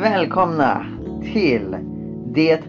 Välkomna 0.00 0.86
till 1.32 1.76
det 2.34 2.64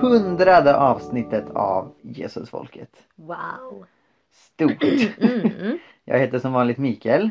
hundrade 0.00 0.76
avsnittet 0.76 1.50
av 1.50 1.94
Jesusfolket. 2.02 2.88
Wow! 3.14 3.86
Stort! 4.32 4.82
Mm. 5.18 5.78
Jag 6.04 6.18
heter 6.18 6.38
som 6.38 6.52
vanligt 6.52 6.78
Mikael 6.78 7.30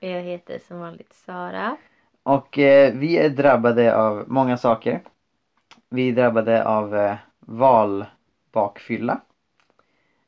Jag 0.00 0.22
heter 0.22 0.58
som 0.68 0.78
vanligt 0.78 1.12
Sara. 1.12 1.76
och 2.22 2.58
eh, 2.58 2.94
vi 2.94 3.18
är 3.18 3.28
drabbade 3.28 3.96
av 3.96 4.24
många 4.26 4.56
saker. 4.56 5.02
Vi 5.88 6.08
är 6.08 6.12
drabbade 6.12 6.64
av 6.64 6.96
eh, 6.96 7.16
valbakfylla. 7.40 9.20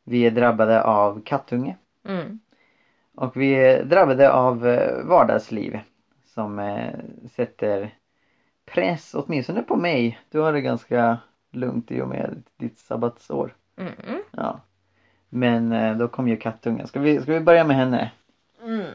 Vi 0.04 0.26
är 0.26 0.30
drabbade 0.30 0.82
av 0.82 1.22
kattunge. 1.24 1.76
Mm. 2.08 2.40
Och 3.14 3.36
vi 3.36 3.54
är 3.54 3.84
drabbade 3.84 4.32
av 4.32 4.66
eh, 4.66 5.04
vardagsliv 5.04 5.78
som 6.24 6.58
eh, 6.58 6.94
sätter 7.30 7.94
press 8.66 9.14
åtminstone 9.14 9.62
på 9.62 9.76
mig. 9.76 10.20
Du 10.30 10.38
har 10.38 10.52
det 10.52 10.60
ganska 10.60 11.18
lugnt 11.50 11.90
i 11.90 12.00
och 12.00 12.08
med 12.08 12.42
ditt 12.56 12.78
sabbatsår. 12.78 13.54
Mm. 13.76 14.22
Ja. 14.30 14.60
Men 15.28 15.72
eh, 15.72 15.96
då 15.96 16.08
kom 16.08 16.28
ju 16.28 16.36
kattungen. 16.36 16.86
Ska 16.86 17.00
vi, 17.00 17.22
ska 17.22 17.32
vi 17.32 17.40
börja 17.40 17.64
med 17.64 17.76
henne? 17.76 18.10
Mm. 18.62 18.90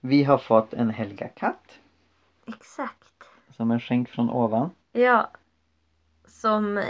Vi 0.00 0.24
har 0.24 0.38
fått 0.38 0.74
en 0.74 0.90
Helga-katt 0.90 1.78
Exakt. 2.46 3.24
som 3.56 3.70
en 3.70 3.80
skänk 3.80 4.08
från 4.08 4.30
ovan. 4.30 4.70
Ja. 4.92 5.30
Som 6.26 6.78
eh, 6.78 6.84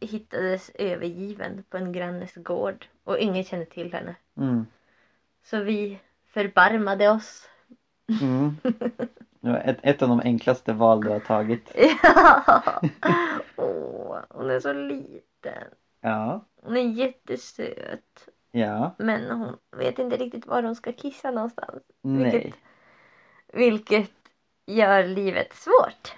hittades 0.00 0.70
övergiven 0.74 1.64
på 1.70 1.76
en 1.76 1.92
grannes 1.92 2.34
gård 2.34 2.86
och 3.04 3.18
ingen 3.18 3.44
kände 3.44 3.66
till 3.66 3.92
henne. 3.92 4.14
Mm. 4.36 4.66
Så 5.44 5.62
vi 5.62 5.98
förbarmade 6.26 7.08
oss. 7.08 7.48
Mm. 8.22 8.56
Ett, 9.42 9.78
ett 9.82 10.02
av 10.02 10.08
de 10.08 10.20
enklaste 10.20 10.72
val 10.72 11.00
du 11.00 11.08
har 11.08 11.20
tagit. 11.20 11.72
Ja! 12.02 12.82
Åh, 13.56 14.18
hon 14.28 14.50
är 14.50 14.60
så 14.60 14.72
liten. 14.72 15.68
Ja. 16.00 16.44
Hon 16.62 16.76
är 16.76 16.80
jättesöt. 16.80 18.28
Ja. 18.50 18.94
Men 18.98 19.30
hon 19.38 19.56
vet 19.76 19.98
inte 19.98 20.16
riktigt 20.16 20.46
var 20.46 20.62
hon 20.62 20.74
ska 20.74 20.92
kissa 20.92 21.30
någonstans. 21.30 21.82
Nej. 22.02 22.32
Vilket, 22.32 22.54
vilket 23.52 24.10
gör 24.66 25.04
livet 25.04 25.52
svårt 25.52 26.14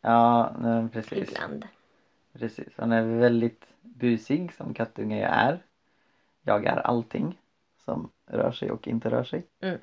Ja, 0.00 0.56
nej, 0.58 0.88
precis. 0.88 1.30
ibland. 1.30 1.66
Precis. 2.32 2.68
Han 2.76 2.92
är 2.92 3.02
väldigt 3.02 3.64
busig 3.80 4.54
som 4.54 4.74
kattunge 4.74 5.26
är. 5.26 5.62
Jagar 6.42 6.76
allting 6.76 7.38
som 7.84 8.10
rör 8.30 8.52
sig 8.52 8.70
och 8.70 8.88
inte 8.88 9.10
rör 9.10 9.24
sig. 9.24 9.46
Mm. 9.60 9.78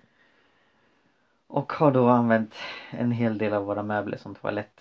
Och 1.50 1.74
har 1.74 1.92
då 1.92 2.08
använt 2.08 2.54
en 2.92 3.12
hel 3.12 3.38
del 3.38 3.54
av 3.54 3.66
våra 3.66 3.84
möbler 3.84 4.18
som 4.18 4.36
toalett 4.36 4.80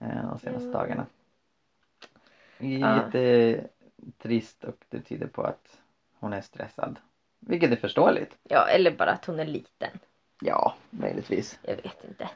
eh, 0.00 0.08
de 0.30 0.38
senaste 0.38 0.48
Mm. 0.68 0.72
dagarna. 0.72 1.06
Det 2.58 2.74
är 2.74 2.78
Ja. 2.78 2.96
jättetrist 2.96 4.64
och 4.64 4.76
det 4.88 5.00
tyder 5.00 5.26
på 5.26 5.42
att 5.42 5.78
hon 6.20 6.32
är 6.32 6.40
stressad. 6.40 6.98
Vilket 7.40 7.72
är 7.72 7.76
förståeligt. 7.76 8.36
Ja, 8.42 8.66
eller 8.68 8.90
bara 8.90 9.10
att 9.10 9.24
hon 9.24 9.40
är 9.40 9.44
liten. 9.46 9.90
Ja, 10.40 10.74
möjligtvis. 10.90 11.58
Jag 11.62 11.76
vet 11.76 12.04
inte. 12.08 12.28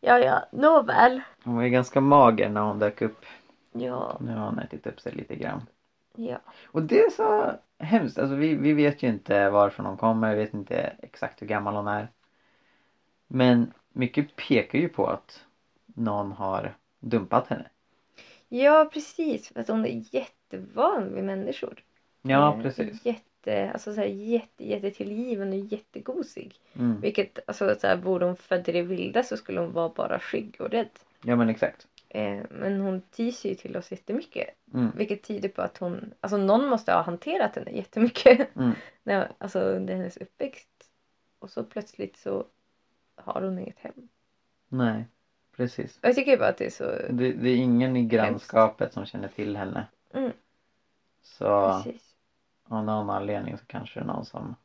Ja, 0.00 0.18
ja, 0.18 0.44
nåväl. 0.52 1.20
Hon 1.44 1.56
var 1.56 1.62
ju 1.62 1.70
ganska 1.70 2.00
mager 2.00 2.48
när 2.48 2.60
hon 2.60 2.78
dök 2.78 3.02
upp. 3.02 3.24
Ja, 3.72 4.16
Nu 4.20 4.36
har 4.36 4.44
hon 4.46 4.58
ätit 4.58 4.86
upp 4.86 5.00
sig 5.00 5.12
lite 5.12 5.36
grann. 5.36 5.66
ja. 6.14 6.38
Och 6.66 6.82
det 6.82 7.00
är 7.00 7.10
så 7.10 7.52
hemskt. 7.78 8.18
Alltså 8.18 8.34
vi, 8.34 8.54
vi 8.54 8.72
vet 8.72 9.02
ju 9.02 9.08
inte 9.08 9.50
varifrån 9.50 9.86
hon 9.86 9.96
kommer. 9.96 10.34
Vi 10.34 10.40
vet 10.44 10.54
inte 10.54 10.76
exakt 11.02 11.42
hur 11.42 11.46
gammal 11.46 11.74
hon 11.76 11.88
är. 11.88 12.08
Men 13.28 13.72
mycket 13.92 14.36
pekar 14.36 14.78
ju 14.78 14.88
på 14.88 15.06
att 15.06 15.44
någon 15.86 16.32
har 16.32 16.76
dumpat 17.00 17.46
henne. 17.46 17.70
Ja, 18.48 18.90
precis. 18.92 19.48
För 19.48 19.60
att 19.60 19.68
hon 19.68 19.86
är 19.86 20.14
jättevan 20.14 21.14
vid 21.14 21.24
människor. 21.24 21.82
Ja, 22.22 22.54
Eh, 22.54 22.62
precis. 22.62 23.06
Jätte, 23.06 23.70
alltså 23.72 23.94
så 23.94 24.00
här, 24.00 24.08
jätte, 24.08 24.68
jättetillgiven 24.68 25.48
och 25.48 25.58
jättegosig. 25.58 26.54
Mm. 26.72 27.00
Vilket, 27.00 27.38
alltså 27.46 27.74
så 27.80 27.86
här, 27.86 27.96
vore 27.96 28.24
hon 28.24 28.36
född 28.36 28.68
i 28.68 28.72
det 28.72 28.82
vilda 28.82 29.22
så 29.22 29.36
skulle 29.36 29.60
hon 29.60 29.72
vara 29.72 29.88
bara 29.88 30.18
skygg 30.18 30.56
och 30.60 30.70
rädd. 30.70 30.90
Ja 31.24 31.36
men 31.36 31.48
exakt. 31.48 31.86
Eh, 32.08 32.40
men 32.50 32.80
hon 32.80 33.00
tyser 33.00 33.48
ju 33.48 33.54
till 33.54 33.76
oss 33.76 33.90
jättemycket. 33.90 34.48
Mm. 34.74 34.90
Vilket 34.96 35.22
tyder 35.22 35.48
på 35.48 35.62
att 35.62 35.78
hon, 35.78 36.14
alltså 36.20 36.36
någon 36.36 36.68
måste 36.68 36.92
ha 36.92 37.02
hanterat 37.02 37.56
henne 37.56 37.70
jättemycket. 37.70 38.56
Mm. 38.56 38.72
När, 39.02 39.32
alltså 39.38 39.60
under 39.60 39.94
hennes 39.94 40.16
uppväxt. 40.16 40.68
Och 41.38 41.50
så 41.50 41.64
plötsligt 41.64 42.16
så 42.16 42.44
har 43.24 43.42
hon 43.42 43.58
inget 43.58 43.78
hem. 43.78 44.08
Nej, 44.68 45.04
precis. 45.56 45.98
Jag 46.02 46.14
tycker 46.14 46.38
bara 46.38 46.48
att 46.48 46.56
det 46.56 46.66
är 46.66 46.70
så, 46.70 46.84
Det, 47.10 47.32
det 47.32 47.48
är 47.50 47.56
ingen 47.56 47.96
i 47.96 48.04
grannskapet 48.04 48.92
som 48.92 49.06
känner 49.06 49.28
till 49.28 49.56
henne. 49.56 49.86
Mm. 50.12 50.32
Så 51.22 51.72
precis. 51.84 52.14
av 52.68 52.84
någon 52.84 53.10
anledning 53.10 53.58
så 53.58 53.64
kanske 53.66 54.00
det 54.00 54.04
är 54.04 54.06
någon 54.06 54.24
som 54.24 54.56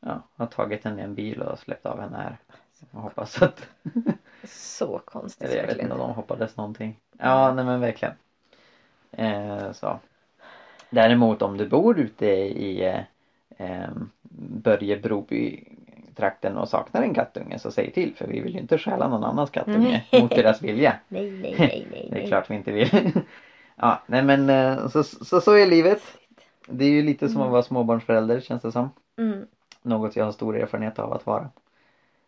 ja, 0.00 0.22
har 0.34 0.46
tagit 0.46 0.84
henne 0.84 1.00
i 1.00 1.04
en 1.04 1.14
bil 1.14 1.42
och 1.42 1.58
släppt 1.58 1.86
av 1.86 2.00
henne 2.00 2.16
här. 2.16 2.38
Jag 2.90 3.00
hoppas 3.00 3.42
att 3.42 3.68
Så 4.44 4.98
konstigt 5.04 5.48
Eller 5.48 5.56
jag 5.56 5.66
vet 5.66 5.78
inte 5.78 5.92
om 5.92 5.98
de 5.98 6.10
hoppades 6.10 6.56
någonting. 6.56 7.00
Ja, 7.18 7.54
nej 7.54 7.64
men 7.64 7.80
verkligen. 7.80 8.14
Eh, 9.10 9.72
så. 9.72 9.98
Däremot 10.90 11.42
om 11.42 11.56
du 11.56 11.68
bor 11.68 11.98
ute 11.98 12.26
i 12.26 12.84
eh, 12.84 13.02
eh, 13.56 13.90
Börje 14.62 14.96
Broby 14.96 15.64
trakten 16.20 16.56
och 16.56 16.68
saknar 16.68 17.02
en 17.02 17.14
kattunge 17.14 17.58
så 17.58 17.70
säg 17.70 17.90
till 17.90 18.14
för 18.14 18.26
vi 18.26 18.40
vill 18.40 18.54
ju 18.54 18.60
inte 18.60 18.78
stjäla 18.78 19.08
någon 19.08 19.24
annans 19.24 19.50
kattunge 19.50 20.04
Nej. 20.12 20.22
mot 20.22 20.30
deras 20.30 20.62
vilja. 20.62 20.94
Nej, 21.08 21.30
nej, 21.30 21.54
nej, 21.58 21.86
nej. 21.90 22.08
Det 22.12 22.22
är 22.22 22.26
klart 22.26 22.50
vi 22.50 22.54
inte 22.54 22.72
vill. 22.72 23.12
ja, 23.76 24.02
nej 24.06 24.22
men 24.22 24.50
eh, 24.50 24.88
så, 24.88 25.02
så, 25.04 25.40
så 25.40 25.52
är 25.52 25.66
livet. 25.66 26.02
Det 26.66 26.84
är 26.84 26.90
ju 26.90 27.02
lite 27.02 27.28
som 27.28 27.42
att 27.42 27.50
vara 27.50 27.62
småbarnsförälder 27.62 28.40
känns 28.40 28.62
det 28.62 28.72
som. 28.72 28.90
Mm, 29.18 29.46
Något 29.82 30.16
jag 30.16 30.24
har 30.24 30.32
stor 30.32 30.56
erfarenhet 30.56 30.98
av 30.98 31.12
att 31.12 31.26
vara. 31.26 31.50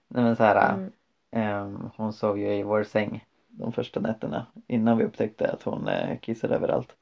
Nej 0.08 0.24
men 0.24 0.36
så 0.36 0.42
här. 0.42 0.74
mm. 0.74 0.92
Ehm, 1.30 1.90
hon 1.96 2.12
sov 2.12 2.38
ju 2.38 2.54
i 2.54 2.62
vår 2.62 2.84
säng 2.84 3.24
de 3.48 3.72
första 3.72 4.00
nätterna 4.00 4.46
innan 4.66 4.98
vi 4.98 5.04
upptäckte 5.04 5.50
att 5.50 5.62
hon 5.62 5.88
eh, 5.88 6.18
kissade 6.18 6.54
överallt. 6.54 6.96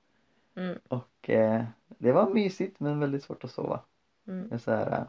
Mm. 0.57 0.79
Och 0.89 1.31
eh, 1.31 1.63
det 1.89 2.13
var 2.13 2.31
mysigt 2.31 2.81
men 2.81 3.01
väldigt 3.01 3.23
svårt 3.23 3.45
att 3.45 3.51
sova. 3.51 3.81
Mm. 4.29 4.59
Så 4.59 4.71
här, 4.71 4.93
eh, 4.93 5.03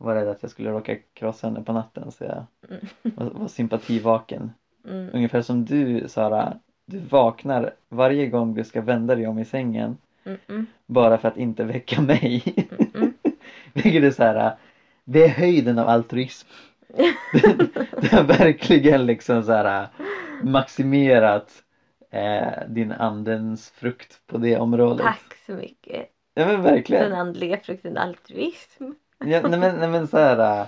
var 0.00 0.14
rädd 0.14 0.28
att 0.28 0.42
jag 0.42 0.50
skulle 0.50 0.70
råka 0.70 0.96
krossa 1.14 1.46
henne 1.46 1.62
på 1.62 1.72
natten 1.72 2.10
så 2.10 2.24
jag 2.24 2.44
Mm. 2.70 2.86
var, 3.02 3.30
var 3.30 3.48
sympativaken. 3.48 4.52
Mm. 4.88 5.10
Ungefär 5.12 5.42
som 5.42 5.64
du 5.64 6.08
Sara, 6.08 6.58
du 6.86 6.98
vaknar 6.98 7.70
varje 7.88 8.26
gång 8.26 8.54
du 8.54 8.64
ska 8.64 8.80
vända 8.80 9.14
dig 9.14 9.26
om 9.26 9.38
i 9.38 9.44
sängen 9.44 9.96
Mm. 10.24 10.38
Mm. 10.48 10.66
bara 10.86 11.18
för 11.18 11.28
att 11.28 11.36
inte 11.36 11.64
väcka 11.64 12.00
mig. 12.00 12.42
Vilket 13.72 14.02
är 14.04 14.10
så 14.10 14.22
här, 14.22 14.52
det 15.04 15.24
är 15.24 15.28
höjden 15.28 15.78
av 15.78 15.88
altruism. 15.88 16.48
det 18.00 18.12
har 18.12 18.22
verkligen 18.22 19.06
liksom 19.06 19.42
så 19.42 19.52
här 19.52 19.88
maximerat 20.42 21.62
eh, 22.10 22.68
din 22.68 22.92
andens 22.92 23.70
frukt 23.70 24.20
på 24.26 24.38
det 24.38 24.58
området. 24.58 25.06
Tack 25.06 25.34
så 25.46 25.52
mycket. 25.52 26.06
Ja 26.34 26.46
men 26.46 26.54
Den 26.54 26.62
verkligen. 26.62 27.12
andliga 27.12 27.56
frukten 27.56 27.96
altruism. 27.96 28.84
Ja, 29.24 29.40
nej, 29.48 29.60
men, 29.60 29.76
nej 29.76 29.88
men 29.88 30.06
så 30.08 30.18
här. 30.18 30.60
äh, 30.60 30.66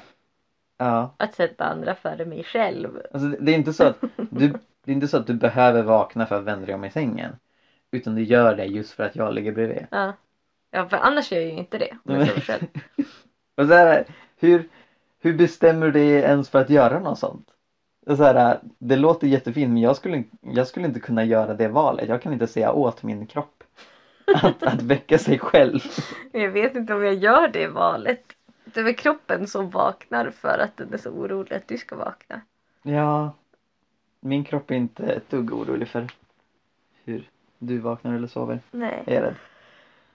Ja. 0.79 1.15
Att 1.17 1.35
sätta 1.35 1.65
andra 1.65 1.95
före 1.95 2.25
mig 2.25 2.45
själv. 2.45 3.03
Alltså 3.13 3.29
det 3.29 3.53
är 3.53 3.57
inte 3.57 3.73
så 3.73 3.85
att 3.85 4.01
du, 4.31 4.49
det 4.85 4.91
är 4.91 4.95
inte 4.95 5.09
så 5.09 5.17
att 5.17 5.27
du 5.27 5.35
behöver 5.35 5.83
vakna 5.83 6.27
för 6.27 6.37
att 6.37 6.45
vända 6.45 6.67
dig 6.67 6.75
om 6.75 6.85
i 6.85 6.91
sängen. 6.91 7.37
Utan 7.91 8.15
du 8.15 8.23
gör 8.23 8.57
det 8.57 8.65
just 8.65 8.93
för 8.93 9.05
att 9.05 9.17
jag 9.17 9.35
ligger 9.35 9.53
bredvid. 9.53 9.87
Ja. 9.91 10.13
Ja, 10.71 10.89
för 10.89 10.97
annars 10.97 11.33
gör 11.33 11.41
jag 11.41 11.51
ju 11.51 11.57
inte 11.57 11.79
det. 11.79 11.97
Sover 12.07 12.41
själv. 12.41 12.63
Och 13.57 13.67
så 13.67 13.75
här, 13.75 14.05
hur, 14.37 14.69
hur 15.21 15.35
bestämmer 15.35 15.87
du 15.87 15.93
dig 15.93 16.09
ens 16.11 16.49
för 16.49 16.61
att 16.61 16.71
göra 16.71 17.01
något 17.01 17.19
sånt? 17.19 17.49
Så 18.07 18.15
här, 18.15 18.61
det 18.79 18.97
låter 18.97 19.27
jättefint 19.27 19.73
men 19.73 19.83
jag 19.83 19.97
skulle, 19.97 20.23
jag 20.41 20.67
skulle 20.67 20.87
inte 20.87 21.01
kunna 21.01 21.25
göra 21.25 21.55
det 21.55 21.69
valet. 21.69 22.09
Jag 22.09 22.23
kan 22.23 22.33
inte 22.33 22.47
säga 22.47 22.73
åt 22.73 23.03
min 23.03 23.27
kropp 23.27 23.65
att, 24.35 24.63
att 24.63 24.83
väcka 24.83 25.19
sig 25.19 25.39
själv. 25.39 25.81
Men 26.33 26.43
Jag 26.43 26.51
vet 26.51 26.75
inte 26.75 26.95
om 26.95 27.05
jag 27.05 27.15
gör 27.15 27.49
det 27.49 27.67
valet. 27.67 28.23
Det 28.75 28.81
är 28.81 28.85
väl 28.85 28.95
kroppen 28.95 29.47
som 29.47 29.71
vaknar 29.71 30.31
för 30.31 30.59
att 30.59 30.77
den 30.77 30.95
är 30.95 30.99
så 30.99 31.11
orolig 31.11 31.57
att 31.57 31.69
du 31.69 31.79
ska 31.79 31.97
vakna. 31.97 32.41
Ja, 32.83 33.33
min 34.21 34.45
kropp 34.45 34.71
är 34.71 34.75
inte 34.75 35.07
ett 35.13 35.31
dugg 35.31 35.53
orolig 35.53 35.89
för 35.89 36.07
hur 37.05 37.29
du 37.59 37.79
vaknar 37.79 38.15
eller 38.15 38.27
sover. 38.29 38.61
Nej, 38.71 39.03
Jag 39.07 39.15
är 39.17 39.23
rädd. 39.23 39.35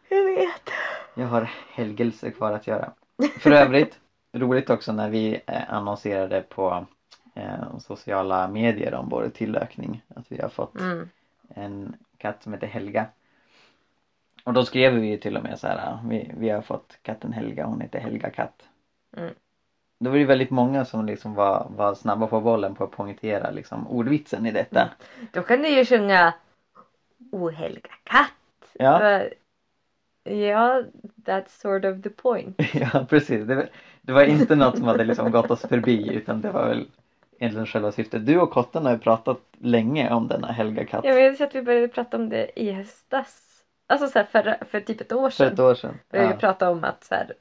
jag 0.09 0.23
vet. 0.23 0.69
Jag 1.13 1.27
har 1.27 1.49
helgelse 1.71 2.31
kvar 2.31 2.51
att 2.51 2.67
göra. 2.67 2.91
För 3.39 3.51
övrigt, 3.51 3.99
roligt 4.33 4.69
också 4.69 4.93
när 4.93 5.09
vi 5.09 5.41
eh, 5.47 5.73
annonserade 5.73 6.41
på 6.41 6.85
eh, 7.35 7.77
sociala 7.79 8.47
medier 8.47 8.93
om 8.93 9.09
vår 9.09 9.29
tillökning. 9.29 10.01
Att 10.15 10.31
vi 10.31 10.41
har 10.41 10.49
fått 10.49 10.79
Mm. 10.79 11.09
en 11.49 11.95
katt 12.17 12.43
som 12.43 12.53
heter 12.53 12.67
Helga. 12.67 13.05
Och 14.47 14.53
då 14.53 14.65
skrev 14.65 14.93
vi 14.93 15.07
ju 15.07 15.17
till 15.17 15.37
och 15.37 15.43
med 15.43 15.59
så 15.59 15.67
här, 15.67 15.99
vi, 16.09 16.31
vi 16.37 16.49
har 16.49 16.61
fått 16.61 16.97
katten 17.01 17.33
Helga, 17.33 17.65
hon 17.65 17.81
heter 17.81 17.99
Helga 17.99 18.29
katt. 18.29 18.63
Mm. 19.17 19.33
det 19.99 20.09
var 20.09 20.17
ju 20.17 20.25
väldigt 20.25 20.49
många 20.49 20.85
som 20.85 21.05
liksom 21.05 21.33
var, 21.33 21.67
var 21.69 21.93
snabba 21.95 22.27
på 22.27 22.41
bollen 22.41 22.75
på 22.75 22.83
att 22.83 22.91
poängtera 22.91 23.51
liksom 23.51 23.87
ordvitsen 23.87 24.45
i 24.45 24.51
detta. 24.51 24.89
Då 25.31 25.41
kan 25.41 25.61
du 25.61 25.69
ju 25.69 25.85
sjunga 25.85 26.33
O 27.31 27.49
helga 27.49 27.89
katt. 28.03 28.31
Ja, 28.73 29.21
Ja, 30.23 30.83
that's 31.25 31.61
sort 31.61 31.85
of 31.85 32.03
the 32.03 32.09
point. 32.09 32.55
ja 32.73 33.05
precis. 33.09 33.47
Det, 33.47 33.55
var- 33.55 33.69
det 34.01 34.13
var 34.13 34.23
inte 34.23 34.55
något 34.55 34.77
som 34.77 34.87
hade 34.87 35.03
liksom 35.03 35.31
gått 35.31 35.51
oss 35.51 35.61
förbi 35.61 36.13
utan 36.13 36.41
det 36.41 36.51
var 36.51 36.67
väl 36.67 36.87
egentligen 37.39 37.67
själva 37.67 37.91
syftet. 37.91 38.25
Du 38.25 38.39
och 38.39 38.51
Kotten 38.51 38.85
har 38.85 38.91
ju 38.91 38.99
pratat 38.99 39.39
länge 39.59 40.13
om 40.13 40.27
denna 40.27 40.47
Helga 40.47 40.85
katt. 40.85 41.05
Jag 41.05 41.15
vet 41.15 41.41
att 41.41 41.55
vi 41.55 41.61
började 41.61 41.87
prata 41.87 42.17
om 42.17 42.29
det 42.29 42.59
i 42.59 42.71
höstas. 42.71 43.46
Alltså 43.87 44.07
så 44.07 44.19
här 44.19 44.25
för, 44.25 44.65
för 44.65 44.79
typ 44.79 45.01
ett 45.01 45.11
år 45.11 45.29
För 45.29 45.37
sedan. 45.37 45.53
ett 45.53 45.59
år 45.59 45.75
sedan. 45.75 45.99
Ja. 46.11 46.27
vi 46.27 46.33
prata 46.33 46.69
om 46.69 46.83
att 46.83 47.03
så 47.03 47.15
här, 47.15 47.33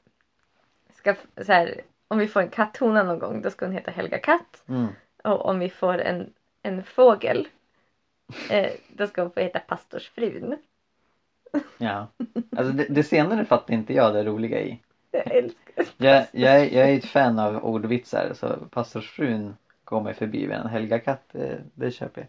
ska, 0.95 1.15
så 1.45 1.51
här, 1.51 1.81
om 2.07 2.17
vi 2.17 2.27
får 2.27 2.41
en 2.41 2.49
katthona 2.49 3.03
någon 3.03 3.19
gång 3.19 3.41
då 3.41 3.49
ska 3.49 3.65
hon 3.65 3.73
heta 3.73 3.91
Helga 3.91 4.17
katt. 4.19 4.63
Mm. 4.67 4.87
Och 5.23 5.45
om 5.45 5.59
vi 5.59 5.69
får 5.69 5.97
en, 6.01 6.33
en 6.63 6.83
fågel 6.83 7.47
eh, 8.49 8.71
då 8.87 9.07
ska 9.07 9.21
hon 9.21 9.31
få 9.31 9.39
heta 9.39 9.59
pastorsfrun. 9.59 10.57
Ja. 11.77 12.07
Alltså 12.57 12.73
det, 12.73 12.85
det 12.89 13.03
senare 13.03 13.45
fattar 13.45 13.73
inte 13.73 13.93
jag 13.93 14.13
det 14.13 14.23
roliga 14.23 14.61
i. 14.61 14.79
Jag 15.11 15.31
älskar 15.35 15.85
Jag, 15.97 16.25
jag, 16.31 16.53
är- 16.61 16.77
jag 16.77 16.89
är 16.89 16.97
ett 16.97 17.05
fan 17.05 17.39
av 17.39 17.65
ordvitsar 17.65 18.33
så 18.33 18.47
pastorsfrun 18.71 19.55
går 19.83 20.01
mig 20.01 20.13
förbi 20.13 20.47
men 20.47 20.67
Helga 20.67 20.99
katt 20.99 21.23
det, 21.31 21.61
det 21.73 21.91
köper 21.91 22.21
jag. 22.21 22.27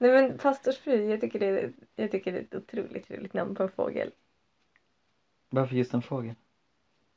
Nej 0.00 0.10
men 0.10 0.38
pastorsfru, 0.38 1.10
jag 1.10 1.20
tycker, 1.20 1.38
det 1.38 1.46
är, 1.46 1.72
jag 1.96 2.10
tycker 2.10 2.32
det 2.32 2.38
är 2.38 2.42
ett 2.42 2.54
otroligt 2.54 3.10
roligt 3.10 3.34
namn 3.34 3.54
på 3.54 3.62
en 3.62 3.68
fågel. 3.68 4.10
Varför 5.50 5.74
just 5.74 5.94
en 5.94 6.02
fågel? 6.02 6.34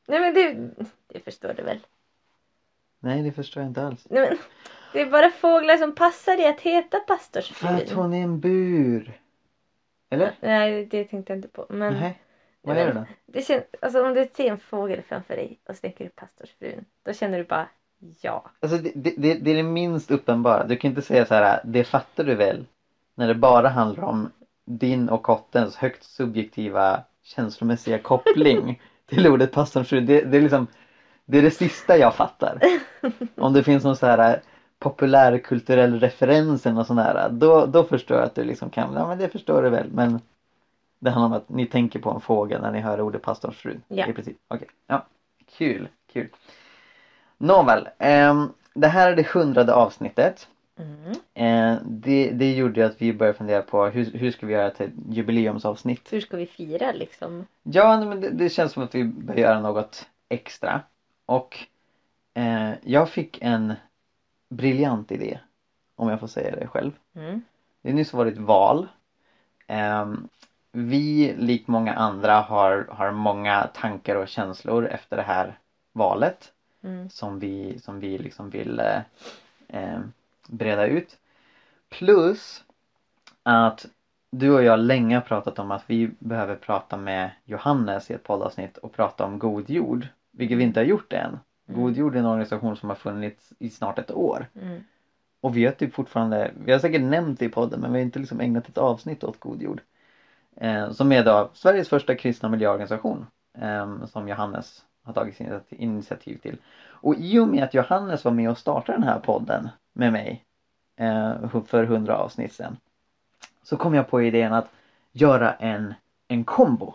Nej 0.06 0.20
men 0.20 0.34
det, 0.34 0.70
det 1.06 1.20
förstår 1.20 1.54
du 1.54 1.62
väl? 1.62 1.78
Nej 2.98 3.22
det 3.22 3.32
förstår 3.32 3.62
jag 3.62 3.70
inte 3.70 3.82
alls. 3.82 4.06
Nej 4.10 4.28
men 4.28 4.38
det 4.92 5.00
är 5.00 5.10
bara 5.10 5.30
fåglar 5.30 5.76
som 5.76 5.94
passar 5.94 6.40
i 6.40 6.46
att 6.46 6.60
heta 6.60 7.00
För 7.42 7.68
att 7.68 7.90
hon 7.90 8.14
är 8.14 8.22
en 8.22 8.40
bur. 8.40 9.20
Eller? 10.10 10.34
Nej 10.40 10.86
det 10.86 11.04
tänkte 11.04 11.32
jag 11.32 11.38
inte 11.38 11.48
på. 11.48 11.66
Men 11.68 11.94
Nej. 11.94 12.20
Vad 12.62 12.76
är 12.76 12.86
det 12.86 12.92
då? 12.92 13.04
det 13.26 13.42
känns, 13.42 13.64
alltså 13.82 14.06
om 14.06 14.14
du 14.14 14.28
ser 14.36 14.50
en 14.50 14.58
fågel 14.58 15.02
framför 15.02 15.36
dig 15.36 15.60
och 15.68 15.76
steker 15.76 16.06
upp 16.06 16.16
pastorsfrun. 16.16 16.84
Då 17.02 17.12
känner 17.12 17.38
du 17.38 17.44
bara 17.44 17.68
ja. 18.20 18.50
Alltså 18.60 18.78
det, 18.78 18.92
det, 18.94 19.14
det 19.16 19.34
det 19.34 19.50
är 19.50 19.54
det 19.54 19.62
minst 19.62 20.10
uppenbara. 20.10 20.66
Du 20.66 20.76
kan 20.76 20.90
inte 20.90 21.02
säga 21.02 21.26
så 21.26 21.34
här, 21.34 21.60
det 21.64 21.84
fattar 21.84 22.24
du 22.24 22.34
väl? 22.34 22.66
När 23.14 23.28
det 23.28 23.34
bara 23.34 23.68
handlar 23.68 24.04
om 24.04 24.30
din 24.64 25.08
och 25.08 25.22
kottens 25.22 25.76
högt 25.76 26.04
subjektiva 26.04 27.00
känslomässiga 27.22 27.98
koppling 27.98 28.80
till 29.06 29.26
ordet 29.26 29.52
pastorsfru. 29.52 30.00
Det, 30.00 30.20
det 30.20 30.36
är 30.36 30.42
liksom 30.42 30.66
det 31.24 31.38
är 31.38 31.42
det 31.42 31.50
sista 31.50 31.96
jag 31.96 32.14
fattar. 32.14 32.60
Om 33.36 33.52
det 33.52 33.62
finns 33.62 33.84
någon 33.84 33.96
så 33.96 34.06
här 34.06 34.40
populärkulturell 34.78 36.00
referens 36.00 36.66
eller 36.66 36.84
sån 36.84 36.98
här, 36.98 37.28
då, 37.28 37.66
då 37.66 37.84
förstår 37.84 38.16
jag 38.16 38.26
att 38.26 38.34
du 38.34 38.44
liksom 38.44 38.70
kan, 38.70 38.94
ja 38.94 39.08
men 39.08 39.18
det 39.18 39.28
förstår 39.28 39.62
du 39.62 39.70
väl 39.70 39.90
men 39.92 40.20
det 40.98 41.10
handlar 41.10 41.26
om 41.26 41.42
att 41.42 41.48
ni 41.48 41.66
tänker 41.66 41.98
på 41.98 42.10
en 42.10 42.20
fågel 42.20 42.60
när 42.60 42.72
ni 42.72 42.80
hör 42.80 43.00
ordet 43.00 43.22
pastorsfru. 43.22 43.80
Ja. 43.88 44.06
I 44.06 44.12
princip. 44.12 44.36
Okej, 44.48 44.68
ja. 44.86 45.06
Kul, 45.58 45.88
kul. 46.12 46.28
Nåväl, 47.38 47.88
ehm, 47.98 48.52
det 48.74 48.88
här 48.88 49.12
är 49.12 49.16
det 49.16 49.26
hundrade 49.26 49.74
avsnittet. 49.74 50.48
Mm. 50.76 51.10
Eh, 51.34 51.82
det, 51.86 52.30
det 52.30 52.52
gjorde 52.52 52.86
att 52.86 53.02
vi 53.02 53.12
började 53.12 53.38
fundera 53.38 53.62
på 53.62 53.86
hur, 53.86 54.12
hur 54.12 54.30
ska 54.30 54.46
vi 54.46 54.52
göra 54.52 54.66
ett 54.66 54.90
jubileumsavsnitt? 55.10 56.12
Hur 56.12 56.20
ska 56.20 56.36
vi 56.36 56.46
fira 56.46 56.92
liksom? 56.92 57.46
Ja, 57.62 58.04
men 58.04 58.20
det, 58.20 58.30
det 58.30 58.48
känns 58.48 58.72
som 58.72 58.82
att 58.82 58.94
vi 58.94 59.04
bör 59.04 59.34
göra 59.34 59.60
något 59.60 60.08
extra. 60.28 60.80
Och 61.26 61.58
eh, 62.34 62.70
jag 62.82 63.10
fick 63.10 63.38
en 63.42 63.74
briljant 64.48 65.12
idé. 65.12 65.38
Om 65.96 66.08
jag 66.08 66.20
får 66.20 66.26
säga 66.26 66.56
det 66.56 66.66
själv. 66.66 66.92
Mm. 67.14 67.42
Det 67.82 67.90
har 67.90 67.96
nyss 67.96 68.12
varit 68.12 68.38
val. 68.38 68.88
Ehm, 69.66 70.28
vi, 70.72 71.34
likt 71.38 71.68
många 71.68 71.94
andra, 71.94 72.40
har, 72.40 72.86
har 72.90 73.10
många 73.12 73.66
tankar 73.74 74.16
och 74.16 74.28
känslor 74.28 74.86
efter 74.86 75.16
det 75.16 75.22
här 75.22 75.58
valet. 75.92 76.52
Mm. 76.82 77.10
Som 77.10 77.38
vi, 77.38 77.80
som 77.80 78.00
vi 78.00 78.18
liksom 78.18 78.50
vill 78.50 78.80
eh, 78.80 79.00
eh, 79.68 80.00
breda 80.48 80.86
ut. 80.86 81.18
Plus 81.88 82.64
att 83.42 83.86
du 84.30 84.54
och 84.54 84.62
jag 84.62 84.78
länge 84.78 85.16
har 85.16 85.22
pratat 85.22 85.58
om 85.58 85.70
att 85.70 85.84
vi 85.86 86.10
behöver 86.18 86.56
prata 86.56 86.96
med 86.96 87.30
Johannes 87.44 88.10
i 88.10 88.14
ett 88.14 88.22
poddavsnitt 88.22 88.76
och 88.78 88.92
prata 88.92 89.24
om 89.24 89.38
God 89.38 89.70
jord. 89.70 90.06
Vilket 90.30 90.58
vi 90.58 90.62
inte 90.62 90.80
har 90.80 90.84
gjort 90.84 91.12
än. 91.12 91.38
Mm. 91.68 91.80
God 91.80 91.96
jord 91.96 92.14
är 92.14 92.18
en 92.18 92.26
organisation 92.26 92.76
som 92.76 92.88
har 92.88 92.96
funnits 92.96 93.52
i 93.58 93.70
snart 93.70 93.98
ett 93.98 94.10
år. 94.10 94.46
Mm. 94.62 94.84
Och 95.40 95.56
vi 95.56 95.64
har 95.64 95.72
typ 95.72 95.94
fortfarande, 95.94 96.50
vi 96.64 96.72
har 96.72 96.78
säkert 96.78 97.02
nämnt 97.02 97.38
det 97.38 97.44
i 97.44 97.48
podden 97.48 97.80
men 97.80 97.92
vi 97.92 97.98
har 97.98 98.04
inte 98.04 98.18
liksom 98.18 98.40
ägnat 98.40 98.68
ett 98.68 98.78
avsnitt 98.78 99.24
åt 99.24 99.40
God 99.40 99.62
jord. 99.62 99.80
Eh, 100.56 100.90
som 100.90 101.12
är 101.12 101.24
då 101.24 101.50
Sveriges 101.54 101.88
första 101.88 102.14
kristna 102.14 102.48
miljöorganisation. 102.48 103.26
Eh, 103.58 104.04
som 104.04 104.28
Johannes 104.28 104.84
har 105.04 105.12
tagit 105.12 105.40
initiativ 105.70 106.36
till. 106.36 106.56
Och 106.86 107.14
i 107.14 107.38
och 107.38 107.48
med 107.48 107.64
att 107.64 107.74
Johannes 107.74 108.24
var 108.24 108.32
med 108.32 108.50
och 108.50 108.58
startade 108.58 108.98
den 108.98 109.08
här 109.08 109.18
podden 109.18 109.68
med 109.92 110.12
mig 110.12 110.44
eh, 110.96 111.62
för 111.66 111.84
hundra 111.84 112.16
avsnitt 112.16 112.52
sedan. 112.52 112.76
Så 113.62 113.76
kom 113.76 113.94
jag 113.94 114.08
på 114.08 114.22
idén 114.22 114.52
att 114.52 114.68
göra 115.12 115.52
en, 115.52 115.94
en 116.28 116.44
kombo. 116.44 116.94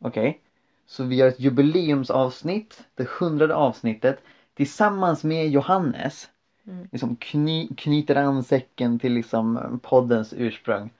Okej? 0.00 0.40
Så 0.86 1.04
vi 1.04 1.16
gör 1.16 1.28
ett 1.28 1.40
jubileumsavsnitt, 1.40 2.84
det 2.94 3.08
hundrade 3.08 3.54
avsnittet 3.54 4.22
tillsammans 4.54 5.24
med 5.24 5.48
Johannes 5.48 6.30
Mm. 6.68 6.88
liksom 6.92 7.16
kny, 7.16 7.68
knyter 7.76 8.16
an 8.16 8.42
säcken 8.42 8.98
till 8.98 9.12
liksom 9.12 9.80
poddens 9.82 10.34
ursprung 10.36 10.90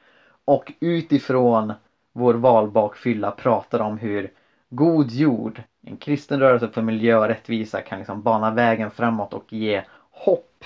och 0.45 0.73
utifrån 0.81 1.73
vår 2.13 2.35
valbakfylla 2.35 3.31
pratar 3.31 3.81
om 3.81 3.99
hur 3.99 4.33
God 4.71 5.11
jord, 5.11 5.63
en 5.89 5.97
kristen 5.97 6.41
rörelse 6.41 6.69
för 6.69 6.83
miljö 6.83 7.17
och 7.17 7.29
rättvisa 7.29 7.83
kan 7.83 7.99
liksom 7.99 8.23
bana 8.23 8.51
vägen 8.51 8.91
framåt 8.91 9.35
och 9.35 9.53
ge 9.53 9.83
hopp 10.11 10.65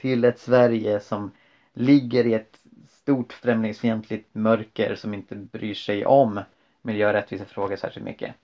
till 0.00 0.24
ett 0.24 0.38
Sverige 0.38 1.00
som 1.00 1.30
ligger 1.72 2.26
i 2.26 2.34
ett 2.34 2.58
stort 2.88 3.32
främlingsfientligt 3.32 4.34
mörker 4.34 4.94
som 4.94 5.14
inte 5.14 5.34
bryr 5.34 5.74
sig 5.74 6.06
om 6.06 6.40
miljö 6.82 7.06
och 7.06 7.12
rättvisefrågor 7.12 7.76
särskilt 7.76 8.06
mycket. 8.06 8.34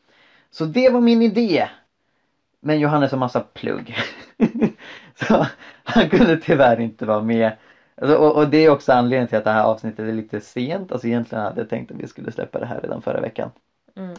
Så 0.51 0.65
det 0.65 0.91
var 0.91 1.01
min 1.01 1.23
idé! 1.23 1.69
Men 2.61 2.81
Johannes 2.81 3.11
har 3.11 3.19
massa 3.19 3.41
plugg. 3.41 3.97
Så 5.15 5.47
han 5.85 6.09
kunde 6.09 6.37
tyvärr 6.37 6.81
inte 6.81 7.07
vara 7.07 7.21
med. 7.21 7.53
Alltså, 7.95 8.17
och, 8.17 8.37
och 8.37 8.49
det 8.49 8.59
är 8.59 8.71
också 8.71 8.93
anledningen 8.93 9.29
till 9.29 9.39
att 9.39 9.45
det 9.45 9.51
här 9.51 9.65
avsnittet 9.65 10.09
är 10.09 10.13
lite 10.13 10.41
sent. 10.41 10.93
Alltså 10.93 11.07
egentligen 11.07 11.45
hade 11.45 11.61
jag 11.61 11.69
tänkt 11.69 11.91
att 11.91 12.01
vi 12.01 12.07
skulle 12.07 12.33
släppa 12.33 12.59
det 12.59 12.67
här 12.67 12.81
redan 12.81 13.03
förra 13.03 13.21
veckan. 13.21 13.51
Mm. 13.97 14.15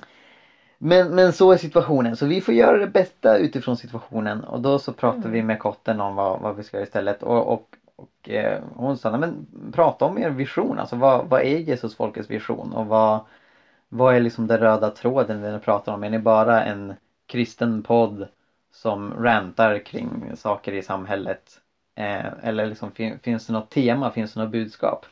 Men, 0.83 1.15
men 1.15 1.33
så 1.33 1.51
är 1.51 1.57
situationen. 1.57 2.15
Så 2.17 2.25
vi 2.25 2.41
får 2.41 2.53
göra 2.53 2.77
det 2.77 2.87
bästa 2.87 3.37
utifrån 3.37 3.77
situationen. 3.77 4.43
Och 4.43 4.61
då 4.61 4.79
så 4.79 4.93
pratar 4.93 5.19
Mm. 5.19 5.31
vi 5.31 5.43
med 5.43 5.59
kotten 5.59 6.01
om 6.01 6.15
vad, 6.15 6.39
vad 6.39 6.55
vi 6.55 6.63
ska 6.63 6.77
göra 6.77 6.85
istället. 6.85 7.23
Och, 7.23 7.53
och, 7.53 7.75
och 7.95 8.29
eh, 8.29 8.59
hon 8.75 8.97
sa, 8.97 9.09
"Nej, 9.11 9.19
men 9.19 9.47
prata 9.73 10.05
om 10.05 10.17
er 10.17 10.29
vision. 10.29 10.79
Alltså 10.79 10.95
vad, 10.95 11.25
vad 11.29 11.41
är 11.41 11.57
Jesus 11.57 11.95
folkets 11.95 12.29
vision? 12.29 12.73
Och 12.73 12.85
vad, 12.85 13.19
vad 13.89 14.15
är 14.15 14.19
liksom 14.19 14.47
den 14.47 14.57
röda 14.57 14.89
tråden 14.89 15.41
när 15.41 15.51
ni 15.53 15.59
pratar 15.59 15.93
om? 15.93 16.03
Är 16.03 16.09
ni 16.09 16.19
bara 16.19 16.63
en 16.63 16.93
kristen 17.25 17.83
podd 17.83 18.27
som 18.73 19.13
rantar 19.23 19.79
kring 19.79 20.31
saker 20.35 20.71
i 20.73 20.81
samhället? 20.83 21.59
Eh, 21.95 22.25
eller 22.43 22.65
liksom, 22.65 22.91
fin, 22.91 23.19
finns 23.23 23.47
det 23.47 23.53
något 23.53 23.69
tema? 23.69 24.11
Finns 24.11 24.33
det 24.33 24.39
något 24.39 24.51
budskap? 24.51 25.05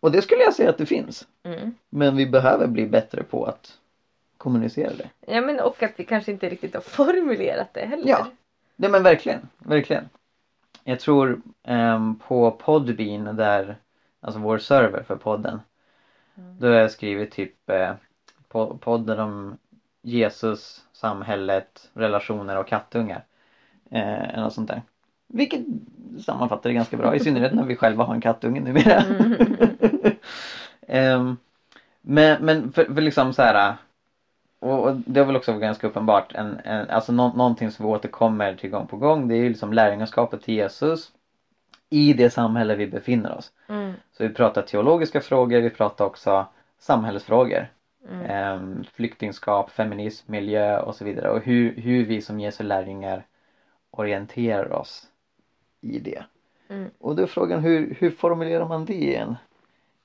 Och 0.00 0.10
det 0.12 0.22
skulle 0.22 0.42
jag 0.42 0.54
säga 0.54 0.70
att 0.70 0.78
det 0.78 0.86
finns. 0.86 1.26
Mm. 1.42 1.74
Men 1.90 2.16
vi 2.16 2.26
behöver 2.26 2.66
bli 2.66 2.86
bättre 2.86 3.22
på 3.22 3.44
att 3.44 3.78
kommunicera 4.44 4.90
det. 4.90 5.10
Ja 5.26 5.40
men 5.40 5.60
och 5.60 5.82
att 5.82 5.92
vi 5.96 6.04
kanske 6.04 6.32
inte 6.32 6.48
riktigt 6.48 6.74
har 6.74 6.80
formulerat 6.80 7.74
det 7.74 7.86
heller. 7.86 8.08
Ja. 8.08 8.26
Nej 8.76 8.90
men 8.90 9.02
verkligen, 9.02 9.48
verkligen. 9.58 10.08
Jag 10.84 11.00
tror 11.00 11.40
ehm, 11.62 12.18
på 12.28 12.50
Podbean 12.50 13.36
där, 13.36 13.76
alltså 14.20 14.40
vår 14.40 14.58
server 14.58 15.02
för 15.02 15.16
podden. 15.16 15.60
Mm. 16.38 16.58
Då 16.58 16.66
har 16.66 16.74
jag 16.74 16.90
skrivit 16.90 17.30
typ 17.32 17.70
eh, 17.70 17.92
po- 18.52 18.78
podden 18.78 19.20
om 19.20 19.58
Jesus, 20.02 20.84
samhället, 20.92 21.90
relationer 21.94 22.58
och 22.58 22.68
kattungar. 22.68 23.24
Eh, 23.90 24.22
eller 24.28 24.42
något 24.42 24.54
sånt 24.54 24.68
där. 24.68 24.82
Vilket 25.26 25.60
sammanfattar 26.24 26.70
det 26.70 26.74
ganska 26.74 26.96
bra, 26.96 27.14
i 27.14 27.20
synnerhet 27.20 27.54
när 27.54 27.64
vi 27.64 27.76
själva 27.76 28.04
har 28.04 28.14
en 28.14 28.20
kattunge 28.20 28.60
numera. 28.60 29.00
Mm. 29.00 29.36
Ehm, 30.86 31.36
men, 32.00 32.44
men 32.44 32.72
för, 32.72 32.84
för 32.84 33.00
liksom 33.00 33.32
så 33.32 33.42
här. 33.42 33.74
Och, 34.64 34.88
och 34.88 34.96
det 34.96 35.20
är 35.20 35.24
väl 35.24 35.36
också 35.36 35.58
ganska 35.58 35.86
uppenbart 35.86 36.32
en, 36.34 36.60
en, 36.64 36.90
alltså 36.90 37.12
nå, 37.12 37.32
någonting 37.32 37.70
som 37.70 37.86
vi 37.86 37.92
återkommer 37.92 38.54
till 38.54 38.70
gång 38.70 38.86
på 38.86 38.96
gång. 38.96 39.28
Det 39.28 39.34
är 39.34 39.42
ju 39.42 39.48
liksom 39.48 39.72
lärjungaskapet 39.72 40.42
till 40.42 40.54
Jesus. 40.54 41.12
I 41.90 42.12
det 42.12 42.30
samhälle 42.30 42.74
vi 42.74 42.86
befinner 42.86 43.38
oss. 43.38 43.52
Mm. 43.68 43.92
Så 44.12 44.22
vi 44.22 44.34
pratar 44.34 44.62
teologiska 44.62 45.20
frågor, 45.20 45.60
vi 45.60 45.70
pratar 45.70 46.04
också 46.04 46.46
samhällsfrågor. 46.78 47.66
Mm. 48.10 48.26
Ehm, 48.30 48.84
flyktingskap, 48.84 49.70
feminism, 49.70 50.32
miljö 50.32 50.80
och 50.80 50.94
så 50.94 51.04
vidare. 51.04 51.30
Och 51.30 51.40
hur, 51.40 51.76
hur 51.76 52.04
vi 52.04 52.20
som 52.20 52.40
Jesu 52.40 52.64
lärjungar 52.64 53.26
orienterar 53.90 54.72
oss 54.72 55.06
i 55.80 55.98
det. 55.98 56.24
Mm. 56.68 56.90
Och 56.98 57.16
då 57.16 57.22
är 57.22 57.26
frågan 57.26 57.60
hur, 57.60 57.96
hur 57.98 58.10
formulerar 58.10 58.68
man 58.68 58.84
det 58.84 58.94
i 58.94 59.14
en 59.14 59.36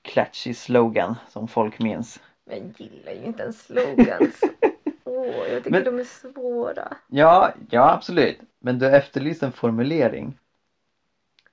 klatschig 0.02 0.56
slogan 0.56 1.16
som 1.28 1.48
folk 1.48 1.78
minns? 1.78 2.20
Men 2.50 2.58
jag 2.58 2.80
gillar 2.80 3.12
ju 3.12 3.24
inte 3.24 3.42
en 3.42 3.52
slogans. 3.52 4.40
Åh, 5.04 5.26
jag 5.26 5.64
tycker 5.64 5.70
Men- 5.70 5.84
de 5.84 5.98
är 5.98 6.04
svåra. 6.04 6.96
Ja, 7.06 7.54
ja 7.70 7.90
absolut. 7.92 8.40
Men 8.58 8.78
du 8.78 8.86
efterlyser 8.86 9.46
en 9.46 9.52
formulering. 9.52 10.38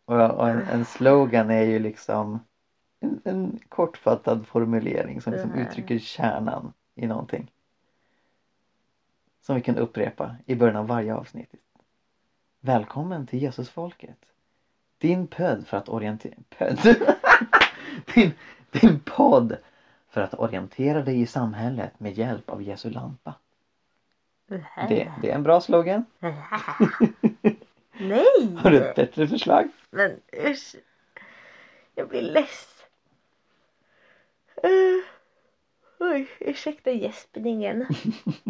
Och, 0.05 0.21
och 0.21 0.49
en, 0.49 0.61
en 0.61 0.85
slogan 0.85 1.51
är 1.51 1.63
ju 1.63 1.79
liksom 1.79 2.39
en, 2.99 3.21
en 3.23 3.59
kortfattad 3.69 4.47
formulering 4.47 5.21
som 5.21 5.33
liksom 5.33 5.53
uttrycker 5.55 5.99
kärnan 5.99 6.73
i 6.95 7.07
någonting. 7.07 7.51
Som 9.41 9.55
vi 9.55 9.61
kan 9.61 9.77
upprepa 9.77 10.35
i 10.45 10.55
början 10.55 10.75
av 10.75 10.87
varje 10.87 11.15
avsnitt. 11.15 11.51
Välkommen 12.59 13.27
till 13.27 13.41
Jesusfolket. 13.41 14.17
Din 14.97 15.27
podd 15.27 15.67
för 15.67 15.77
att 15.77 15.89
orientera... 15.89 16.35
Podd? 16.57 16.79
din, 18.13 18.31
din 18.71 18.99
podd 18.99 19.57
för 20.09 20.21
att 20.21 20.39
orientera 20.39 21.01
dig 21.01 21.21
i 21.21 21.27
samhället 21.27 21.99
med 21.99 22.13
hjälp 22.17 22.49
av 22.49 22.61
Jesu 22.61 22.89
lampa. 22.89 23.33
Det, 24.89 25.11
det 25.21 25.31
är 25.31 25.35
en 25.35 25.43
bra 25.43 25.61
slogan. 25.61 26.05
Nej! 27.99 28.55
Har 28.57 28.71
du 28.71 28.77
ett 28.77 28.95
bättre 28.95 29.27
förslag? 29.27 29.69
Men 29.89 30.11
usch. 30.45 30.75
Jag 31.95 32.09
blir 32.09 32.21
less. 32.21 32.85
Uh, 34.63 35.03
oj, 35.99 36.27
ursäkta 36.39 36.91
gäspningen. 36.91 37.85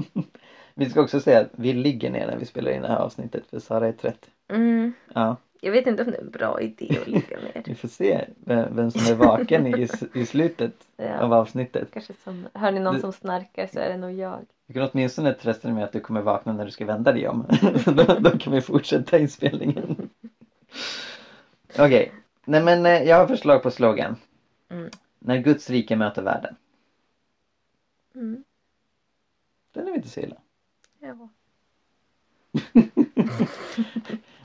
vi 0.74 0.90
ska 0.90 1.02
också 1.02 1.20
säga 1.20 1.40
att 1.40 1.52
vi 1.52 1.74
ligger 1.74 2.10
ner 2.12 2.28
när 2.28 2.38
vi 2.38 2.46
spelar 2.46 2.72
in 2.72 2.82
det 2.82 2.88
här 2.88 2.98
avsnittet 2.98 3.48
för 3.48 3.60
Sara 3.60 3.88
är 3.88 3.92
trött. 3.92 4.30
Mm. 4.48 4.94
Ja, 5.14 5.36
Jag 5.62 5.72
vet 5.72 5.88
inte 5.88 6.04
om 6.04 6.12
det 6.12 6.18
är 6.18 6.22
en 6.22 6.30
bra 6.30 6.62
idé 6.62 6.98
att 7.02 7.08
ligga 7.08 7.38
ner. 7.40 7.64
vi 7.66 7.76
får 7.76 7.88
se 7.88 8.26
vem, 8.46 8.76
vem 8.76 8.92
som 8.92 9.02
är 9.14 9.16
vaken 9.16 9.68
i, 9.68 9.88
i 10.14 10.26
slutet 10.26 10.74
av 10.98 11.06
Ja, 11.06 11.36
avsnittet. 11.36 11.92
kanske 11.94 12.14
som, 12.24 12.48
hör 12.54 12.72
ni 12.72 12.80
någon 12.80 12.96
Du- 12.96 13.02
som 13.02 13.14
snarkar 13.14 13.68
så 13.74 13.80
är 13.80 13.90
det 13.90 13.98
nog 13.98 14.12
jag. 14.12 14.46
Du 14.68 14.74
kan 14.74 14.90
åtminstone 14.94 15.34
trösta 15.34 15.68
dig 15.68 15.76
med 15.76 15.84
att 15.84 15.92
du 15.92 16.00
kommer 16.00 16.22
vakna 16.22 16.54
när 16.54 16.66
du 16.66 16.72
ska 16.72 16.86
vända 16.86 17.12
dig 17.12 17.28
om. 17.28 17.46
Då, 17.86 18.04
då 18.20 18.38
kan 18.38 18.54
vi 18.54 18.62
fortsätta 18.62 19.20
inspelningen. 19.20 20.10
Okej, 21.80 22.12
nej 22.46 22.64
men 22.64 22.86
eh, 22.86 23.04
jag 23.04 23.16
har 23.18 23.28
förslag 23.28 23.64
på 23.64 23.72
slogan. 23.72 24.16
Mm. 24.70 24.90
När 25.20 25.38
Guds 25.38 25.70
rike 25.70 25.96
möter 25.96 26.22
världen. 26.22 26.56
Mm. 28.16 28.44
Den 29.74 29.84
är 29.84 29.92
väl 29.92 29.96
inte 29.96 30.10
så 30.10 30.20
illa. 30.20 30.36
Ja. 31.00 31.30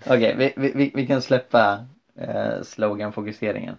Okej, 0.06 0.36
vi, 0.36 0.54
vi, 0.56 0.72
vi, 0.72 0.92
vi 0.94 1.06
kan 1.06 1.22
släppa 1.22 1.86
eh, 2.14 2.62
sloganfokuseringen. 2.62 3.76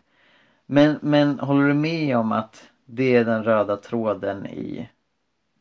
Men, 0.66 1.00
men 1.02 1.40
håller 1.40 1.68
du 1.68 1.74
med 1.74 2.18
om 2.18 2.32
att 2.32 2.70
det 2.86 3.16
är 3.16 3.26
den 3.26 3.44
röda 3.44 3.78
tråden 3.78 4.46
i 4.46 4.90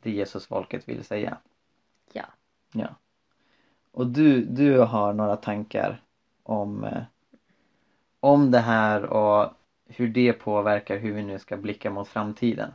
det 0.02 0.11
Jesusfolket 0.11 0.88
vill 0.88 1.04
säga? 1.04 1.38
Ja. 2.12 2.25
Ja. 2.73 2.88
Och 3.90 4.07
du, 4.07 4.45
du 4.45 4.78
har 4.78 5.12
några 5.12 5.37
tankar 5.37 6.02
om, 6.42 6.85
eh, 6.85 7.02
om 8.21 8.50
det 8.50 8.59
här 8.59 9.04
och 9.04 9.52
hur 9.87 10.09
det 10.09 10.33
påverkar 10.33 10.99
hur 10.99 11.12
vi 11.12 11.23
nu 11.23 11.38
ska 11.38 11.57
blicka 11.57 11.90
mot 11.90 12.09
framtiden. 12.09 12.73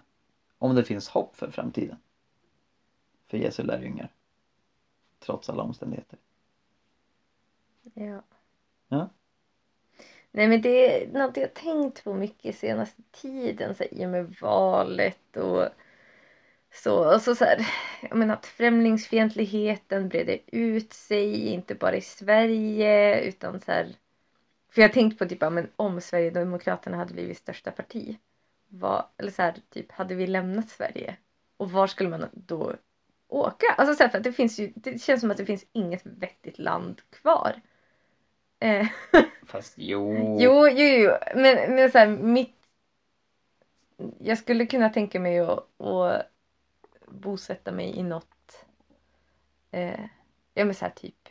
Om 0.58 0.76
det 0.76 0.84
finns 0.84 1.10
hopp 1.10 1.36
för 1.36 1.52
framtiden. 1.52 1.98
För 3.28 3.38
Jesu 3.38 3.64
lärjungar. 3.64 4.10
Trots 5.20 5.50
alla 5.50 5.64
omständigheter. 5.64 6.20
Ja. 7.94 8.24
Ja. 8.88 9.10
Nej 10.32 10.48
men 10.48 10.62
det 10.62 11.04
är 11.04 11.08
något 11.08 11.38
jag 11.38 11.54
tänkt 11.54 12.04
på 12.04 12.14
mycket 12.14 12.56
senaste 12.56 13.02
tiden 13.12 13.76
så 13.76 13.84
här, 13.84 13.94
i 13.94 14.06
och 14.06 14.10
med 14.10 14.36
valet 14.42 15.38
och 15.38 15.68
så. 16.72 17.14
Och 17.14 17.22
så, 17.22 17.36
så 17.36 17.46
här, 17.46 17.68
jag 18.02 18.18
menar 18.18 18.34
att 18.34 18.46
främlingsfientligheten 18.46 20.10
breder 20.10 20.40
ut 20.48 20.94
sig, 20.94 21.48
inte 21.48 21.76
bara 21.76 21.96
i 21.96 22.02
Sverige 22.02 23.22
utan 23.22 23.62
så 23.62 23.72
här. 23.72 23.96
För 24.72 24.82
jag 24.82 24.90
har 24.90 24.94
tänkt 24.94 25.20
på 25.20 25.26
typ, 25.26 25.42
ja, 25.42 25.50
men 25.50 25.70
om 25.76 26.02
Sverigedemokraterna 26.02 26.98
hade 26.98 27.14
blivit 27.14 27.38
största 27.38 27.72
parti. 27.72 28.18
Vad, 28.68 29.06
eller 29.18 29.32
så 29.32 29.42
här, 29.42 29.56
typ, 29.70 29.92
hade 29.92 30.16
vi 30.16 30.28
lämnat 30.28 30.70
Sverige? 30.70 31.16
Och 31.58 31.72
var 31.72 31.88
skulle 31.88 32.10
man 32.10 32.26
då 32.32 32.76
åka? 33.28 33.68
Alltså 33.78 33.96
så 33.96 34.04
här, 34.04 34.10
för 34.10 34.18
att 34.18 34.24
det 34.24 34.34
finns 34.34 34.60
ju, 34.60 34.72
det 34.76 35.02
känns 35.02 35.22
som 35.22 35.32
att 35.32 35.38
det 35.38 35.46
finns 35.46 35.66
inget 35.72 36.06
vettigt 36.06 36.60
land 36.60 37.02
kvar. 37.10 37.62
Eh, 38.60 38.88
Fast 39.46 39.74
jo. 39.78 40.38
Jo, 40.40 40.68
jo, 40.68 40.86
jo. 40.86 41.12
Men, 41.36 41.76
men 41.76 41.92
så 41.92 41.98
här, 41.98 42.08
mitt... 42.08 42.56
Jag 44.20 44.38
skulle 44.38 44.66
kunna 44.66 44.90
tänka 44.90 45.20
mig 45.20 45.40
att, 45.40 45.82
att 45.82 46.26
bosätta 47.08 47.72
mig 47.72 47.98
i 47.98 48.04
något... 48.04 48.66
Eh, 49.72 50.00
ja, 50.54 50.66
men 50.66 50.74
så 50.74 50.86
här 50.86 50.92
typ 50.92 51.30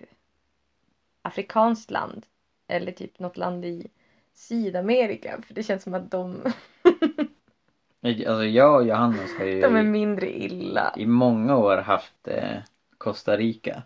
afrikanskt 1.22 1.90
land. 1.90 2.26
Eller 2.66 2.92
typ 2.92 3.18
något 3.18 3.36
land 3.36 3.64
i 3.64 3.86
Sydamerika. 4.32 5.42
För 5.46 5.54
det 5.54 5.62
känns 5.62 5.82
som 5.82 5.94
att 5.94 6.10
de, 6.10 6.42
Alltså 8.06 8.44
jag 8.44 8.74
och 8.74 8.86
Johannes 8.86 9.38
har 9.38 9.44
ju 9.44 9.60
de 9.60 9.76
är 9.76 9.82
mindre 9.82 10.38
illa. 10.38 10.94
i 10.96 11.06
många 11.06 11.56
år 11.56 11.76
haft 11.76 12.28
eh, 12.28 12.58
Costa 12.98 13.36
Rica 13.36 13.82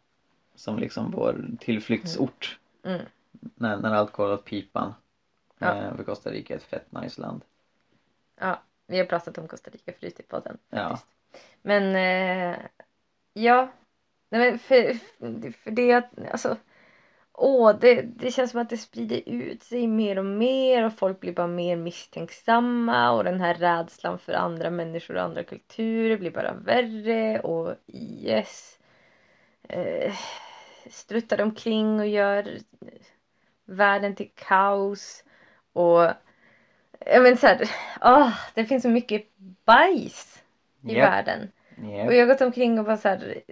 som 0.54 0.78
liksom 0.78 1.10
vår 1.10 1.46
tillflyktsort. 1.60 2.58
Mm. 2.84 3.00
När, 3.40 3.76
när 3.76 3.94
allt 3.94 4.12
går 4.12 4.32
åt 4.32 4.44
pipan. 4.44 4.94
Ja. 5.58 5.74
Eh, 5.74 5.96
för 5.96 6.04
Costa 6.04 6.30
Rica 6.30 6.54
är 6.54 6.58
ett 6.58 6.64
fett 6.64 6.92
nice 6.92 7.20
land. 7.20 7.44
Ja, 8.40 8.62
vi 8.86 8.98
har 8.98 9.06
pratat 9.06 9.38
om 9.38 9.48
Costa 9.48 9.70
Rica 9.70 9.92
förut 9.92 10.20
i 10.20 10.22
podden. 10.22 10.58
Ja. 10.70 11.00
Men 11.62 11.96
eh, 11.96 12.58
ja, 13.32 13.72
nej 14.28 14.50
men 14.50 14.58
för, 14.58 14.94
för 15.52 15.70
det 15.70 16.10
alltså 16.32 16.56
Åh, 17.42 17.76
det, 17.80 18.02
det 18.02 18.30
känns 18.30 18.50
som 18.50 18.60
att 18.60 18.70
det 18.70 18.76
sprider 18.76 19.22
ut 19.26 19.62
sig 19.62 19.86
mer 19.86 20.18
och 20.18 20.24
mer 20.24 20.84
och 20.84 20.92
folk 20.92 21.20
blir 21.20 21.32
bara 21.32 21.46
mer 21.46 21.76
misstänksamma 21.76 23.12
och 23.12 23.24
den 23.24 23.40
här 23.40 23.54
rädslan 23.54 24.18
för 24.18 24.32
andra 24.32 24.70
människor 24.70 25.16
och 25.16 25.22
andra 25.22 25.44
kulturer 25.44 26.16
blir 26.16 26.30
bara 26.30 26.54
värre 26.54 27.40
och 27.40 27.74
IS 27.86 28.78
eh, 29.62 30.14
struttar 30.90 31.40
omkring 31.42 32.00
och 32.00 32.06
gör 32.06 32.58
världen 33.70 34.14
till 34.14 34.30
kaos 34.34 35.24
och 35.72 36.02
jag 37.06 37.22
men 37.22 37.36
så 37.36 37.46
här, 37.46 37.70
åh, 38.00 38.32
det 38.54 38.64
finns 38.64 38.82
så 38.82 38.88
mycket 38.88 39.26
bajs 39.64 40.42
i 40.86 40.94
Japp, 40.94 41.12
världen. 41.12 41.52
japp. 41.76 42.08
Och 42.08 42.14
jag 42.14 42.20
har 42.26 42.26
gått 42.34 42.40
omkring 42.40 42.78
och 42.78 42.84
bara 42.84 42.96
så 42.96 43.08
här, 43.08 43.42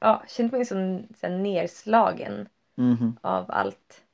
ja, 0.00 0.22
känt 0.28 0.52
mig 0.52 0.64
så, 0.64 0.74
så 1.20 1.26
här 1.26 1.36
nedslagen 1.38 2.48
Mhm. 2.76 3.16
av 3.20 3.44
allt. 3.48 4.04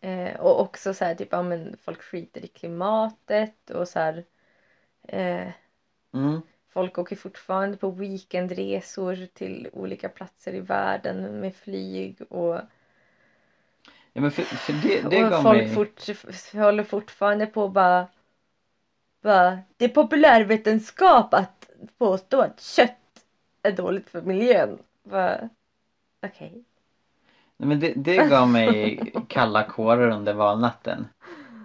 Eh, 0.00 0.40
och 0.40 0.60
också 0.60 0.94
så 0.94 1.04
här, 1.04 1.14
typ, 1.14 1.28
ja 1.32 1.42
men 1.42 1.76
folk 1.76 2.02
skiter 2.02 2.44
i 2.44 2.48
klimatet 2.48 3.70
och 3.70 3.88
så 3.88 3.98
här, 3.98 4.24
eh, 5.08 5.48
Mm. 6.14 6.40
folk 6.68 6.98
åker 6.98 7.16
fortfarande 7.16 7.76
på 7.76 7.90
weekendresor 7.90 9.26
till 9.34 9.68
olika 9.72 10.08
platser 10.08 10.54
i 10.54 10.60
världen 10.60 11.40
med 11.40 11.54
flyg 11.54 12.22
och, 12.32 12.60
Ja 14.16 14.22
men 14.22 14.30
för, 14.30 14.42
för 14.42 14.72
det, 14.72 15.10
det 15.10 15.36
och 15.36 15.42
folk 15.42 15.58
mig... 15.58 15.74
fort, 15.74 16.00
håller 16.52 16.84
fortfarande 16.84 17.46
på 17.46 17.68
bara, 17.68 18.06
bara 19.22 19.58
det 19.76 19.84
är 19.84 19.88
populärvetenskap 19.88 21.34
att 21.34 21.70
påstå 21.98 22.40
att 22.40 22.60
kött 22.60 22.90
är 23.62 23.72
dåligt 23.72 24.10
för 24.10 24.22
miljön. 24.22 24.78
Okej. 26.26 26.64
Nej, 27.56 27.68
men 27.68 27.80
det, 27.80 27.92
det 27.96 28.16
gav 28.16 28.48
mig 28.48 29.00
kalla 29.28 29.62
kårar 29.62 30.10
under 30.10 30.34
valnatten. 30.34 31.08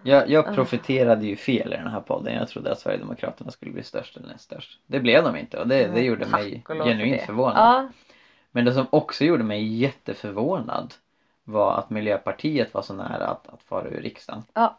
Jag, 0.03 0.29
jag 0.29 0.47
Ah. 0.47 0.53
profeterade 0.53 1.25
ju 1.25 1.35
fel 1.35 1.73
i 1.73 1.77
den 1.77 1.87
här 1.87 2.01
podden. 2.01 2.33
Jag 2.33 2.49
trodde 2.49 2.71
att 2.71 2.79
Sverigedemokraterna 2.79 3.51
skulle 3.51 3.71
bli 3.71 3.83
störst 3.83 4.17
eller 4.17 4.27
näst 4.27 4.43
störst. 4.43 4.79
Det 4.87 4.99
blev 4.99 5.23
de 5.23 5.35
inte 5.37 5.59
och 5.59 5.67
det, 5.67 5.87
det 5.87 6.01
gjorde 6.01 6.25
mig 6.25 6.63
för 6.67 6.75
genuint 6.75 7.21
förvånad. 7.21 7.57
Ja, 7.57 7.89
Men 8.51 8.65
det 8.65 8.73
som 8.73 8.85
också 8.89 9.23
gjorde 9.23 9.43
mig 9.43 9.63
jätteförvånad 9.63 10.93
var 11.43 11.77
att 11.77 11.89
Miljöpartiet 11.89 12.73
var 12.73 12.81
så 12.81 12.93
nära 12.93 13.27
att, 13.27 13.47
att 13.47 13.63
fara 13.63 13.87
ur 13.87 14.01
riksdagen. 14.01 14.43
Ja. 14.53 14.77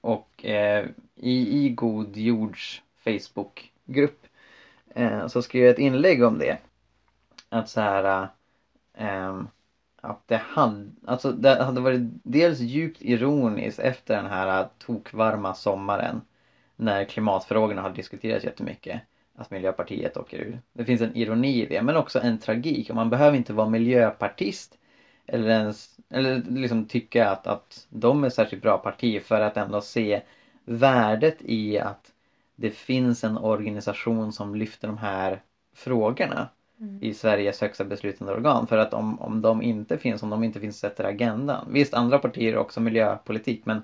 Och 0.00 0.44
eh, 0.44 0.86
i, 1.14 1.64
i 1.64 1.70
God 1.70 2.16
Jords 2.16 2.82
Facebookgrupp 2.96 4.26
eh, 4.94 5.26
så 5.26 5.42
skrev 5.42 5.62
jag 5.62 5.70
ett 5.70 5.78
inlägg 5.78 6.22
om 6.24 6.38
det. 6.38 6.58
Att 7.48 7.68
så 7.68 7.80
här 7.80 8.28
eh, 8.94 9.40
att 10.00 10.28
det 10.28 10.36
hade, 10.36 10.90
alltså 11.06 11.32
det 11.32 11.62
hade 11.64 11.80
varit 11.80 12.10
dels 12.22 12.60
djupt 12.60 13.02
ironiskt 13.02 13.78
efter 13.78 14.16
den 14.16 14.26
här 14.26 14.68
tokvarma 14.78 15.54
sommaren 15.54 16.20
när 16.76 17.04
klimatfrågorna 17.04 17.82
har 17.82 17.90
diskuterats 17.90 18.44
jättemycket 18.44 19.00
att 19.34 19.50
Miljöpartiet 19.50 20.16
åker 20.16 20.38
ur. 20.38 20.60
Det 20.72 20.84
finns 20.84 21.00
en 21.00 21.16
ironi 21.16 21.62
i 21.62 21.66
det 21.66 21.82
men 21.82 21.96
också 21.96 22.20
en 22.20 22.38
tragik 22.38 22.90
och 22.90 22.96
man 22.96 23.10
behöver 23.10 23.36
inte 23.36 23.52
vara 23.52 23.68
miljöpartist 23.68 24.77
eller 25.28 25.48
ens, 25.48 25.98
eller 26.10 26.42
liksom 26.50 26.86
tycka 26.86 27.30
att, 27.30 27.46
att 27.46 27.86
de 27.88 28.24
är 28.24 28.30
särskilt 28.30 28.62
bra 28.62 28.78
parti 28.78 29.22
för 29.22 29.40
att 29.40 29.56
ändå 29.56 29.80
se 29.80 30.22
värdet 30.64 31.36
i 31.40 31.78
att 31.78 32.12
det 32.56 32.70
finns 32.70 33.24
en 33.24 33.38
organisation 33.38 34.32
som 34.32 34.54
lyfter 34.54 34.88
de 34.88 34.98
här 34.98 35.42
frågorna 35.74 36.48
Mm. 36.80 36.98
i 37.02 37.14
Sveriges 37.14 37.60
högsta 37.60 37.84
beslutande 37.84 38.32
organ. 38.32 38.66
För 38.66 38.78
att 38.78 38.94
om, 38.94 39.20
om 39.20 39.42
de 39.42 39.62
inte 39.62 39.98
finns, 39.98 40.22
om 40.22 40.30
de 40.30 40.44
inte 40.44 40.60
finns 40.60 40.78
sätter 40.78 41.04
agendan. 41.04 41.68
Visst, 41.70 41.94
andra 41.94 42.18
partier 42.18 42.52
har 42.52 42.60
också 42.60 42.80
miljöpolitik 42.80 43.66
men 43.66 43.82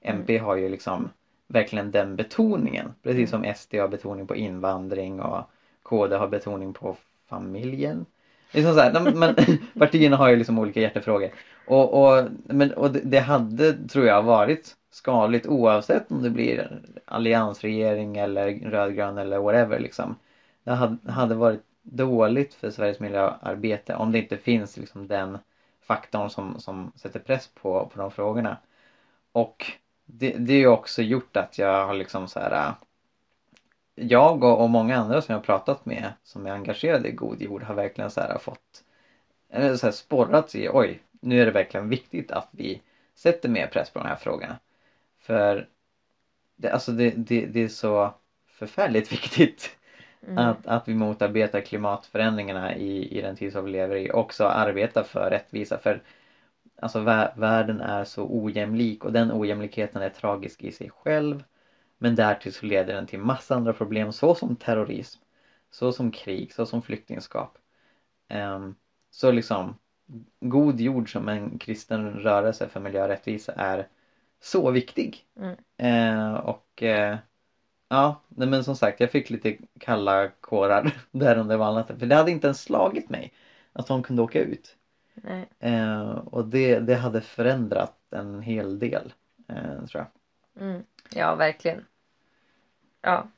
MP 0.00 0.38
har 0.38 0.56
ju 0.56 0.68
liksom 0.68 1.10
verkligen 1.46 1.90
den 1.90 2.16
betoningen. 2.16 2.94
Precis 3.02 3.30
som 3.30 3.54
SD 3.56 3.74
har 3.74 3.88
betoning 3.88 4.26
på 4.26 4.36
invandring 4.36 5.20
och 5.20 5.50
KD 5.82 6.16
har 6.16 6.28
betoning 6.28 6.72
på 6.72 6.96
familjen. 7.28 8.06
Liksom 8.52 8.74
så 8.74 8.80
här, 8.80 9.12
men 9.14 9.36
partierna 9.78 10.16
har 10.16 10.28
ju 10.28 10.36
liksom 10.36 10.58
olika 10.58 10.80
hjärtefrågor. 10.80 11.30
Och, 11.66 12.02
och, 12.18 12.28
men, 12.44 12.72
och 12.72 12.90
det- 12.90 13.00
det 13.04 13.18
hade, 13.20 13.88
tror 13.88 14.06
jag, 14.06 14.22
varit 14.22 14.76
skadligt 14.90 15.46
oavsett 15.46 16.10
om 16.10 16.22
det 16.22 16.30
blir 16.30 16.80
alliansregering 17.04 18.16
eller 18.16 18.70
rödgrön 18.70 19.18
eller 19.18 19.38
whatever 19.38 19.78
liksom. 19.80 20.16
Det 20.64 20.70
hade, 20.72 21.12
hade 21.12 21.34
varit 21.34 21.62
dåligt 21.82 22.54
för 22.54 22.70
Sveriges 22.70 23.00
miljöarbete 23.00 23.94
om 23.94 24.12
det 24.12 24.18
inte 24.18 24.36
finns 24.36 24.76
liksom 24.76 25.06
den 25.06 25.38
faktorn 25.82 26.30
som, 26.30 26.60
som 26.60 26.92
sätter 26.96 27.20
press 27.20 27.48
på, 27.54 27.90
på 27.94 27.98
de 28.00 28.10
frågorna. 28.10 28.56
Och 29.32 29.66
det, 30.06 30.30
det 30.38 30.52
är 30.54 30.58
ju 30.58 30.66
också 30.68 31.02
gjort 31.02 31.36
att 31.36 31.58
jag 31.58 31.86
har 31.86 31.94
liksom 31.94 32.28
så 32.28 32.40
här. 32.40 32.68
Äh, 32.68 32.72
jag 33.96 34.44
och, 34.44 34.70
många 34.70 34.96
andra 34.96 35.22
som 35.22 35.32
jag 35.32 35.38
har 35.40 35.44
pratat 35.44 35.86
med 35.86 36.12
som 36.22 36.46
är 36.46 36.50
engagerade 36.50 37.08
i 37.08 37.12
god 37.12 37.42
jord 37.42 37.62
har 37.62 37.74
verkligen 37.74 38.10
så 38.10 38.20
här 38.20 38.38
fått 38.38 38.84
eller 39.50 39.76
så 39.76 39.86
här 39.86 39.92
sporrats 39.92 40.54
i 40.54 40.68
oj, 40.72 41.02
nu 41.20 41.40
är 41.40 41.46
det 41.46 41.52
verkligen 41.52 41.88
viktigt 41.88 42.30
att 42.30 42.48
vi 42.50 42.82
sätter 43.14 43.48
mer 43.48 43.66
press 43.66 43.90
på 43.90 43.98
de 43.98 44.08
här 44.08 44.16
frågorna. 44.16 44.58
För 45.20 45.68
det, 46.56 46.70
alltså 46.70 46.92
det, 46.92 47.10
det, 47.10 47.46
det 47.46 47.62
är 47.62 47.68
så 47.68 48.14
förfärligt 48.46 49.12
viktigt 49.14 49.76
Mm. 50.22 50.38
att, 50.38 50.66
att 50.66 50.88
vi 50.88 50.94
motarbetar 50.94 51.60
klimatförändringarna 51.60 52.76
i, 52.76 53.18
i 53.18 53.22
den 53.22 53.36
tid 53.36 53.52
som 53.52 53.64
vi 53.64 53.70
lever 53.70 53.96
i 53.96 54.10
och 54.10 54.20
också 54.20 54.44
arbetar 54.46 55.02
för 55.02 55.30
rättvisa. 55.30 55.78
För 55.78 56.02
alltså 56.82 56.98
vä- 56.98 57.40
världen 57.40 57.80
är 57.80 58.04
så 58.04 58.26
ojämlik 58.30 59.04
och 59.04 59.12
den 59.12 59.32
ojämlikheten 59.32 60.02
är 60.02 60.08
tragisk 60.10 60.62
i 60.62 60.72
sig 60.72 60.90
själv. 60.90 61.44
Men 61.98 62.14
därtill 62.14 62.52
så 62.52 62.66
leder 62.66 62.94
den 62.94 63.06
till 63.06 63.18
massa 63.18 63.54
andra 63.54 63.72
problem 63.72 64.12
såsom 64.12 64.56
terrorism, 64.56 65.20
såsom 65.70 66.10
krig, 66.10 66.52
såsom 66.52 66.82
flyktingskap. 66.82 67.58
Ehm, 68.28 68.74
så 69.10 69.30
liksom 69.30 69.74
god 70.40 70.80
jord 70.80 71.12
som 71.12 71.28
en 71.28 71.58
kristen 71.58 72.10
rörelse 72.10 72.68
för 72.68 72.80
miljö 72.80 73.02
och 73.02 73.08
rättvisa 73.08 73.52
är 73.52 73.88
så 74.40 74.70
viktig. 74.70 75.24
Mm. 75.36 75.56
Eh, 75.76 76.34
och 76.34 76.82
eh, 76.82 77.18
ja, 77.88 78.20
men 78.28 78.64
som 78.64 78.76
sagt 78.76 79.00
jag 79.00 79.10
fick 79.10 79.30
lite 79.30 79.56
kalla 79.80 80.28
kårar 80.28 80.92
där 81.10 81.38
under 81.38 81.56
valnatten 81.56 81.98
för 81.98 82.06
det 82.06 82.14
hade 82.14 82.30
inte 82.30 82.46
ens 82.46 82.62
slagit 82.62 83.10
mig 83.10 83.32
att 83.72 83.88
hon 83.88 84.02
kunde 84.02 84.22
åka 84.22 84.40
ut. 84.40 84.76
Eh, 85.58 86.10
och 86.10 86.44
det, 86.44 86.80
det 86.80 86.94
hade 86.94 87.20
förändrat 87.20 87.98
en 88.10 88.42
hel 88.42 88.78
del 88.78 89.12
eh, 89.48 89.84
tror 89.86 90.02
jag. 90.02 90.06
Mm. 90.60 90.84
Ja, 91.10 91.34
verkligen. 91.34 91.86
Ja, 93.00 93.28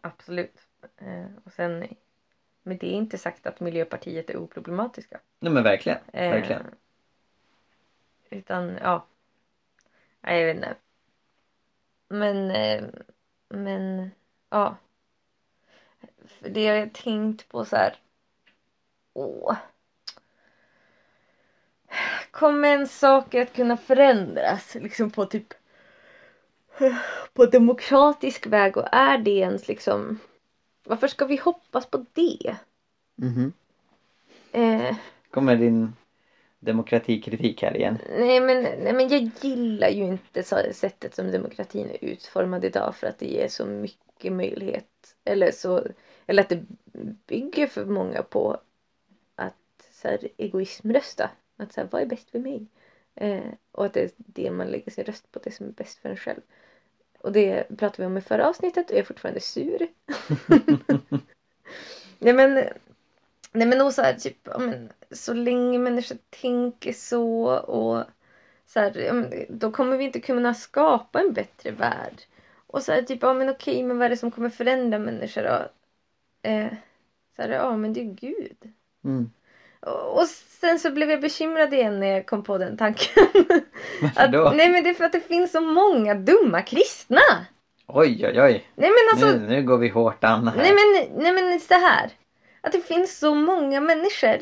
absolut. 0.00 0.60
Eh, 0.96 1.26
och 1.44 1.52
sen 1.52 1.86
med 2.62 2.78
det 2.78 2.86
är 2.86 2.96
inte 2.96 3.18
sagt 3.18 3.46
att 3.46 3.60
Miljöpartiet 3.60 4.30
är 4.30 4.36
oproblematiska. 4.36 5.20
Nej 5.40 5.52
men 5.52 5.62
verkligen, 5.62 5.98
Eh, 6.12 6.30
verkligen. 6.30 6.62
Utan, 8.30 8.78
ja. 8.82 9.06
Nej, 10.20 10.40
jag 10.40 10.46
vet 10.46 10.56
inte. 10.56 10.74
Men, 12.08 12.50
eh, 12.50 12.84
men, 13.48 14.10
ja. 14.50 14.76
För 16.24 16.48
det 16.48 16.66
har 16.66 16.74
jag 16.74 16.92
tänkt 16.92 17.48
på 17.48 17.64
så 17.64 17.76
här. 17.76 17.96
Åh. 19.12 19.56
Kommer 22.30 22.68
en 22.68 22.88
sak 22.88 23.34
att 23.34 23.52
kunna 23.52 23.76
förändras 23.76 24.74
liksom 24.74 25.10
på 25.10 25.26
typ 25.26 25.54
på 27.32 27.46
demokratisk 27.46 28.46
väg 28.46 28.76
och 28.76 28.88
är 28.92 29.18
det 29.18 29.30
ens 29.30 29.68
liksom 29.68 30.18
varför 30.86 31.08
ska 31.08 31.24
vi 31.24 31.36
hoppas 31.36 31.86
på 31.86 32.06
det? 32.12 32.56
Mhm. 33.16 33.52
Eh, 34.52 34.96
Kommer 35.30 35.56
din 35.56 35.92
demokratikritik 36.58 37.62
här 37.62 37.76
igen? 37.76 37.98
Nej 38.18 38.40
men, 38.40 38.62
nej 38.62 38.92
men 38.92 39.08
jag 39.08 39.30
gillar 39.40 39.88
ju 39.88 40.04
inte 40.04 40.42
så 40.42 40.56
sättet 40.72 41.14
som 41.14 41.30
demokratin 41.30 41.90
är 41.90 42.04
utformad 42.04 42.64
idag 42.64 42.96
för 42.96 43.06
att 43.06 43.18
det 43.18 43.26
ger 43.26 43.48
så 43.48 43.66
mycket 43.66 44.32
möjlighet. 44.32 45.16
Eller, 45.24 45.50
så, 45.50 45.86
eller 46.26 46.42
att 46.42 46.48
det 46.48 46.64
bygger 47.26 47.66
för 47.66 47.84
många 47.84 48.22
på 48.22 48.60
att 49.34 49.54
så 49.92 50.08
här, 50.08 50.28
egoismrösta. 50.36 51.30
Att 51.56 51.72
så 51.72 51.80
här, 51.80 51.88
vad 51.90 52.02
är 52.02 52.06
bäst 52.06 52.30
för 52.30 52.38
mig? 52.38 52.66
Eh, 53.14 53.52
och 53.72 53.86
att 53.86 53.92
det 53.92 54.02
är 54.02 54.10
det 54.16 54.50
man 54.50 54.66
lägger 54.66 54.90
sin 54.90 55.04
röst 55.04 55.32
på, 55.32 55.38
det 55.44 55.50
som 55.50 55.66
är 55.66 55.72
bäst 55.72 55.98
för 55.98 56.08
en 56.08 56.16
själv. 56.16 56.40
Och 57.26 57.32
det 57.32 57.68
pratade 57.68 58.02
vi 58.02 58.06
om 58.06 58.16
i 58.16 58.20
förra 58.20 58.48
avsnittet 58.48 58.90
och 58.90 58.96
jag 58.96 59.00
är 59.00 59.04
fortfarande 59.04 59.40
sur. 59.40 59.88
nej 62.18 62.32
men 62.32 62.64
Nej 63.52 63.66
men 63.66 63.80
och 63.80 63.92
så 63.92 64.02
här, 64.02 64.14
typ, 64.14 64.36
ja, 64.44 64.58
men, 64.58 64.92
så 65.10 65.34
länge 65.34 65.78
människor 65.78 66.18
tänker 66.30 66.92
så 66.92 67.44
och 67.58 68.04
så 68.66 68.80
här, 68.80 68.98
ja, 68.98 69.12
men, 69.12 69.46
då 69.48 69.70
kommer 69.70 69.96
vi 69.96 70.04
inte 70.04 70.20
kunna 70.20 70.54
skapa 70.54 71.20
en 71.20 71.32
bättre 71.32 71.70
värld. 71.70 72.22
Och 72.66 72.82
så 72.82 72.92
här, 72.92 73.02
typ, 73.02 73.22
ja 73.22 73.34
men 73.34 73.48
okej, 73.48 73.82
men 73.82 73.98
vad 73.98 74.06
är 74.06 74.10
det 74.10 74.16
som 74.16 74.30
kommer 74.30 74.50
förändra 74.50 74.98
människor 74.98 75.42
då? 75.42 75.68
Eh, 76.48 76.72
så 77.36 77.42
här, 77.42 77.48
ja 77.48 77.76
men 77.76 77.92
det 77.92 78.00
är 78.00 78.04
Gud. 78.04 78.72
Mm. 79.04 79.30
Och, 79.86 80.26
sen 80.60 80.78
så 80.78 80.90
blev 80.90 81.10
jag 81.10 81.20
bekymrad 81.20 81.74
igen 81.74 82.00
när 82.00 82.06
jag 82.06 82.26
kom 82.26 82.42
på 82.42 82.58
den 82.58 82.76
tanken. 82.76 83.26
Varför 84.02 84.22
att, 84.22 84.32
då? 84.32 84.52
nej 84.56 84.70
men 84.70 84.84
det 84.84 84.90
är 84.90 84.94
för 84.94 85.04
att 85.04 85.12
det 85.12 85.20
finns 85.28 85.52
så 85.52 85.60
många 85.60 86.14
dumma 86.14 86.62
kristna. 86.62 87.20
Oj 87.86 88.26
oj 88.26 88.42
oj! 88.42 88.70
Nej 88.74 88.90
men 88.90 88.98
alltså, 89.12 89.38
nu, 89.38 89.48
nu 89.48 89.62
går 89.62 89.78
vi 89.78 89.88
hårt 89.88 90.24
an 90.24 90.48
här. 90.48 90.56
Nej 90.56 90.72
men, 90.74 91.22
nej 91.22 91.32
men 91.32 91.60
så 91.60 91.74
här. 91.74 92.10
Att 92.60 92.72
det 92.72 92.86
finns 92.86 93.18
så 93.18 93.34
många 93.34 93.80
människor. 93.80 94.38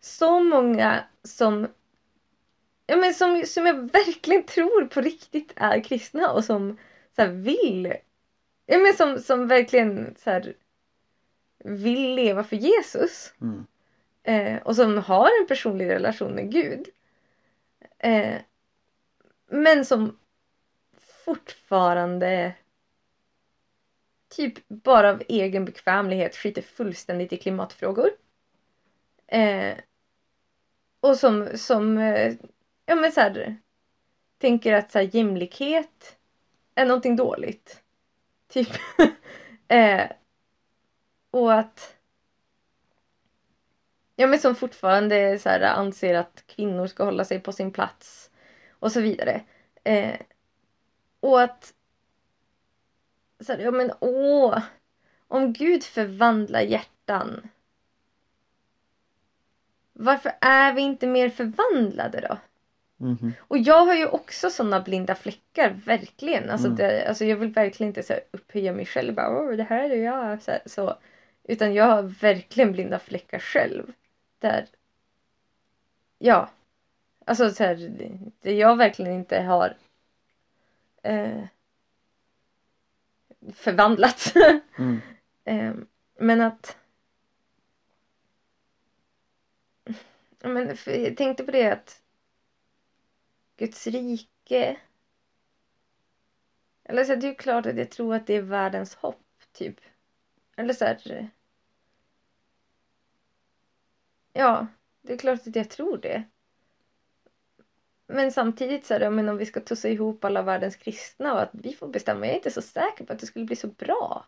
Så 0.00 0.40
många 0.40 1.04
som 1.24 1.68
Ja 2.86 2.96
men 2.96 3.14
som, 3.14 3.42
som 3.46 3.66
jag 3.66 3.74
verkligen 3.74 4.42
tror 4.42 4.84
på 4.84 5.00
riktigt 5.00 5.52
är 5.56 5.80
kristna 5.80 6.32
och 6.32 6.44
som 6.44 6.78
så 7.16 7.22
här, 7.22 7.28
vill 7.28 7.92
Ja 8.66 8.78
men 8.78 8.94
som, 8.94 9.18
som 9.18 9.48
verkligen 9.48 10.14
så 10.24 10.30
här, 10.30 10.54
vill 11.64 12.14
leva 12.14 12.44
för 12.44 12.56
Jesus. 12.56 13.32
Mm. 13.40 13.66
Eh, 14.22 14.62
och 14.62 14.76
som 14.76 14.98
har 14.98 15.40
en 15.40 15.46
personlig 15.48 15.88
relation 15.88 16.32
med 16.32 16.52
Gud. 16.52 16.88
Eh, 17.98 18.40
men 19.46 19.84
som 19.84 20.18
fortfarande 21.24 22.54
typ 24.28 24.68
bara 24.68 25.10
av 25.10 25.22
egen 25.28 25.64
bekvämlighet 25.64 26.36
skiter 26.36 26.62
fullständigt 26.62 27.32
i 27.32 27.36
klimatfrågor. 27.36 28.10
Eh, 29.26 29.76
och 31.00 31.16
som, 31.16 31.48
som 31.54 31.98
eh, 31.98 32.34
ja 32.86 32.94
men 32.94 33.12
så 33.12 33.20
här, 33.20 33.56
tänker 34.38 34.72
att 34.72 34.92
så 34.92 34.98
här, 34.98 35.16
jämlikhet 35.16 36.16
är 36.74 36.86
någonting 36.86 37.16
dåligt. 37.16 37.82
Typ. 38.48 38.68
eh, 39.68 40.10
och 41.30 41.54
att 41.54 41.96
Ja 44.22 44.26
men 44.26 44.38
som 44.38 44.54
fortfarande 44.54 45.38
så 45.38 45.48
här, 45.48 45.60
anser 45.60 46.14
att 46.14 46.44
kvinnor 46.46 46.86
ska 46.86 47.04
hålla 47.04 47.24
sig 47.24 47.40
på 47.40 47.52
sin 47.52 47.70
plats 47.72 48.30
och 48.70 48.92
så 48.92 49.00
vidare. 49.00 49.42
Eh, 49.84 50.20
och 51.20 51.42
att 51.42 51.74
så 53.40 53.52
här, 53.52 53.58
ja 53.60 53.70
men 53.70 53.92
åh, 54.00 54.58
om 55.28 55.52
Gud 55.52 55.84
förvandlar 55.84 56.60
hjärtan 56.60 57.48
varför 59.92 60.32
är 60.40 60.72
vi 60.72 60.82
inte 60.82 61.06
mer 61.06 61.28
förvandlade 61.28 62.20
då? 62.20 62.38
Mhm. 63.06 63.32
Och 63.40 63.58
jag 63.58 63.86
har 63.86 63.94
ju 63.94 64.06
också 64.06 64.50
sådana 64.50 64.80
blinda 64.80 65.14
fläckar, 65.14 65.80
verkligen. 65.86 66.50
Alltså, 66.50 66.66
Mm. 66.66 66.76
det, 66.76 67.08
alltså 67.08 67.24
jag 67.24 67.36
vill 67.36 67.48
verkligen 67.48 67.88
inte 67.90 68.02
så 68.02 68.12
här, 68.12 68.22
upphöja 68.30 68.72
mig 68.72 68.86
själv. 68.86 69.14
Bara, 69.14 69.38
Åh, 69.40 69.56
det 69.56 69.62
här 69.62 69.90
är 69.90 70.04
jag. 70.04 70.42
Så, 70.42 70.50
här, 70.50 70.60
så. 70.66 70.98
Utan 71.44 71.74
jag 71.74 71.84
har 71.84 72.02
verkligen 72.02 72.72
blinda 72.72 72.98
fläckar 72.98 73.38
själv. 73.38 73.92
Där, 74.42 74.66
ja. 76.18 76.50
Alltså 77.24 77.50
så 77.50 77.64
här, 77.64 77.74
det, 78.40 78.52
jag 78.54 78.76
verkligen 78.76 79.12
inte 79.12 79.40
har 79.40 79.76
eh, 81.02 81.44
förvandlats. 83.52 84.32
Mm. 84.78 85.00
Eh, 85.44 85.74
men 86.18 86.40
att 86.40 86.76
Men 90.38 90.76
jag 90.86 91.16
tänkte 91.16 91.44
på 91.44 91.50
det 91.50 91.72
att 91.72 92.02
Guds 93.56 93.86
rike 93.86 94.76
eller 96.84 97.04
så 97.04 97.12
här, 97.12 97.20
det 97.20 97.26
är 97.26 97.28
ju 97.28 97.34
klart 97.34 97.66
att 97.66 97.76
jag 97.76 97.90
tror 97.90 98.14
att 98.14 98.26
det 98.26 98.34
är 98.34 98.42
världens 98.42 98.94
hopp, 98.94 99.24
typ. 99.52 99.80
Eller 100.56 100.74
så 100.74 100.84
här... 100.84 101.30
Ja, 104.32 104.66
det 105.02 105.12
är 105.12 105.18
klart 105.18 105.46
att 105.46 105.56
jag 105.56 105.70
tror 105.70 105.98
det. 105.98 106.22
Men 108.06 108.32
samtidigt 108.32 108.86
så 108.86 108.94
här, 108.94 109.10
men 109.10 109.28
om 109.28 109.36
vi 109.36 109.46
ska 109.46 109.60
tussa 109.60 109.88
ihop 109.88 110.24
alla 110.24 110.42
världens 110.42 110.76
kristna 110.76 111.32
och 111.34 111.42
att 111.42 111.50
vi 111.52 111.72
får 111.72 111.88
bestämma. 111.88 112.26
Jag 112.26 112.32
är 112.32 112.36
inte 112.36 112.50
så 112.50 112.62
säker 112.62 113.04
på 113.04 113.12
att 113.12 113.18
det 113.18 113.26
skulle 113.26 113.44
bli 113.44 113.56
så 113.56 113.66
bra. 113.66 114.26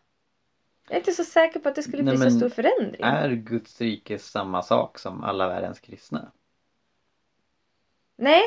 Jag 0.87 0.95
är 0.95 0.99
inte 0.99 1.11
så 1.11 1.23
säker 1.23 1.59
på 1.59 1.69
att 1.69 1.75
det 1.75 1.83
skulle 1.83 2.03
Nej, 2.03 2.17
bli 2.17 2.31
så 2.31 2.37
stor 2.37 2.49
förändring. 2.49 3.01
Är 3.03 3.29
Guds 3.29 3.81
rike 3.81 4.19
samma 4.19 4.61
sak 4.61 4.99
som 4.99 5.23
alla 5.23 5.47
världens 5.47 5.79
kristna? 5.79 6.31
Nej. 8.17 8.43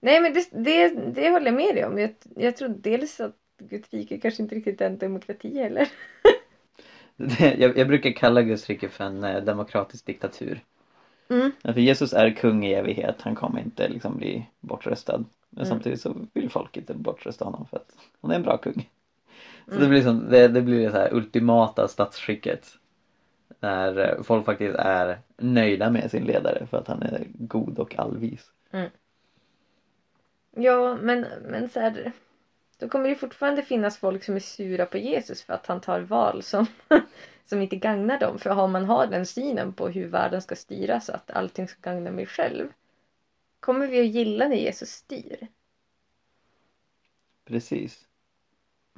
Nej 0.00 0.20
men 0.20 0.34
det, 0.34 0.48
det, 0.50 0.88
det 0.88 1.30
håller 1.30 1.46
jag 1.46 1.54
med 1.54 1.74
dig 1.74 1.84
om. 1.84 1.98
Jag, 1.98 2.14
jag 2.36 2.56
tror 2.56 2.68
dels 2.68 3.20
att 3.20 3.36
Guds 3.58 3.92
rike 3.92 4.18
kanske 4.18 4.42
inte 4.42 4.54
riktigt 4.54 4.80
är 4.80 4.86
en 4.86 4.98
demokrati 4.98 5.58
heller. 5.58 5.88
Jag, 7.58 7.78
jag 7.78 7.88
brukar 7.88 8.10
kalla 8.10 8.42
Guds 8.42 8.68
rike 8.68 8.88
för 8.88 9.04
en 9.04 9.24
eh, 9.24 9.44
demokratisk 9.44 10.06
diktatur. 10.06 10.64
Mm. 11.28 11.52
För 11.62 11.78
Jesus 11.80 12.12
är 12.12 12.30
kung 12.30 12.64
i 12.64 12.72
evighet, 12.72 13.16
han 13.22 13.34
kommer 13.34 13.60
inte 13.60 13.88
liksom 13.88 14.16
bli 14.16 14.46
bortröstad. 14.60 15.24
Men 15.50 15.64
Mm. 15.64 15.68
samtidigt 15.68 16.00
så 16.00 16.14
vill 16.32 16.50
folk 16.50 16.76
inte 16.76 16.94
bortrösta 16.94 17.44
honom 17.44 17.66
för 17.66 17.76
att 17.76 17.96
han 18.20 18.30
är 18.30 18.34
en 18.34 18.42
bra 18.42 18.56
kung. 18.56 18.90
Så 19.66 19.70
Mm. 19.70 19.82
det 19.82 19.88
blir 19.88 20.02
som, 20.02 20.30
det, 20.30 20.48
det 20.48 20.62
blir 20.62 20.84
det 20.84 20.90
så 20.90 20.96
här 20.96 21.14
ultimata 21.14 21.88
statsskicket. 21.88 22.66
När 23.60 23.98
eh, 23.98 24.22
folk 24.22 24.44
faktiskt 24.44 24.74
är 24.78 25.18
nöjda 25.36 25.90
med 25.90 26.10
sin 26.10 26.24
ledare 26.24 26.66
för 26.66 26.78
att 26.78 26.88
han 26.88 27.02
är 27.02 27.26
god 27.34 27.78
och 27.78 27.98
allvis. 27.98 28.50
Ja, 30.56 30.96
men, 31.02 31.26
men 31.42 31.68
så 31.68 31.80
här, 31.80 32.12
då 32.82 32.88
kommer 32.88 33.08
det 33.08 33.14
fortfarande 33.14 33.62
finnas 33.62 33.98
folk 33.98 34.24
som 34.24 34.36
är 34.36 34.40
sura 34.40 34.86
på 34.86 34.98
Jesus 34.98 35.42
för 35.42 35.52
att 35.54 35.66
han 35.66 35.80
tar 35.80 36.00
val 36.00 36.42
som, 36.42 36.66
som 37.44 37.62
inte 37.62 37.76
gagnar 37.76 38.18
dem. 38.20 38.38
För 38.38 38.50
om 38.50 38.72
man 38.72 38.84
har 38.84 39.06
den 39.06 39.26
synen 39.26 39.72
på 39.72 39.88
hur 39.88 40.06
världen 40.06 40.42
ska 40.42 40.56
styras 40.56 41.10
att 41.10 41.30
allting 41.30 41.68
ska 41.68 41.90
gagna 41.90 42.10
mig 42.10 42.26
själv. 42.26 42.72
Kommer 43.60 43.86
vi 43.86 44.00
att 44.00 44.06
gilla 44.14 44.48
när 44.48 44.56
Jesus 44.56 44.90
styr? 44.90 45.48
Precis. 47.44 48.08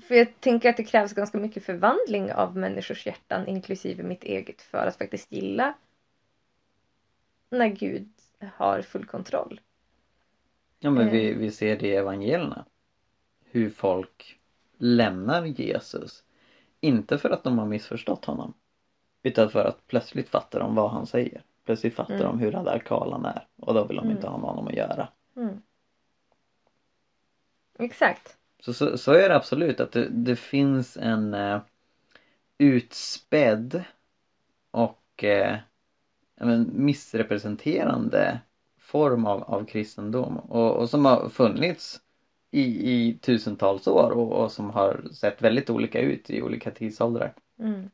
För 0.09 0.15
jag 0.15 0.41
tänker 0.41 0.71
att 0.71 0.77
det 0.77 0.85
krävs 0.85 1.13
ganska 1.13 1.39
mycket 1.39 1.65
förvandling 1.65 2.33
av 2.33 2.57
människors 2.57 3.07
hjärtan, 3.07 3.47
inklusive 3.49 4.03
mitt 4.03 4.25
eget, 4.25 4.63
för 4.63 4.87
att 4.87 4.97
faktiskt 4.99 5.33
gilla 5.33 5.75
när 7.51 7.69
Gud 7.69 8.09
har 8.55 8.83
full 8.83 9.07
kontroll. 9.07 9.61
Ja 10.79 10.91
men 10.91 11.11
vi, 11.11 11.29
Mm. 11.29 11.41
vi 11.41 11.51
ser 11.51 11.77
det 11.79 11.87
i 11.89 11.95
evangelierna. 11.95 12.65
Hur 13.55 13.71
folk 13.71 14.39
lämnar 14.79 15.45
Jesus. 15.45 16.25
Inte 16.81 17.19
för 17.19 17.31
att 17.31 17.45
de 17.45 17.59
har 17.59 17.67
missförstått 17.67 18.25
honom. 18.25 18.55
Utan 19.23 19.51
för 19.51 19.65
att 19.65 19.87
plötsligt 19.87 20.29
fattar 20.29 20.61
de 20.61 20.75
vad 20.75 20.91
han 20.91 21.07
säger. 21.07 21.43
Plötsligt 21.65 21.95
fattar 21.95 22.15
Mm. 22.15 22.27
de 22.27 22.39
hur 22.39 22.51
radikal 22.51 23.13
han 23.13 23.25
är. 23.25 23.47
Och 23.57 23.75
då 23.75 23.85
vill 23.85 23.97
de 23.97 24.11
inte 24.11 24.27
Mm. 24.27 24.33
ha 24.33 24.39
med 24.39 24.49
honom 24.49 24.67
att 24.67 24.75
göra. 24.75 25.09
Mm. 25.37 25.63
Exakt. 27.79 28.37
Så, 28.61 28.75
så, 28.75 28.99
så 28.99 29.13
är 29.13 29.29
det 29.29 29.37
absolut 29.37 29.81
att 29.81 29.93
det, 29.93 30.09
det 30.09 30.37
finns 30.37 30.97
en 30.97 31.35
eh, 31.35 31.61
utspädd 32.59 33.85
och 34.71 35.25
eh, 35.25 35.57
men 36.37 36.71
missrepresenterande 36.73 38.41
form 38.79 39.27
av, 39.27 39.43
av 39.43 39.65
kristendom 39.65 40.37
och, 40.37 40.77
och 40.77 40.91
som 40.91 41.05
har 41.05 41.29
funnits 41.29 42.01
i, 42.55 42.93
i 42.93 43.19
tusentals 43.21 43.87
år 43.87 44.11
och, 44.11 44.33
och 44.33 44.53
som 44.53 44.71
har 44.71 45.01
sett 45.13 45.43
väldigt 45.43 45.71
olika 45.71 46.01
ut 46.01 46.31
i 46.31 46.43
olika 46.43 46.71
tidsåldrar. 46.71 47.33
Mm. 47.59 47.91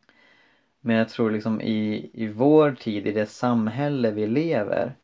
Men 0.80 0.96
jag 0.96 1.08
tror 1.08 1.30
liksom 1.30 1.60
i, 1.60 2.10
i 2.12 2.26
vår 2.26 2.72
tid, 2.72 3.06
i 3.06 3.12
det 3.12 3.26
samhälle 3.26 4.10
vi 4.10 4.26
lever 4.26 4.94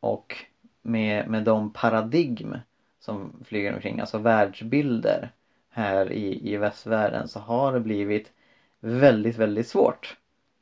och 0.00 0.36
med, 0.82 1.28
med 1.28 1.44
de 1.44 1.72
paradigm 1.72 2.56
som 3.00 3.32
flyger 3.44 3.74
omkring, 3.74 4.00
alltså 4.00 4.18
världsbilder 4.18 5.30
här 5.70 6.12
i, 6.12 6.52
i 6.52 6.56
västvärlden 6.56 7.28
så 7.28 7.38
har 7.38 7.72
det 7.72 7.80
blivit 7.80 8.32
väldigt, 8.80 9.36
väldigt 9.36 9.68
svårt 9.68 10.16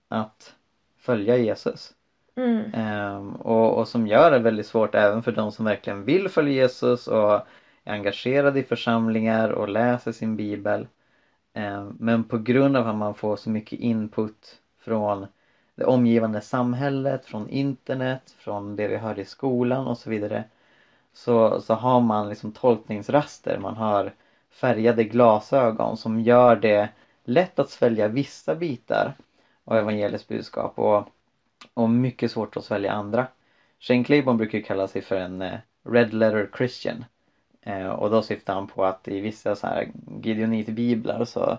att 0.08 0.54
följa 0.98 1.36
Jesus. 1.36 1.94
Mm. 2.36 2.74
Ehm, 2.74 3.36
och, 3.36 3.78
och 3.78 3.88
som 3.88 4.06
gör 4.06 4.30
det 4.30 4.38
väldigt 4.38 4.66
svårt 4.66 4.94
även 4.94 5.22
för 5.22 5.32
de 5.32 5.52
som 5.52 5.64
verkligen 5.64 6.04
vill 6.04 6.28
följa 6.28 6.52
Jesus 6.52 7.06
och 7.06 7.40
är 7.88 7.92
engagerad 7.92 8.56
i 8.58 8.62
församlingar 8.62 9.48
och 9.48 9.68
läser 9.68 10.12
sin 10.12 10.36
bibel. 10.36 10.86
Eh, 11.54 11.90
men 11.98 12.24
på 12.24 12.38
grund 12.38 12.76
av 12.76 12.88
att 12.88 12.96
man 12.96 13.14
får 13.14 13.36
så 13.36 13.50
mycket 13.50 13.78
input 13.80 14.58
från 14.80 15.26
det 15.74 15.84
omgivande 15.84 16.40
samhället, 16.40 17.26
från 17.26 17.48
internet, 17.48 18.34
från 18.38 18.76
det 18.76 18.88
vi 18.88 18.96
hör 18.96 19.18
i 19.18 19.24
skolan 19.24 19.86
och 19.86 19.98
så 19.98 20.10
vidare. 20.10 20.44
Så, 21.12 21.60
så 21.60 21.74
har 21.74 22.00
man 22.00 22.28
liksom 22.28 22.52
tolkningsraster, 22.52 23.58
man 23.58 23.76
har 23.76 24.12
färgade 24.50 25.04
glasögon 25.04 25.96
som 25.96 26.20
gör 26.20 26.56
det 26.56 26.88
lätt 27.24 27.58
att 27.58 27.70
svälja 27.70 28.08
vissa 28.08 28.54
bitar 28.54 29.14
av 29.64 29.76
evangeliets 29.76 30.28
budskap 30.28 30.78
och, 30.78 31.08
och 31.74 31.90
mycket 31.90 32.30
svårt 32.30 32.56
att 32.56 32.64
svälja 32.64 32.92
andra. 32.92 33.26
Shane 33.80 34.04
Claiborne 34.04 34.38
brukar 34.38 34.60
kalla 34.60 34.88
sig 34.88 35.02
för 35.02 35.16
en 35.16 35.42
eh, 35.42 35.58
Red 35.84 36.14
Letter 36.14 36.50
Christian. 36.56 37.04
Eh, 37.68 37.88
och 37.88 38.10
då 38.10 38.22
syftar 38.22 38.54
han 38.54 38.66
på 38.66 38.84
att 38.84 39.08
i 39.08 39.20
vissa 39.20 39.56
så 39.56 39.66
här 39.66 39.88
Gideonit-biblar 40.22 41.24
så 41.24 41.58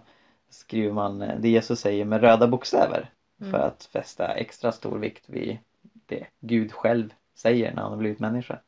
skriver 0.50 0.94
man 0.94 1.22
eh, 1.22 1.40
det 1.40 1.50
Jesus 1.50 1.80
säger 1.80 2.06
med 2.06 2.22
röda 2.22 2.48
bokstäver. 2.48 3.10
Mm. 3.42 3.52
För 3.52 3.60
att 3.60 3.90
fästa 3.94 4.28
extra 4.28 4.72
stor 4.72 5.00
vikt 5.00 5.24
vid 5.28 5.58
det 6.06 6.26
Gud 6.40 6.72
själv 6.72 7.14
säger 7.36 7.74
när 7.74 7.82
han 7.82 7.92
har 7.92 7.98
blivit 7.98 8.20
människa. 8.20 8.60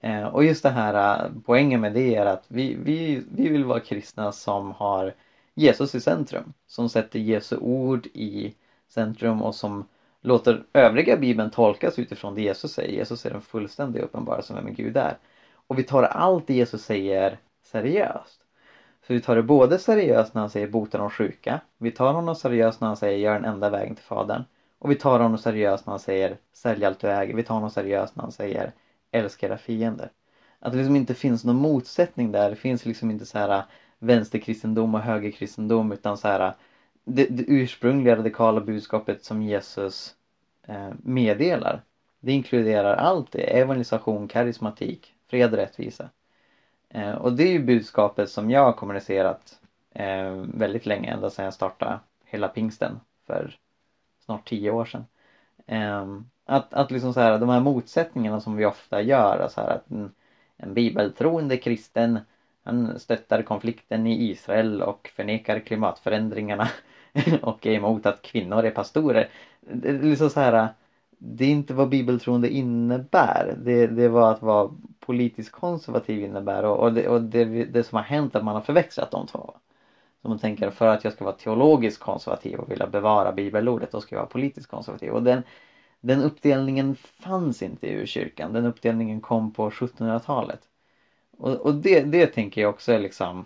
Eh, 0.00 0.24
och 0.24 0.44
just 0.44 0.62
det 0.62 0.70
här, 0.70 1.30
poängen 1.44 1.80
med 1.80 1.92
det 1.92 2.14
är 2.14 2.26
att 2.26 2.44
vi, 2.48 2.74
vi, 2.74 3.22
vi 3.34 3.48
vill 3.48 3.64
vara 3.64 3.80
kristna 3.80 4.32
som 4.32 4.72
har 4.72 5.14
Jesus 5.54 5.94
i 5.94 6.00
centrum. 6.00 6.52
Som 6.66 6.88
sätter 6.88 7.18
Jesu 7.18 7.56
ord 7.56 8.06
i 8.06 8.54
centrum 8.88 9.42
och 9.42 9.54
som 9.54 9.84
låter 10.20 10.64
övriga 10.72 11.16
bibeln 11.16 11.50
tolkas 11.50 11.98
utifrån 11.98 12.34
det 12.34 12.42
Jesus 12.42 12.72
säger. 12.72 12.92
Jesus 12.92 13.26
är 13.26 13.30
den 13.30 13.40
fullständiga 13.40 14.04
uppenbarelsen 14.04 14.56
vem 14.56 14.74
Gud 14.74 14.96
är. 14.96 15.16
Och 15.72 15.78
vi 15.78 15.82
tar 15.82 16.02
allt 16.02 16.46
det 16.46 16.54
Jesus 16.54 16.84
säger 16.84 17.38
seriöst. 17.62 18.40
Så 19.06 19.12
vi 19.12 19.20
tar 19.20 19.36
det 19.36 19.42
både 19.42 19.78
seriöst 19.78 20.34
när 20.34 20.40
han 20.40 20.50
säger 20.50 20.68
bota 20.68 20.98
de 20.98 21.10
sjuka. 21.10 21.60
Vi 21.78 21.90
tar 21.90 22.12
honom 22.12 22.34
seriöst 22.34 22.80
när 22.80 22.88
han 22.88 22.96
säger 22.96 23.18
gör 23.18 23.34
den 23.34 23.44
enda 23.44 23.70
vägen 23.70 23.94
till 23.94 24.04
Fadern. 24.04 24.44
Och 24.78 24.90
vi 24.90 24.94
tar 24.94 25.20
honom 25.20 25.38
seriöst 25.38 25.86
när 25.86 25.90
han 25.90 26.00
säger 26.00 26.36
sälj 26.52 26.84
allt 26.84 26.98
du 27.00 27.08
äger. 27.08 27.34
Vi 27.34 27.42
tar 27.42 27.54
honom 27.54 27.70
seriöst 27.70 28.16
när 28.16 28.22
han 28.22 28.32
säger 28.32 28.72
älska 29.10 29.46
era 29.46 29.58
fiender. 29.58 30.10
Att 30.60 30.72
det 30.72 30.78
liksom 30.78 30.96
inte 30.96 31.14
finns 31.14 31.44
någon 31.44 31.56
motsättning 31.56 32.32
där. 32.32 32.50
Det 32.50 32.56
finns 32.56 32.84
liksom 32.84 33.10
inte 33.10 33.26
så 33.26 33.38
här 33.38 33.58
äh, 33.58 33.64
vänsterkristendom 33.98 34.94
och 34.94 35.00
högerkristendom 35.00 35.92
utan 35.92 36.18
så 36.18 36.28
här 36.28 36.40
äh, 36.40 36.52
det, 37.04 37.24
det 37.24 37.44
ursprungliga 37.46 38.16
radikala 38.16 38.60
budskapet 38.60 39.24
som 39.24 39.42
Jesus 39.42 40.14
eh, 40.66 40.90
meddelar. 41.02 41.82
Det 42.20 42.32
inkluderar 42.32 42.96
allt 42.96 43.32
det. 43.32 43.58
Evangelisation, 43.58 44.28
karismatik, 44.28 45.14
fred 45.32 45.52
och 45.52 45.58
rättvisa. 45.58 46.10
Eh, 46.88 47.12
och 47.14 47.32
det 47.32 47.42
är 47.42 47.52
ju 47.52 47.64
budskapet 47.64 48.30
som 48.30 48.50
jag 48.50 48.64
har 48.64 48.72
kommunicerat 48.72 49.60
eh, 49.94 50.32
väldigt 50.54 50.86
länge, 50.86 51.12
ända 51.12 51.30
sedan 51.30 51.44
jag 51.44 51.54
startade 51.54 51.98
hela 52.24 52.48
pingsten 52.48 53.00
för 53.26 53.56
snart 54.24 54.48
tio 54.48 54.70
år 54.70 54.84
sedan. 54.84 55.04
Eh, 55.66 56.06
att, 56.44 56.74
att 56.74 56.90
liksom 56.90 57.14
så 57.14 57.20
här, 57.20 57.38
de 57.38 57.48
här 57.48 57.60
motsättningarna 57.60 58.40
som 58.40 58.56
vi 58.56 58.64
ofta 58.64 59.02
gör, 59.02 59.48
så 59.48 59.60
här 59.60 59.68
att 59.68 59.90
en, 59.90 60.12
en 60.56 60.74
bibeltroende 60.74 61.56
kristen 61.56 62.18
han 62.64 62.98
stöttar 62.98 63.42
konflikten 63.42 64.06
i 64.06 64.30
Israel 64.30 64.82
och 64.82 65.10
förnekar 65.16 65.58
klimatförändringarna 65.58 66.68
och 67.42 67.66
är 67.66 67.72
emot 67.72 68.06
att 68.06 68.22
kvinnor 68.22 68.64
är 68.64 68.70
pastorer. 68.70 69.28
Det 69.60 69.88
är 69.88 70.02
liksom 70.02 70.30
så 70.30 70.40
här, 70.40 70.68
det 71.24 71.44
är 71.44 71.48
inte 71.48 71.74
vad 71.74 71.88
bibeltroende 71.88 72.48
innebär. 72.48 73.54
Det, 73.58 73.86
det 73.86 74.04
är 74.04 74.08
vad 74.08 74.32
att 74.32 74.42
vara 74.42 74.70
politiskt 75.00 75.52
konservativ 75.52 76.24
innebär 76.24 76.64
och, 76.64 76.78
och, 76.78 76.92
det, 76.92 77.08
och 77.08 77.22
det, 77.22 77.44
det 77.44 77.84
som 77.84 77.96
har 77.96 78.02
hänt 78.02 78.34
är 78.34 78.38
att 78.38 78.44
man 78.44 78.54
har 78.54 78.62
förväxlat 78.62 79.10
de 79.10 79.26
två. 79.26 79.54
Så 80.22 80.28
man 80.28 80.38
tänker 80.38 80.70
för 80.70 80.86
att 80.86 81.04
jag 81.04 81.12
ska 81.12 81.24
vara 81.24 81.34
teologiskt 81.34 82.00
konservativ 82.00 82.58
och 82.58 82.70
vilja 82.70 82.86
bevara 82.86 83.32
bibelordet 83.32 83.92
då 83.92 84.00
ska 84.00 84.14
jag 84.14 84.20
vara 84.20 84.30
politiskt 84.30 84.70
konservativ. 84.70 85.12
Och 85.12 85.22
den, 85.22 85.42
den 86.00 86.22
uppdelningen 86.22 86.94
fanns 86.96 87.62
inte 87.62 87.86
i 87.86 88.06
kyrkan. 88.06 88.52
Den 88.52 88.66
uppdelningen 88.66 89.20
kom 89.20 89.52
på 89.52 89.70
1700-talet. 89.70 90.60
Och, 91.38 91.50
och 91.50 91.74
det, 91.74 92.00
det 92.00 92.26
tänker 92.26 92.60
jag 92.60 92.70
också 92.70 92.92
är 92.92 92.98
liksom 92.98 93.44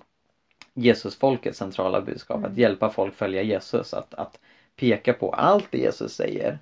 Jesus 0.74 1.18
folkets 1.18 1.58
centrala 1.58 2.00
budskap. 2.00 2.36
Mm. 2.36 2.50
Att 2.50 2.58
hjälpa 2.58 2.90
folk 2.90 3.14
följa 3.14 3.42
Jesus. 3.42 3.94
Att, 3.94 4.14
att 4.14 4.38
peka 4.76 5.12
på 5.12 5.30
allt 5.30 5.66
det 5.70 5.78
Jesus 5.78 6.12
säger. 6.12 6.58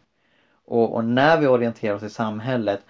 Och, 0.64 0.94
och 0.94 1.05
när 1.05 1.40
vi 1.40 1.46
orienterar 1.46 1.94
oss 1.94 2.03
i 2.03 2.11
samhället 2.11 2.81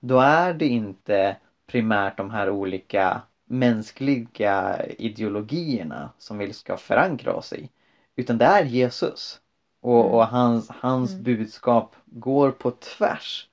då 0.00 0.20
är 0.20 0.54
det 0.54 0.66
inte 0.66 1.36
primärt 1.66 2.16
de 2.16 2.30
här 2.30 2.50
olika 2.50 3.22
mänskliga 3.44 4.86
ideologierna 4.98 6.10
som 6.18 6.38
vi 6.38 6.52
ska 6.52 6.76
förankra 6.76 7.34
oss 7.34 7.52
i. 7.52 7.68
Utan 8.16 8.38
det 8.38 8.44
är 8.44 8.64
Jesus. 8.64 9.40
Och, 9.80 10.00
Mm. 10.00 10.12
och 10.12 10.26
hans, 10.26 10.68
hans 10.70 11.10
Mm. 11.12 11.22
budskap 11.22 11.96
går 12.06 12.50
på 12.50 12.70
tvärs 12.70 13.48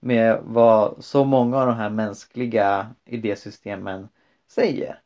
med 0.00 0.40
vad 0.44 1.04
så 1.04 1.24
många 1.24 1.56
av 1.58 1.66
de 1.66 1.76
här 1.76 1.90
mänskliga 1.90 2.94
idésystemen 3.04 4.08
säger. 4.48 5.00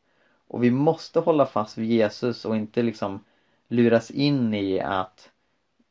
Och 0.47 0.63
vi 0.63 0.71
måste 0.71 1.19
hålla 1.19 1.45
fast 1.45 1.77
vid 1.77 1.89
Jesus 1.89 2.45
och 2.45 2.55
inte 2.55 2.81
liksom 2.81 3.23
luras 3.67 4.11
in 4.11 4.53
i 4.53 4.79
att 4.79 5.29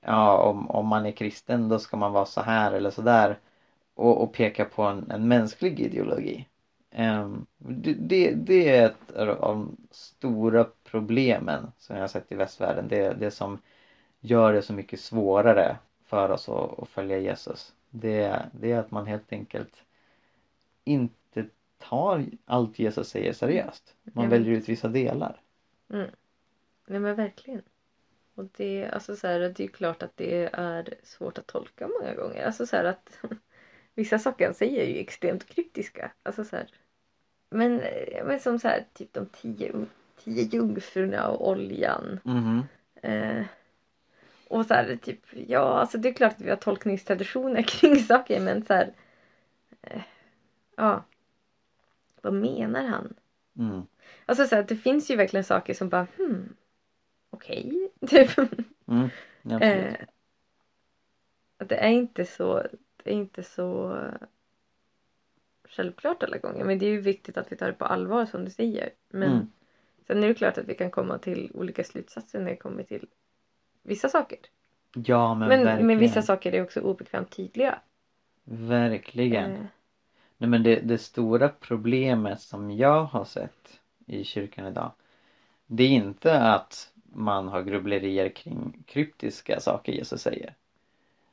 ja, 0.04 0.38
om, 0.38 0.70
om 0.70 0.86
man 0.86 1.06
är 1.06 1.12
kristen 1.12 1.68
då 1.68 1.78
ska 1.78 1.96
man 1.96 2.12
vara 2.12 2.26
så 2.26 2.40
här 2.40 2.72
eller 2.72 2.90
så 2.90 3.02
där 3.02 3.38
och, 3.94 4.22
och 4.22 4.32
peka 4.32 4.64
på 4.64 4.82
en, 4.82 5.10
en 5.10 5.28
mänsklig 5.28 5.80
ideologi. 5.80 6.48
Ehm, 6.90 7.46
det, 7.58 8.30
det, 8.34 8.68
är 8.68 8.86
ett 8.86 9.16
av 9.16 9.26
de 9.26 9.76
stora 9.90 10.66
problemen 10.84 11.72
som 11.78 11.96
jag 11.96 12.02
har 12.02 12.08
sett 12.08 12.32
i 12.32 12.34
västvärlden. 12.34 12.88
Det, 12.88 13.12
det 13.12 13.30
som 13.30 13.58
gör 14.20 14.52
det 14.52 14.62
så 14.62 14.72
mycket 14.72 15.00
svårare 15.00 15.76
för 16.04 16.30
oss 16.30 16.48
att, 16.48 16.78
att 16.78 16.88
följa 16.88 17.18
Jesus. 17.18 17.74
Det, 17.90 18.42
det 18.52 18.72
är 18.72 18.78
att 18.78 18.90
man 18.90 19.06
helt 19.06 19.32
enkelt 19.32 19.84
inte 20.84 21.46
tar 21.78 22.26
allt 22.44 22.78
Jesus 22.78 23.08
säger 23.08 23.32
seriöst. 23.32 23.94
Man 24.02 24.24
Mm. 24.24 24.30
väljer 24.30 24.58
ut 24.58 24.68
vissa 24.68 24.88
delar. 24.88 25.40
Nej 26.86 27.00
men 27.00 27.16
verkligen. 27.16 27.62
Och 28.34 28.44
det, 28.56 28.90
alltså 28.92 29.16
så 29.16 29.26
här, 29.26 29.40
det 29.40 29.60
är 29.60 29.66
ju 29.66 29.68
klart 29.68 30.02
att 30.02 30.16
det 30.16 30.48
är 30.52 30.94
svårt 31.02 31.38
att 31.38 31.46
tolka 31.46 31.88
många 31.88 32.14
gånger. 32.14 32.46
Alltså 32.46 32.66
så 32.66 32.76
att 32.76 33.18
vissa 33.94 34.18
saker 34.18 34.44
han 34.44 34.54
säger 34.54 34.82
är 34.82 34.86
ju 34.86 34.98
extremt 34.98 35.46
kryptiska. 35.46 36.12
Alltså 36.22 36.44
så 36.44 36.56
här. 36.56 36.66
Men, 37.50 37.82
men 38.24 38.40
som 38.40 38.58
så 38.58 38.68
här, 38.68 38.84
typ 38.92 39.12
de 39.12 39.26
tio, 39.26 39.86
tio 40.24 40.42
jungfrurna 40.42 41.28
och 41.28 41.48
oljan. 41.48 42.20
Mhm. 42.24 42.62
Eh, 43.02 43.44
och 44.48 44.66
så 44.66 44.74
här, 44.74 44.96
typ, 44.96 45.20
ja 45.32 45.78
alltså 45.80 45.98
det 45.98 46.08
är 46.08 46.14
klart 46.14 46.32
att 46.32 46.40
vi 46.40 46.50
har 46.50 46.56
tolkningstraditioner 46.56 47.62
kring 47.68 47.96
saker 47.96 48.40
men 48.40 48.64
så 48.64 48.74
här. 48.74 48.92
Eh, 49.82 50.02
ja. 50.76 51.04
Vad 52.22 52.34
menar 52.34 52.84
han? 52.84 53.14
Mm. 53.58 53.82
Alltså 54.26 54.46
så 54.46 54.56
här, 54.56 54.62
det 54.62 54.76
finns 54.76 55.10
ju 55.10 55.16
verkligen 55.16 55.44
saker 55.44 55.74
som 55.74 55.88
bara 55.88 56.06
hmm. 56.16 56.56
Okej, 57.34 57.90
typ. 58.08 58.30
Mm. 58.88 59.10
Eh, 59.62 59.94
det 61.58 61.76
är 61.76 61.90
inte 61.90 62.24
så, 62.24 62.62
det 63.02 63.10
är 63.10 63.14
inte 63.14 63.42
så 63.42 63.98
självklart 65.68 66.22
alla 66.22 66.38
gånger. 66.38 66.64
Men 66.64 66.78
det 66.78 66.86
är 66.86 66.90
ju 66.90 67.00
viktigt 67.00 67.36
att 67.36 67.52
vi 67.52 67.56
tar 67.56 67.66
det 67.66 67.72
på 67.72 67.84
allvar 67.84 68.26
som 68.26 68.44
du 68.44 68.50
säger. 68.50 68.90
Men 69.08 69.32
Mm. 69.32 69.46
sen 70.06 70.24
är 70.24 70.28
det 70.28 70.34
klart 70.34 70.58
att 70.58 70.68
vi 70.68 70.74
kan 70.74 70.90
komma 70.90 71.18
till 71.18 71.50
olika 71.54 71.84
slutsatser 71.84 72.38
när 72.40 72.50
det 72.50 72.56
kommer 72.56 72.82
till 72.82 73.06
vissa 73.82 74.08
saker. 74.08 74.38
Ja 74.94 75.34
men, 75.34 75.48
Men, 75.48 75.64
verkligen. 75.64 75.86
men 75.86 75.98
vissa 75.98 76.22
saker 76.22 76.52
är 76.52 76.62
också 76.62 76.80
obekvämt 76.80 77.30
tydliga. 77.36 77.78
Verkligen. 78.44 79.52
Eh, 79.52 79.66
Nej 80.38 80.50
men 80.50 80.62
det, 80.62 80.80
det 80.80 80.98
stora 80.98 81.48
problemet 81.48 82.40
som 82.40 82.70
jag 82.70 83.04
har 83.04 83.24
sett 83.24 83.80
i 84.06 84.24
kyrkan 84.24 84.66
idag 84.66 84.92
Det 85.66 85.84
är 85.84 85.88
inte 85.88 86.40
att 86.40 86.92
man 87.14 87.48
har 87.48 87.62
grubblerier 87.62 88.28
kring 88.28 88.84
kryptiska 88.86 89.60
saker 89.60 89.92
Jesus 89.92 90.22
säger 90.22 90.54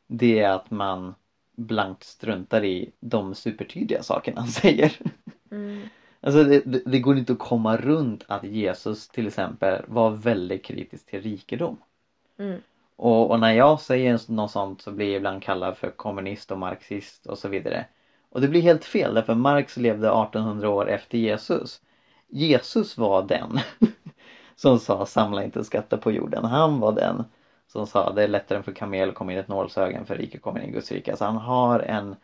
Det 0.08 0.40
är 0.40 0.50
att 0.50 0.72
man 0.72 1.16
blankt 1.56 2.04
struntar 2.04 2.64
i 2.64 2.92
de 3.00 3.36
supertydliga 3.36 4.04
sakerna 4.04 4.42
han 4.42 4.50
säger. 4.50 4.98
Mm, 5.52 5.82
Alltså 6.22 6.44
det, 6.44 6.62
det, 6.66 6.82
det 6.86 7.00
går 7.00 7.18
inte 7.18 7.34
att 7.34 7.40
komma 7.40 7.78
runt 7.78 8.24
att 8.28 8.44
Jesus 8.44 9.08
till 9.10 9.28
exempel 9.28 9.84
var 9.88 10.10
väldigt 10.10 10.66
kritisk 10.66 11.06
till 11.06 11.22
rikedom. 11.22 11.78
Mm, 12.38 12.62
och, 12.96 13.32
och 13.32 13.40
när 13.40 13.54
jag 13.54 13.82
säger 13.82 14.32
något 14.32 14.52
sånt 14.52 14.82
så 14.82 14.92
blir 14.92 15.08
jag 15.08 15.16
ibland 15.16 15.44
kallad 15.44 15.78
för 15.78 15.90
kommunist 15.90 16.52
och 16.52 16.58
marxist 16.58 17.26
och 17.26 17.38
så 17.38 17.48
vidare. 17.48 17.86
Och 18.30 18.42
det 18.42 18.48
blir 18.48 18.62
helt 18.62 18.86
fel 18.86 19.14
därför 19.14 19.36
Marx 19.36 19.78
levde 19.78 20.08
1800 20.08 20.70
år 20.70 20.90
efter 20.90 21.18
Jesus. 21.18 21.82
Jesus 22.28 22.98
var 22.98 23.24
den 23.24 23.60
som 24.62 24.80
sa 24.80 25.06
samla 25.06 25.44
inte 25.44 25.64
skatter 25.64 25.98
på 25.98 26.12
jorden. 26.12 26.46
Han 26.46 26.80
var 26.80 26.92
den 26.92 27.26
som 27.68 27.88
sa 27.88 28.14
det 28.14 28.24
är 28.24 28.28
lättare 28.28 28.64
för 28.64 28.72
kamel 28.72 29.10
att 29.10 29.16
komma 29.16 29.32
in 29.32 29.38
i 29.38 29.42
ett 29.42 29.48
nålsöga 29.48 29.98
än 29.98 30.06
för 30.06 30.16
rike 30.18 30.38
komma 30.38 30.62
in 30.62 30.70
i 30.70 30.72
Guds 30.72 30.92
rike. 30.92 31.12
Alltså 31.12 31.26
han 31.26 31.38
har 31.38 31.80
en, 31.80 32.16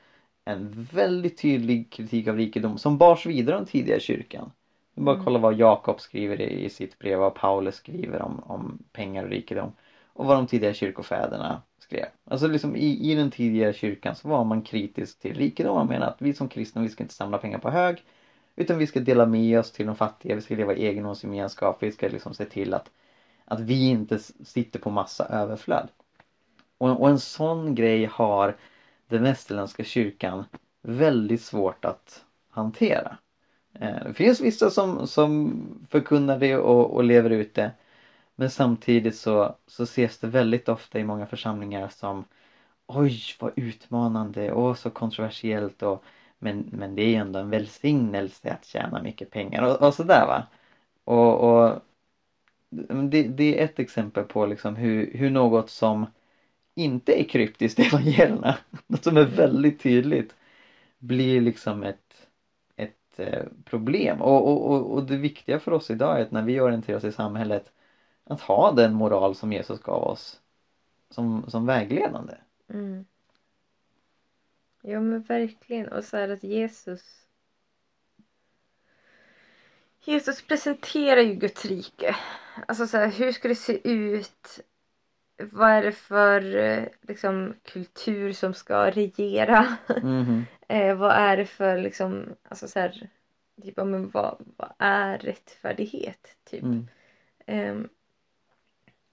en 0.46 0.88
väldigt 0.94 1.38
tydlig 1.42 1.92
kritik 1.92 2.28
av 2.28 2.36
rikedom 2.38 2.78
som 2.78 2.98
bars 2.98 3.26
vidare 3.26 3.56
av 3.56 3.62
den 3.62 3.68
tidiga 3.68 4.00
kyrkan. 4.00 4.52
Är 4.96 5.02
bara 5.02 5.12
att 5.12 5.16
Mm. 5.18 5.26
kolla 5.26 5.40
vad 5.40 5.54
Jakob 5.54 6.00
skriver 6.02 6.42
i, 6.42 6.70
sitt 6.70 7.00
brev, 7.00 7.20
vad 7.20 7.36
Paulus 7.36 7.76
skriver 7.76 8.22
om, 8.22 8.40
om 8.44 8.80
pengar 8.94 9.24
och 9.24 9.30
rikedom 9.30 9.72
och 10.14 10.26
vad 10.26 10.38
de 10.38 10.48
tidiga 10.48 10.74
kyrkofäderna 10.74 11.62
skrev. 11.80 12.06
Alltså 12.30 12.48
liksom 12.48 12.76
i, 12.76 13.12
i 13.12 13.16
den 13.16 13.32
tidiga 13.32 13.74
kyrkan 13.74 14.16
så 14.16 14.28
var 14.30 14.44
man 14.44 14.62
kritisk 14.62 15.20
till 15.20 15.34
rikedom. 15.36 15.76
Man 15.76 15.88
menar 15.88 16.08
att 16.08 16.22
vi 16.22 16.34
som 16.34 16.50
kristna 16.50 16.82
vi 16.82 16.90
ska 16.90 17.04
inte 17.04 17.14
samla 17.16 17.38
pengar 17.38 17.60
på 17.60 17.70
hög 17.70 18.04
utan 18.58 18.78
vi 18.78 18.88
ska 18.88 19.00
dela 19.00 19.26
med 19.26 19.60
oss 19.60 19.72
till 19.72 19.86
de 19.86 19.96
fattiga, 19.96 20.36
vi 20.36 20.42
ska 20.42 20.56
leva 20.56 20.74
i 20.74 20.86
egendomsgemenskap, 20.86 21.84
vi 21.84 21.92
ska 21.92 22.08
liksom 22.08 22.34
se 22.34 22.46
till 22.46 22.74
att, 22.74 22.92
att 23.46 23.60
vi 23.60 23.88
inte 23.88 24.20
sitter 24.46 24.80
på 24.80 24.90
massa 24.90 25.26
överflöd. 25.26 25.88
Och, 26.78 27.02
och 27.02 27.10
en 27.10 27.20
sån 27.20 27.76
grej 27.76 28.06
har 28.06 28.56
den 29.08 29.24
västerländska 29.24 29.84
kyrkan 29.84 30.46
väldigt 30.82 31.42
svårt 31.42 31.86
att 31.86 32.26
hantera. 32.50 33.18
Eh, 33.74 34.04
det 34.06 34.14
finns 34.14 34.42
vissa 34.42 34.70
som, 34.70 35.08
som 35.08 35.62
förkunnar 35.90 36.40
det 36.40 36.58
och, 36.58 36.96
och 36.96 37.04
lever 37.04 37.30
ut 37.30 37.54
det. 37.54 37.72
Men 38.36 38.50
samtidigt 38.50 39.16
så, 39.16 39.56
så 39.68 39.84
ses 39.84 40.20
det 40.20 40.28
väldigt 40.28 40.70
ofta 40.70 41.00
i 41.00 41.04
många 41.04 41.26
församlingar 41.26 41.88
som 41.88 42.26
Oj 42.90 43.22
vad 43.40 43.52
utmanande 43.56 44.52
och 44.52 44.78
så 44.78 44.90
kontroversiellt 44.90 45.84
och 45.84 46.04
men, 46.40 46.70
men 46.72 46.96
det 46.96 47.02
är 47.02 47.10
ju 47.10 47.16
ändå 47.16 47.40
en 47.40 47.50
välsignelse 47.50 48.52
att 48.52 48.66
tjäna 48.66 49.04
mycket 49.04 49.32
pengar 49.32 49.62
och, 49.64 49.88
och 49.88 49.94
sådär 49.94 50.26
va. 50.28 50.48
Och, 51.04 51.40
och 51.40 51.82
det, 53.10 53.24
det 53.24 53.60
är 53.60 53.66
ett 53.66 53.80
exempel 53.80 54.24
på 54.24 54.46
liksom 54.46 54.76
hur, 54.76 55.14
hur 55.14 55.30
något 55.30 55.70
som 55.70 56.06
inte 56.76 57.22
är 57.22 57.24
kryptiskt 57.24 57.80
i 57.80 57.82
evangelierna, 57.88 58.58
något 58.88 59.04
som 59.04 59.18
är 59.18 59.26
väldigt 59.26 59.80
tydligt 59.80 60.36
blir 61.00 61.42
liksom 61.42 61.84
ett, 61.84 62.28
ett 62.76 63.20
eh, 63.20 63.44
problem. 63.66 64.22
Och, 64.22 64.48
och, 64.48 64.72
och, 64.72 64.94
och 64.94 65.04
det 65.04 65.18
viktiga 65.18 65.60
för 65.60 65.72
oss 65.72 65.92
idag 65.92 66.18
är 66.18 66.22
att 66.22 66.32
när 66.32 66.44
vi 66.44 66.60
orienterar 66.62 66.98
oss 66.98 67.04
i 67.04 67.12
samhället 67.12 67.72
att 68.24 68.42
ha 68.42 68.72
den 68.72 68.94
moral 68.94 69.36
som 69.36 69.54
Jesus 69.54 69.80
gav 69.80 70.04
oss 70.04 70.42
som, 71.10 71.46
som 71.48 71.66
vägledande. 71.66 72.34
mm. 72.74 73.06
Ja 74.88 75.02
men 75.02 75.22
verkligen. 75.22 75.88
Och 75.88 76.04
så 76.04 76.18
är 76.18 76.30
att 76.30 76.44
Jesus 76.44 77.28
Jesus 80.04 80.42
presenterar 80.42 81.22
ju 81.22 81.34
Guds 81.34 81.66
rike. 81.66 82.16
Alltså 82.68 82.88
så 82.88 82.98
här, 82.98 83.12
hur 83.12 83.32
ska 83.32 83.48
det 83.48 83.56
se 83.56 83.90
ut? 83.90 84.60
Vad 85.38 85.70
är 85.70 85.84
det 85.84 85.92
för 85.92 86.56
eh, 86.56 86.84
liksom, 87.02 87.54
kultur 87.64 88.34
som 88.34 88.54
ska 88.54 88.92
regera? 88.92 89.78
Mhm. 90.04 90.46
Eh, 90.70 90.96
vad 90.96 91.12
är 91.12 91.38
det 91.38 91.46
för 91.46 91.78
liksom, 91.78 92.36
alltså 92.44 92.68
så 92.68 92.80
här, 92.80 93.10
typ, 93.62 93.78
men 93.78 94.10
vad, 94.10 94.54
vad 94.58 94.74
är 94.80 95.18
rättfärdighet? 95.18 96.38
Typ. 96.44 96.64
Mm. 96.64 96.88
Ehm, 97.46 97.90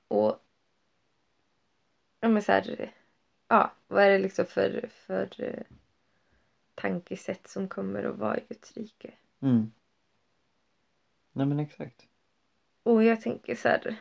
och 0.08 0.38
ja 2.20 2.28
men 2.28 2.42
så 2.42 2.52
här, 2.52 2.92
ja, 3.48 3.72
vad 3.88 4.04
är 4.04 4.10
det 4.10 4.18
liksom 4.18 4.46
för, 4.46 4.88
för 4.92 5.28
eh, 5.38 5.62
tankesätt 6.74 7.48
som 7.48 7.68
kommer 7.68 8.04
att 8.04 8.18
vara 8.18 8.38
i 8.38 8.44
Guds 8.48 8.76
rike? 8.76 9.10
Mm. 9.40 9.72
Nej 11.32 11.46
men 11.46 11.60
exakt. 11.60 12.08
Och 12.82 13.04
jag 13.04 13.20
tänker 13.20 13.54
så 13.54 13.68
här. 13.68 13.96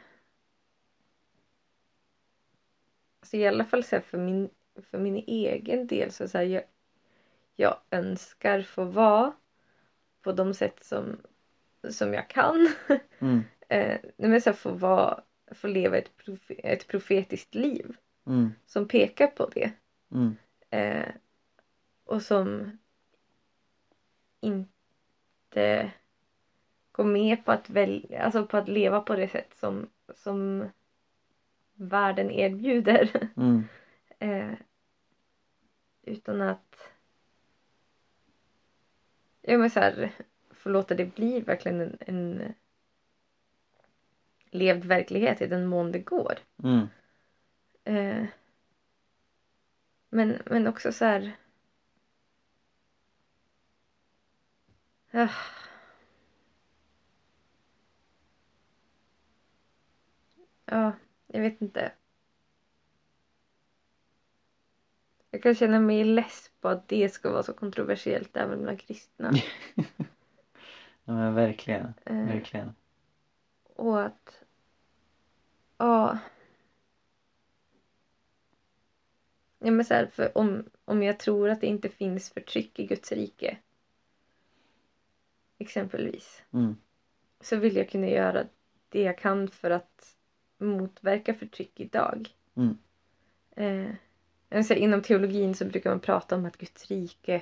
Alltså 3.20 3.38
i 3.38 3.48
alla 3.48 3.66
fall 3.66 3.84
så 3.84 4.02
för 4.02 4.18
min, 4.18 4.50
för 4.82 4.98
min 4.98 5.16
egen 5.28 5.88
del 5.88 6.12
så, 6.12 6.28
så 6.28 6.38
här, 6.38 6.46
jag, 6.46 6.64
jag 7.56 7.78
önskar 7.92 8.62
få 8.62 8.84
vara 8.84 9.34
på 10.22 10.32
de 10.32 10.54
sätt 10.54 10.84
som, 10.84 11.22
som 11.90 12.14
jag 12.14 12.30
kan. 12.30 12.70
Mm. 13.20 13.42
eh, 13.70 14.00
men 14.18 14.42
så 14.42 14.50
här, 14.50 14.58
få, 14.58 14.72
vara, 14.72 15.24
få 15.52 15.68
leva 15.68 15.98
ett, 15.98 16.18
profe, 16.18 16.54
ett 16.54 16.88
profetiskt 16.88 17.56
liv 17.56 17.98
Mm. 18.26 18.54
som 18.66 18.88
pekar 18.88 19.28
på 19.28 19.50
det. 19.50 19.72
Mm. 20.12 20.36
Eh, 20.70 21.14
och 22.04 22.22
som 22.22 22.78
inte 24.40 25.92
går 26.92 27.04
med 27.04 27.46
på 27.46 27.52
att, 27.52 27.70
välja, 27.70 28.24
alltså 28.24 28.46
på 28.46 28.58
att 28.58 28.68
leva 28.68 29.02
på 29.02 29.16
det 29.16 29.28
sätt 29.28 29.54
som, 29.60 29.90
som 30.16 30.70
världen 31.74 32.32
erbjuder. 32.32 33.30
Mm. 33.36 33.64
Eh, 34.20 34.54
utan 36.02 36.42
att 36.42 36.92
ja 39.42 39.58
men 39.58 39.70
så 39.70 39.80
här, 39.80 40.12
få 40.52 40.70
låta 40.70 40.96
det 40.96 41.06
bli 41.06 41.42
verkligen 41.42 41.82
en, 41.82 41.98
en 42.00 42.54
levd 44.52 44.86
verklighet 44.86 45.42
i 45.42 45.48
den 45.48 45.68
mån 45.68 45.92
det 45.92 46.00
går. 46.00 46.34
Mm. 46.64 46.88
Eh, 47.84 48.26
men, 50.10 50.42
men 50.46 50.68
också 50.68 50.92
så 50.92 51.06
här 51.06 51.36
ah. 55.14 55.30
Ja, 60.66 60.92
jag 61.28 61.42
vet 61.42 61.62
inte. 61.62 61.92
Jag 65.32 65.44
kan 65.44 65.56
känna 65.56 65.80
mig 65.80 66.04
less 66.04 66.52
på 66.62 66.70
att 66.70 66.88
det 66.88 67.10
ska 67.10 67.32
vara 67.32 67.44
så 67.44 67.54
kontroversiellt 67.54 68.38
även 68.38 68.62
bland 68.64 68.80
kristna. 68.82 69.32
ja 71.06 71.14
men 71.14 71.34
verkligen, 71.36 71.94
Eh. 72.06 72.26
verkligen. 72.26 72.76
Och 73.76 74.02
att... 74.06 74.44
Ja. 75.78 76.18
Ja 79.64 79.72
men 79.72 79.86
så 79.86 79.94
här, 79.94 80.06
för 80.06 80.38
om, 80.38 80.64
om 80.86 81.04
jag 81.04 81.20
tror 81.20 81.50
att 81.50 81.62
det 81.62 81.68
inte 81.68 81.90
finns 81.90 82.30
förtryck 82.30 82.80
i 82.80 82.86
Guds 82.86 83.12
rike. 83.12 83.58
Exempelvis. 85.58 86.44
Mm. 86.54 86.76
Så 87.42 87.56
vill 87.56 87.76
jag 87.76 87.90
kunna 87.90 88.08
göra 88.08 88.46
det 88.90 89.02
jag 89.02 89.18
kan 89.18 89.48
för 89.48 89.72
att 89.72 90.16
motverka 90.58 91.34
förtryck 91.34 91.80
idag. 91.80 92.30
Mm. 92.56 92.78
Eh, 93.56 94.64
så 94.64 94.74
här, 94.74 94.82
inom 94.82 95.02
teologin 95.02 95.56
så 95.56 95.66
brukar 95.66 95.90
man 95.90 96.00
prata 96.00 96.36
om 96.36 96.46
att 96.46 96.58
Guds 96.58 96.88
rike 96.88 97.42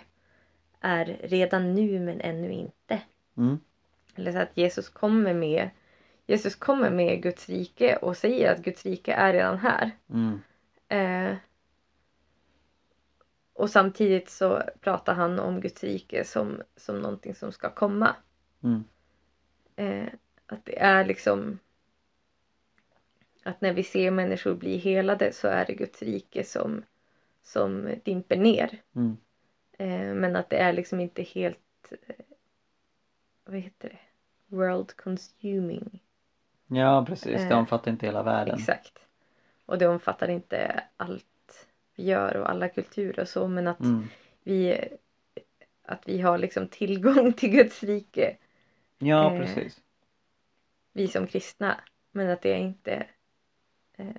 är 0.79 1.05
redan 1.23 1.73
nu 1.73 1.99
men 1.99 2.21
ännu 2.21 2.51
inte. 2.51 3.01
Mm. 3.37 3.59
Eller 4.15 4.31
så 4.31 4.37
att 4.37 4.57
Jesus 4.57 4.89
kommer 4.89 5.33
med 5.33 5.69
Jesus 6.25 6.55
kommer 6.55 6.89
med 6.89 7.23
Guds 7.23 7.49
rike 7.49 7.95
och 7.95 8.17
säger 8.17 8.51
att 8.51 8.63
Guds 8.63 8.85
rike 8.85 9.13
är 9.13 9.33
redan 9.33 9.57
här. 9.57 9.91
Mm. 10.09 10.41
Eh, 10.87 11.37
och 13.61 13.69
samtidigt 13.69 14.29
så 14.29 14.63
pratar 14.79 15.13
han 15.13 15.39
om 15.39 15.61
Guds 15.61 15.83
rike 15.83 16.23
som, 16.23 16.61
som 16.75 16.99
någonting 16.99 17.35
som 17.35 17.51
ska 17.51 17.69
komma. 17.69 18.15
Mm. 18.63 18.83
Eh, 19.75 20.13
att 20.45 20.65
det 20.65 20.79
är 20.79 21.05
liksom 21.05 21.59
att 23.43 23.61
när 23.61 23.73
vi 23.73 23.83
ser 23.83 24.11
människor 24.11 24.55
bli 24.55 24.77
helade 24.77 25.33
så 25.33 25.47
är 25.47 25.65
det 25.65 25.73
Guds 25.73 26.01
rike 26.01 26.43
som, 26.43 26.83
som 27.43 27.95
dimper 28.03 28.37
ner. 28.37 28.81
Mm. 28.95 29.17
Eh, 29.77 30.13
men 30.13 30.35
att 30.35 30.49
det 30.49 30.57
är 30.57 30.73
liksom 30.73 30.99
inte 30.99 31.23
helt 31.23 31.93
eh, 32.07 32.15
vad 33.45 33.59
heter 33.59 33.89
det? 33.89 33.99
World 34.55 34.95
consuming. 34.95 35.99
Ja 36.67 37.05
precis, 37.07 37.41
det 37.41 37.47
Eh, 37.47 37.57
omfattar 37.57 37.91
inte 37.91 38.05
hela 38.05 38.23
världen. 38.23 38.55
Exakt. 38.55 38.99
Och 39.65 39.77
det 39.77 39.87
omfattar 39.87 40.27
inte 40.27 40.83
allt 40.97 41.25
gör 42.05 42.37
och 42.37 42.49
alla 42.49 42.69
kulturer 42.69 43.19
och 43.19 43.27
så 43.27 43.47
men 43.47 43.67
att 43.67 43.79
Mm. 43.79 44.07
vi 44.43 44.79
att 45.83 46.07
vi 46.07 46.21
har 46.21 46.37
liksom 46.37 46.67
tillgång 46.67 47.33
till 47.33 47.49
Guds 47.49 47.83
rike 47.83 48.37
Ja 48.99 49.31
Eh, 49.31 49.39
precis. 49.39 49.81
vi 50.93 51.07
som 51.07 51.27
kristna 51.27 51.81
men 52.11 52.29
att 52.29 52.41
det 52.41 52.53
är 52.53 52.57
inte 52.57 53.05
eh, 53.97 54.15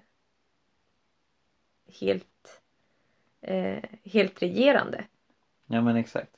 helt 2.00 2.60
eh, 3.40 3.82
helt 4.04 4.42
regerande. 4.42 5.04
Ja 5.66 5.80
men 5.80 5.96
exakt. 5.96 6.30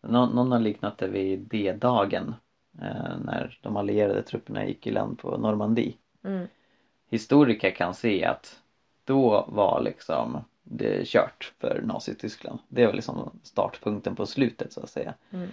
Nå 0.00 0.26
någon 0.26 0.52
har 0.52 0.58
liknat 0.60 0.98
det 0.98 1.08
vid 1.08 1.38
D-dagen 1.40 2.34
eh, 2.82 3.18
när 3.24 3.58
de 3.62 3.76
allierade 3.76 4.22
trupperna 4.22 4.66
gick 4.66 4.86
i 4.86 4.90
land 4.90 5.18
på 5.18 5.38
Normandie. 5.38 5.96
Mm. 6.24 6.46
Historiker 7.08 7.70
kan 7.70 7.94
se 7.94 8.24
att 8.24 8.60
då 9.04 9.46
var 9.48 9.80
liksom 9.82 10.44
det 10.62 11.08
kört 11.08 11.52
för 11.58 11.82
Nazityskland. 11.84 12.58
Det 12.68 12.86
var 12.86 12.92
liksom 12.92 13.40
startpunkten 13.42 14.16
på 14.16 14.26
slutet 14.26 14.72
så 14.72 14.80
att 14.80 14.90
säga. 14.90 15.14
Mm. 15.30 15.48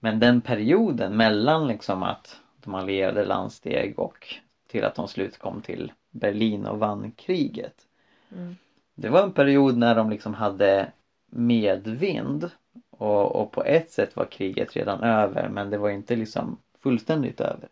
Men 0.00 0.20
den 0.20 0.40
perioden 0.40 1.16
mellan 1.16 1.66
liksom 1.66 2.02
att 2.02 2.40
de 2.64 2.74
allierade 2.74 3.24
landsteg 3.24 3.98
och 3.98 4.34
till 4.66 4.84
att 4.84 4.94
de 4.94 5.08
slut 5.08 5.38
kom 5.38 5.60
till 5.60 5.92
Berlin 6.10 6.66
och 6.66 6.78
vann 6.78 7.10
kriget. 7.10 7.86
Mm. 8.32 8.56
Det 8.94 9.08
var 9.08 9.22
en 9.22 9.32
period 9.32 9.76
när 9.76 9.94
de 9.94 10.10
liksom 10.10 10.34
hade 10.34 10.92
medvind 11.30 12.50
och, 12.90 13.36
och 13.36 13.52
på 13.52 13.64
ett 13.64 13.90
sätt 13.90 14.16
var 14.16 14.24
kriget 14.24 14.76
redan 14.76 15.00
över 15.00 15.48
men 15.48 15.70
det 15.70 15.78
var 15.78 15.90
inte 15.90 16.16
liksom 16.16 16.58
fullständigt 16.78 17.40
över. 17.40 17.68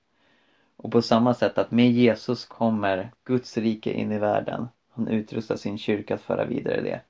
Och 0.77 0.93
på 0.93 1.03
samma 1.03 1.35
sätt 1.35 1.59
att 1.59 1.71
med 1.71 1.93
Jesus 1.93 2.45
kommer 2.45 3.13
Guds 3.25 3.57
rike 3.57 3.93
in 3.93 4.13
i 4.13 4.19
världen. 4.19 4.69
Han 4.97 5.09
utrustar 5.09 5.57
sin 5.57 5.79
kyrka 5.79 6.15
att 6.15 6.23
föra 6.23 6.45
vidare 6.45 6.81
det. 6.81 7.01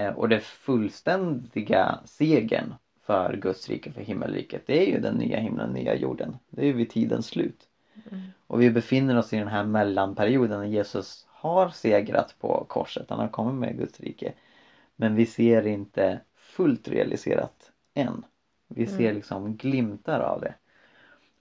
Eh, 0.00 0.14
och 0.14 0.28
det 0.28 0.40
fullständiga 0.40 1.98
segern 2.04 2.74
för 3.02 3.36
Guds 3.36 3.68
rike, 3.68 3.92
för 3.92 4.00
himmelriket, 4.00 4.62
det 4.66 4.82
är 4.82 4.86
ju 4.86 5.00
den 5.00 5.14
nya 5.14 5.38
himlen, 5.38 5.70
nya 5.72 5.94
jorden. 5.94 6.36
Det 6.50 6.62
är 6.62 6.66
ju 6.66 6.72
vid 6.72 6.90
tidens 6.90 7.26
slut. 7.26 7.68
Mm. 8.10 8.22
Och 8.46 8.62
vi 8.62 8.70
befinner 8.70 9.18
oss 9.18 9.32
i 9.32 9.36
den 9.38 9.48
här 9.48 9.64
mellanperioden 9.64 10.60
när 10.60 10.66
Jesus 10.66 11.26
har 11.30 11.68
segrat 11.68 12.34
på 12.40 12.64
korset. 12.68 13.10
Han 13.10 13.18
har 13.18 13.28
kommit 13.28 13.54
med 13.54 13.78
Guds 13.78 14.00
rike. 14.00 14.32
Men 14.96 15.14
vi 15.14 15.26
ser 15.26 15.66
inte 15.66 16.20
fullt 16.36 16.88
realiserat 16.88 17.70
än. 17.94 18.24
Vi 18.68 18.86
ser 18.86 19.04
Mm. 19.04 19.14
liksom 19.14 19.56
glimtar 19.56 20.20
av 20.20 20.40
det. 20.40 20.54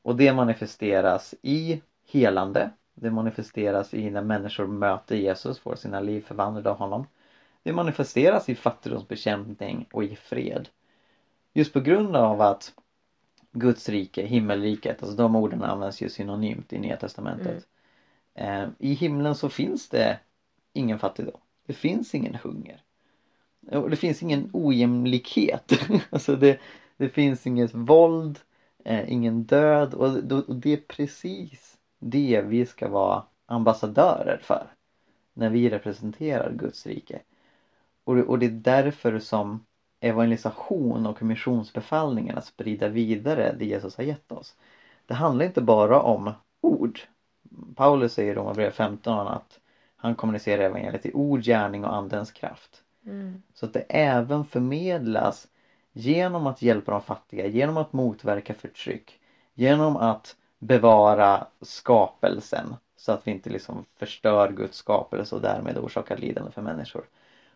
Och 0.01 0.15
det 0.15 0.33
manifesteras 0.33 1.35
i 1.41 1.81
helande. 2.11 2.69
Det 2.95 3.11
manifesteras 3.11 3.93
i 3.93 4.09
när 4.09 4.21
människor 4.21 4.67
möter 4.67 5.15
Jesus, 5.15 5.59
får 5.59 5.75
sina 5.75 5.99
liv 5.99 6.21
förvandlade 6.21 6.69
av 6.69 6.77
honom. 6.77 7.07
Det 7.63 7.73
manifesteras 7.73 8.49
i 8.49 8.55
fattigdomsbekämpning 8.55 9.87
och 9.91 10.03
i 10.03 10.15
fred. 10.15 10.69
Just 11.53 11.73
på 11.73 11.79
grund 11.79 12.15
av 12.15 12.41
att 12.41 12.73
Guds 13.51 13.89
rike, 13.89 14.25
himmelriket, 14.25 15.03
alltså 15.03 15.17
de 15.17 15.35
orden 15.35 15.63
används 15.63 16.01
ju 16.01 16.09
synonymt 16.09 16.73
i 16.73 16.79
Nya 16.79 16.97
Testamentet. 16.97 17.67
Eh, 18.33 18.67
I 18.79 18.93
himlen 18.93 19.35
så 19.35 19.49
finns 19.49 19.89
det 19.89 20.19
ingen 20.73 20.99
fattigdom. 20.99 21.39
Det 21.65 21.73
finns 21.73 22.15
ingen 22.15 22.35
hunger. 22.35 22.81
Och 23.71 23.89
det 23.89 23.95
finns 23.95 24.23
ingen 24.23 24.49
ojämlikhet. 24.53 25.71
alltså 26.09 26.35
det, 26.35 26.59
det 26.97 27.09
finns 27.09 27.47
inget 27.47 27.73
våld, 27.73 28.39
eh, 28.85 29.11
ingen 29.11 29.43
död 29.43 29.93
och, 29.93 30.31
och 30.31 30.55
det 30.55 30.73
är 30.73 30.77
precis 30.87 31.74
det 32.09 32.41
vi 32.45 32.65
ska 32.65 32.89
vara 32.89 33.23
ambassadörer 33.45 34.39
för. 34.43 34.67
När 35.33 35.49
vi 35.49 35.69
representerar 35.69 36.51
Guds 36.51 36.85
rike. 36.85 37.19
Och, 38.03 38.15
det- 38.15 38.23
och 38.23 38.39
det 38.39 38.45
är 38.45 38.49
därför 38.49 39.19
som 39.19 39.65
evangelisation 39.99 41.05
och 41.05 41.23
missionsbefallningen 41.23 42.37
att 42.37 42.45
sprida 42.45 42.87
vidare 42.87 43.55
det 43.59 43.65
Jesus 43.65 43.97
har 43.97 44.03
gett 44.03 44.31
oss. 44.31 44.55
Det 45.05 45.13
handlar 45.13 45.45
inte 45.45 45.61
bara 45.61 46.01
om 46.01 46.31
ord. 46.61 46.99
Paulus 47.75 48.13
säger 48.13 48.31
i 48.31 48.35
Romarbrevet 48.35 48.75
15 48.75 49.27
att 49.27 49.59
han 49.95 50.15
kommunicerar 50.15 50.63
evangeliet 50.63 51.05
i 51.05 51.13
ord, 51.13 51.43
gärning 51.43 51.85
och 51.85 51.95
andens 51.95 52.31
kraft. 52.31 52.83
Mm. 53.05 53.41
Så 53.53 53.65
att 53.65 53.73
det 53.73 53.85
även 53.89 54.45
förmedlas 54.45 55.47
genom 55.93 56.47
att 56.47 56.61
hjälpa 56.61 56.91
de 56.91 57.01
fattiga, 57.01 57.47
genom 57.47 57.77
att 57.77 57.93
motverka 57.93 58.53
förtryck, 58.53 59.19
genom 59.53 59.97
att 59.97 60.35
bevara 60.65 61.47
skapelsen 61.61 62.75
så 62.97 63.11
att 63.11 63.27
vi 63.27 63.31
inte 63.31 63.49
liksom 63.49 63.85
förstör 63.97 64.51
Guds 64.51 64.77
skapelse 64.77 65.35
och 65.35 65.41
därmed 65.41 65.77
orsakar 65.77 66.17
lidande 66.17 66.51
för 66.51 66.61
människor. 66.61 67.03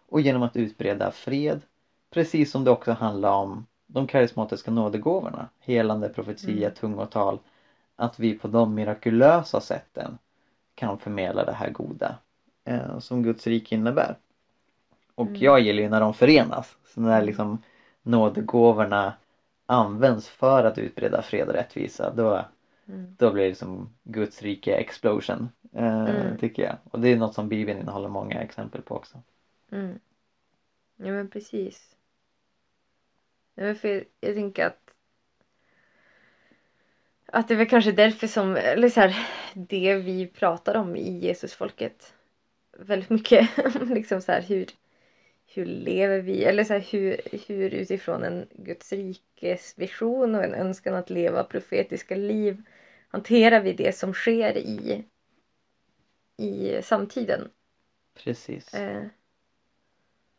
Och 0.10 0.22
genom 0.22 0.43
att 0.43 0.55
utbreda 0.55 1.12
fred, 1.12 1.62
precis 2.10 2.51
som 2.51 2.64
det 2.64 2.72
också 2.72 2.91
handlar 2.91 3.32
om 3.32 3.66
de 3.88 4.07
karismatiska 4.07 4.72
nådegåvorna, 4.72 5.49
helande, 5.60 6.10
profetia, 6.10 6.68
Mm. 6.68 6.76
tungotal, 6.76 7.39
att 7.95 8.20
vi 8.20 8.34
på 8.39 8.47
de 8.47 8.76
mirakulösa 8.76 9.62
sätten 9.62 10.18
kan 10.76 10.99
förmedla 10.99 11.45
det 11.45 11.51
här 11.53 11.70
goda 11.70 12.16
eh, 12.66 12.99
som 12.99 13.24
Guds 13.24 13.47
rike 13.47 13.76
innebär. 13.76 14.16
Och 15.16 15.28
Mm. 15.28 15.41
jag 15.41 15.60
gillar 15.60 15.82
ju 15.84 15.89
när 15.89 16.01
de 16.01 16.14
förenas. 16.14 16.78
Så 16.93 17.01
när 17.01 17.22
liksom 17.22 17.57
nådegåvorna 18.03 19.14
används 19.66 20.28
för 20.30 20.64
att 20.64 20.78
utbreda 20.78 21.22
fred 21.22 21.47
och 21.47 21.53
rättvisa 21.53 22.14
då, 22.16 22.45
Mm. 22.89 23.15
då 23.17 23.31
blir 23.31 23.49
det 23.49 23.55
som 23.55 23.89
Guds 24.03 24.41
rike 24.41 24.75
explosion. 24.75 25.49
Eh, 25.73 26.09
Mm. 26.09 26.37
Tycker 26.37 26.63
jag. 26.63 26.77
Och 26.83 26.99
det 26.99 27.09
är 27.09 27.17
något 27.17 27.33
som 27.33 27.49
Bibeln 27.49 27.79
innehåller 27.79 28.09
många 28.09 28.41
exempel 28.41 28.81
på 28.81 28.95
också. 28.95 29.21
Mm. 29.71 29.99
Ja 30.97 31.11
men 31.11 31.29
precis. 31.29 31.95
Ja, 33.55 33.63
men 33.63 33.75
för 33.75 34.03
jag 34.19 34.35
tänker 34.35 34.65
att 34.65 34.93
att 37.31 37.47
det 37.47 37.53
är 37.53 37.57
väl 37.57 37.69
kanske 37.69 37.91
därför 37.91 38.27
som, 38.27 38.55
eller 38.55 38.89
så 38.89 38.99
här, 39.01 39.27
det 39.53 39.95
vi 39.95 40.27
pratar 40.27 40.75
om 40.75 40.95
i 40.95 41.19
Jesusfolket 41.19 42.13
väldigt 42.77 43.09
mycket. 43.09 43.49
liksom 43.89 44.21
så 44.21 44.31
här 44.31 44.41
hur, 44.41 44.65
hur 45.47 45.65
lever 45.65 46.19
vi, 46.19 46.43
eller 46.43 46.63
så 46.63 46.73
här, 46.73 46.85
hur, 46.91 47.17
hur 47.47 47.73
utifrån 47.73 48.23
en 48.23 48.47
Guds 48.51 48.93
rikes 48.93 49.73
vision 49.77 50.35
och 50.35 50.43
en 50.43 50.53
önskan 50.53 50.93
att 50.93 51.09
leva 51.09 51.43
profetiska 51.43 52.15
liv 52.15 52.63
hanterar 53.10 53.62
vi 53.62 53.74
det 53.74 53.95
som 53.95 54.14
sker 54.14 54.57
i, 54.57 55.05
i 56.38 56.82
samtiden. 56.82 57.51
Precis. 58.14 58.74
Eh, 58.74 59.05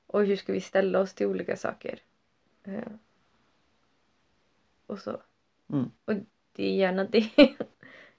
och 0.07 0.27
hur 0.27 0.37
ska 0.37 0.53
vi 0.53 0.61
ställa 0.61 1.01
oss 1.01 1.15
till 1.15 1.27
olika 1.27 1.57
saker. 1.57 1.99
Eh, 2.65 2.93
och 4.87 4.99
så. 4.99 5.23
Mm. 5.73 5.91
Och 6.05 6.15
det 6.53 6.65
är 6.65 6.75
gärna 6.75 7.05
det, 7.05 7.31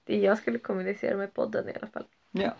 det 0.04 0.18
jag 0.18 0.38
skulle 0.38 0.58
kommunicera 0.58 1.16
med 1.16 1.34
podden 1.34 1.68
i 1.68 1.72
alla 1.76 1.86
fall. 1.86 2.04
Ja. 2.30 2.54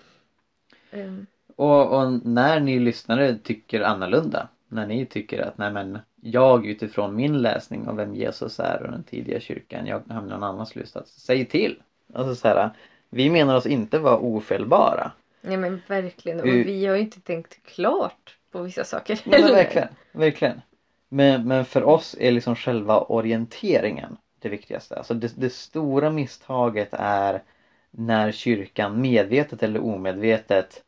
Um, 0.91 1.27
Och, 1.57 1.99
och 1.99 2.27
när 2.27 2.61
ni 2.61 2.79
lyssnare 2.79 3.39
tycker 3.39 3.81
annorlunda, 3.81 4.49
när 4.73 4.87
ni 4.87 5.07
tycker 5.07 5.43
att 5.43 5.59
nej 5.59 5.73
men 5.73 5.99
jag 6.21 6.67
utifrån 6.67 7.17
min 7.17 7.43
läsning 7.43 7.89
av 7.89 7.97
vem 7.97 8.15
Jesus 8.15 8.61
är 8.61 8.83
och 8.83 8.91
den 8.91 9.03
tidiga 9.05 9.41
kyrkan, 9.41 9.87
jag 9.87 10.03
hamnar 10.09 10.39
någon 10.39 10.43
annan 10.43 10.67
slutsats. 10.67 11.13
Säg 11.21 11.45
till! 11.45 11.83
Alltså 12.15 12.35
så 12.35 12.49
här, 12.49 12.71
vi 13.11 13.31
menar 13.31 13.57
oss 13.57 13.67
inte 13.67 13.99
vara 13.99 14.19
ofelbara. 14.19 15.13
nej 15.41 15.57
men 15.57 15.83
verkligen. 15.87 16.41
Och 16.41 16.47
vi 16.47 16.87
har 16.87 16.97
ju 16.97 17.03
inte 17.03 17.21
tänkt 17.21 17.63
klart 17.63 18.37
på 18.53 18.63
vissa 18.63 18.85
saker 18.85 19.15
Nej, 19.25 19.41
men 19.41 19.43
heller. 19.43 19.65
verkligen, 19.65 19.89
verkligen. 20.13 20.61
Men, 21.09 21.49
men 21.49 21.65
för 21.65 21.83
oss 21.83 22.17
är 22.21 22.33
liksom 22.33 22.57
själva 22.57 23.01
orienteringen 23.01 24.17
det 24.39 24.49
viktigaste. 24.49 24.97
Alltså 24.97 25.15
det, 25.15 25.33
det 25.37 25.53
stora 25.53 26.11
misstaget 26.11 26.89
är 26.93 27.43
när 27.91 28.33
kyrkan 28.33 29.01
medvetet 29.01 29.63
eller 29.63 29.85
omedvetet 29.85 30.83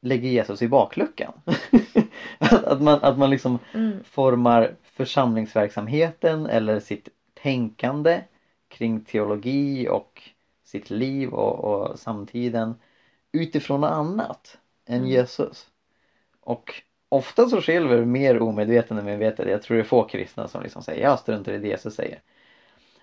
lägger 0.00 0.28
Jesus 0.28 0.62
i 0.62 0.68
bakluckan. 0.68 1.32
att, 2.38 2.82
man, 2.82 2.98
att 3.02 3.18
man 3.18 3.30
liksom 3.30 3.58
Mm, 3.74 4.04
formar 4.04 4.76
församlingsverksamheten 4.82 6.46
eller 6.46 6.80
sitt 6.80 7.08
tänkande 7.42 8.22
kring 8.68 9.00
teologi 9.04 9.88
och 9.88 10.22
sitt 10.64 10.90
liv 10.90 11.28
och, 11.30 11.64
och 11.64 11.98
samtiden 11.98 12.74
utifrån 13.32 13.80
något 13.80 13.90
annat 13.90 14.58
än 14.86 14.96
Mm. 14.98 15.08
Jesus. 15.10 15.66
Och 16.40 16.82
ofta 17.08 17.48
så 17.48 17.60
sker 17.60 17.80
det 17.80 18.06
mer 18.06 18.40
omedvetet 18.42 18.90
än 18.90 19.04
medvetet. 19.04 19.48
Jag 19.50 19.62
tror 19.62 19.76
det 19.76 19.82
är 19.82 19.84
få 19.84 20.04
kristna 20.04 20.48
som 20.48 20.62
liksom 20.62 20.82
säger 20.82 21.02
jag 21.02 21.18
struntar 21.18 21.52
i 21.52 21.58
det 21.58 21.68
Jesus 21.68 21.94
säger. 21.94 22.22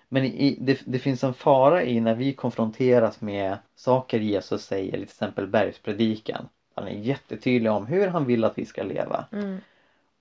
Men 0.08 0.24
i, 0.24 0.58
det, 0.60 0.80
det 0.86 0.98
finns 0.98 1.24
en 1.24 1.34
fara 1.34 1.84
i 1.84 2.00
när 2.00 2.14
vi 2.14 2.32
konfronteras 2.32 3.20
med 3.20 3.58
saker 3.74 4.20
Jesus 4.20 4.64
säger, 4.64 4.92
till 4.92 5.02
exempel 5.02 5.46
bergspredikan. 5.46 6.48
Han 6.76 6.88
är 6.88 6.92
jättetydlig 6.92 7.72
om 7.72 7.86
hur 7.86 8.08
han 8.08 8.26
vill 8.26 8.44
att 8.44 8.58
vi 8.58 8.64
ska 8.66 8.82
leva. 8.82 9.26
mm, 9.32 9.60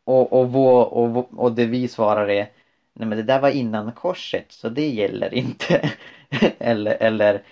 Och, 0.03 0.33
och, 0.33 0.51
vår, 0.51 0.93
och, 0.93 1.39
och 1.39 1.51
det 1.51 1.65
vi 1.65 1.87
svarar 1.87 2.29
är 2.29 2.49
Nej 2.93 3.07
men 3.07 3.17
det 3.17 3.23
där 3.23 3.41
var 3.41 3.49
innan 3.49 3.91
korset 3.91 4.45
så 4.51 4.69
det 4.69 4.89
gäller 4.89 5.33
inte. 5.33 5.91
eller, 6.59 6.97
eller 6.99 7.43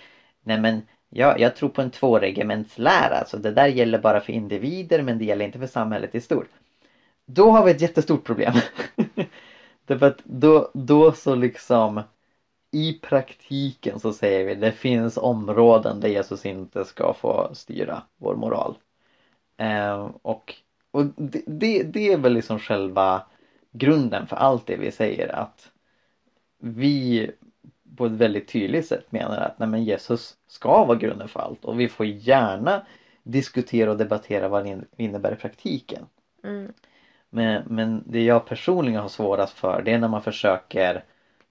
Nej 0.42 0.60
men 0.60 0.82
ja, 1.10 1.38
jag 1.38 1.56
tror 1.56 1.68
på 1.68 1.82
en 1.82 1.90
tvåregementslära 1.90 3.24
så 3.26 3.36
det 3.36 3.50
där 3.50 3.66
gäller 3.66 3.98
bara 3.98 4.20
för 4.20 4.32
individer 4.32 5.02
men 5.02 5.18
det 5.18 5.24
gäller 5.24 5.44
inte 5.44 5.58
för 5.58 5.66
samhället 5.66 6.14
i 6.14 6.20
stort. 6.20 6.48
Då 7.26 7.50
har 7.50 7.64
vi 7.64 7.70
ett 7.70 7.80
jättestort 7.80 8.24
problem. 8.24 8.54
Därför 9.86 10.06
att 10.06 10.20
då, 10.24 10.70
då 10.74 11.12
så 11.12 11.34
liksom 11.34 12.02
i 12.74 12.92
praktiken 12.92 14.00
så 14.00 14.12
säger 14.12 14.44
vi 14.44 14.54
det 14.54 14.72
finns 14.72 15.16
områden 15.16 16.00
där 16.00 16.08
Jesus 16.08 16.46
inte 16.46 16.84
ska 16.84 17.14
få 17.14 17.50
styra 17.54 18.02
vår 18.16 18.36
moral. 18.36 18.76
Eh, 19.56 20.10
och 20.22 20.54
och 20.94 21.04
det, 21.16 21.42
det, 21.46 21.82
det 21.82 22.12
är 22.12 22.16
väl 22.16 22.32
liksom 22.32 22.58
själva 22.58 23.22
grunden 23.72 24.26
för 24.26 24.36
allt 24.36 24.66
det 24.66 24.76
vi 24.76 24.90
säger 24.90 25.34
att 25.34 25.70
vi 26.58 27.30
på 27.96 28.06
ett 28.06 28.12
väldigt 28.12 28.48
tydligt 28.48 28.86
sätt 28.86 29.12
menar 29.12 29.36
att 29.36 29.58
nej 29.58 29.68
men 29.68 29.84
Jesus 29.84 30.36
ska 30.46 30.84
vara 30.84 30.98
grunden 30.98 31.28
för 31.28 31.40
allt 31.40 31.64
och 31.64 31.80
vi 31.80 31.88
får 31.88 32.06
gärna 32.06 32.86
diskutera 33.22 33.90
och 33.90 33.96
debattera 33.96 34.48
vad 34.48 34.64
det 34.64 34.68
in- 34.68 34.86
innebär 34.96 35.32
i 35.32 35.36
praktiken. 35.36 36.06
mm, 36.44 36.72
Men, 37.30 37.62
men 37.66 38.02
det 38.06 38.24
jag 38.24 38.46
personligen 38.46 39.00
har 39.00 39.08
svårast 39.08 39.58
för 39.58 39.82
det 39.82 39.92
är 39.92 39.98
när 39.98 40.08
man 40.08 40.22
försöker 40.22 41.04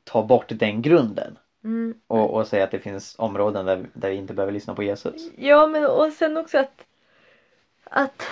ta 0.04 0.24
bort 0.24 0.46
den 0.48 0.82
grunden 0.82 1.38
mm. 1.64 1.94
och, 2.08 2.34
och 2.34 2.48
säga 2.48 2.64
att 2.64 2.72
det 2.72 2.80
finns 2.80 3.16
områden 3.20 3.66
där, 3.66 3.86
där 3.94 4.10
vi 4.10 4.16
inte 4.16 4.34
behöver 4.34 4.54
lyssna 4.54 4.76
på 4.76 4.84
Jesus. 4.84 5.30
Ja 5.38 5.68
men 5.68 5.86
och 5.86 6.14
sen 6.14 6.38
också 6.38 6.58
att 6.58 6.86
att 7.94 8.24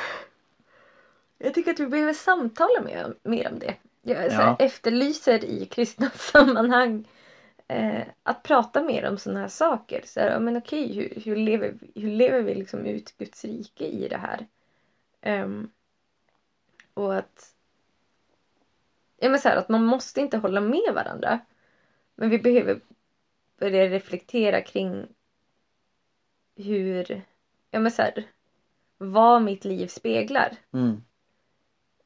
jag 1.38 1.54
tycker 1.54 1.72
att 1.72 1.80
vi 1.80 1.88
behöver 1.88 2.14
samtala 2.14 2.82
mer, 2.82 3.16
mer 3.24 3.52
om 3.52 3.60
det. 3.60 3.76
Jag 4.02 4.32
så 4.32 4.38
här, 4.38 4.48
Ja. 4.48 4.56
efterlyser 4.60 5.46
i 5.46 5.66
kristna 5.66 6.10
sammanhang 6.16 7.08
eh, 7.68 8.02
att 8.24 8.44
prata 8.44 8.84
mer 8.84 9.06
om 9.10 9.18
sådana 9.18 9.40
här 9.40 9.48
saker. 9.48 10.02
Så 10.06 10.20
här, 10.20 10.40
men 10.40 10.58
okej, 10.58 10.94
hur, 10.96 11.22
hur, 11.26 11.36
lever, 11.36 11.74
vi- 11.82 12.02
hur 12.02 12.10
lever 12.12 12.42
vi 12.42 12.56
liksom 12.56 12.86
ut 12.86 13.18
Guds 13.18 13.46
rike 13.46 13.86
i 13.88 14.08
det 14.08 14.18
här? 14.18 14.48
Ehm, 15.22 15.70
och 16.94 17.16
att 17.16 17.56
ja, 19.18 19.30
men 19.30 19.40
så 19.40 19.50
här, 19.50 19.56
att 19.58 19.70
man 19.70 19.86
måste 19.86 20.22
inte 20.22 20.38
hålla 20.38 20.62
med 20.62 20.94
varandra. 20.94 21.40
Men 22.16 22.30
vi 22.30 22.40
behöver 22.40 22.80
börja 23.60 23.90
reflektera 23.90 24.62
kring 24.62 25.08
hur, 26.56 27.22
ja 27.72 27.80
men 27.80 27.92
så 27.92 28.02
här, 28.02 28.24
vad 29.02 29.42
mitt 29.42 29.66
liv 29.66 29.88
speglar. 29.88 30.58
Mm. 30.74 31.02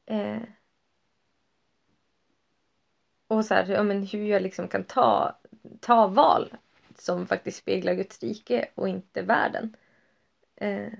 Eh, 0.06 0.42
och 3.28 3.44
så 3.44 3.54
här, 3.54 3.66
ja, 3.66 3.82
men 3.82 4.02
hur 4.02 4.26
jag 4.26 4.42
liksom 4.42 4.68
kan 4.68 4.84
ta, 4.84 5.38
ta 5.80 6.06
val 6.06 6.54
som 6.98 7.26
faktiskt 7.26 7.58
speglar 7.58 7.94
Guds 7.94 8.22
rike 8.22 8.68
och 8.74 8.88
inte 8.88 9.22
världen. 9.22 9.76
Eh, 10.56 10.92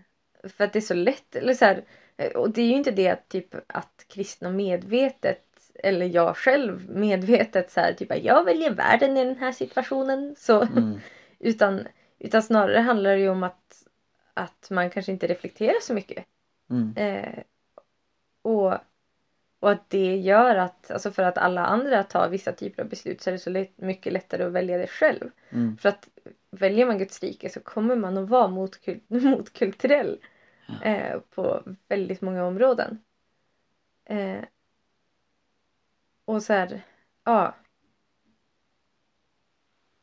för 0.43 0.65
att 0.65 0.73
det 0.73 0.79
är 0.79 0.81
så 0.81 0.95
lätt, 0.95 1.37
eller 1.37 1.55
så 1.55 1.65
här, 1.65 1.85
eh, 2.17 2.33
och 2.33 2.51
det 2.51 2.63
är 2.63 2.67
ju 2.67 2.75
inte 2.77 2.91
det 2.91 3.09
att, 3.09 3.29
typ, 3.29 3.55
att 3.67 4.05
kristna 4.09 4.51
medvetet 4.51 5.43
eller 5.75 6.07
jag 6.07 6.37
själv 6.37 6.91
medvetet 6.91 7.71
så 7.71 7.81
här, 7.81 7.93
typ 7.93 8.13
att 8.13 8.25
jag 8.25 8.45
väljer 8.45 8.71
världen 8.71 9.17
i 9.17 9.25
den 9.25 9.37
här 9.37 9.53
situationen. 9.53 10.35
Så, 10.39 10.63
Mm. 10.63 11.01
utan, 11.39 11.89
utan 12.19 12.43
snarare 12.43 12.79
handlar 12.79 13.11
det 13.11 13.21
ju 13.21 13.29
om 13.29 13.43
att, 13.43 13.86
att 14.37 14.71
man 14.71 14.91
kanske 14.91 15.13
inte 15.13 15.27
reflekterar 15.27 15.81
så 15.81 15.95
mycket. 15.95 16.25
Mm. 16.71 16.95
Eh, 16.97 17.43
och, 18.43 18.75
och 19.61 19.71
att 19.71 19.91
det 19.91 20.17
gör 20.17 20.57
att, 20.57 20.91
alltså 20.91 21.11
för 21.11 21.23
att 21.23 21.39
alla 21.39 21.67
andra 21.67 22.03
tar 22.03 22.29
vissa 22.29 22.53
typer 22.53 22.83
av 22.83 22.89
beslut 22.89 23.21
så 23.21 23.31
är 23.31 23.33
det 23.33 23.39
så 23.39 23.51
lätt, 23.51 23.79
mycket 23.79 24.13
lättare 24.13 24.45
att 24.45 24.53
välja 24.53 24.79
det 24.79 24.87
själv. 24.87 25.31
Mm. 25.51 25.77
För 25.77 25.89
att 25.89 26.09
väljer 26.51 26.87
man 26.87 26.99
Guds 26.99 27.23
rike 27.23 27.49
så 27.49 27.61
kommer 27.61 27.97
man 27.97 28.19
att 28.19 28.29
vara 28.29 28.49
motkul- 28.49 29.01
motkulturell 29.09 30.19
eh, 30.83 31.21
på 31.31 31.63
väldigt 31.89 32.21
många 32.21 32.45
områden. 32.45 32.99
Eh, 34.05 34.45
och 36.25 36.43
så 36.43 36.53
här, 36.53 36.83
ja. 37.25 37.55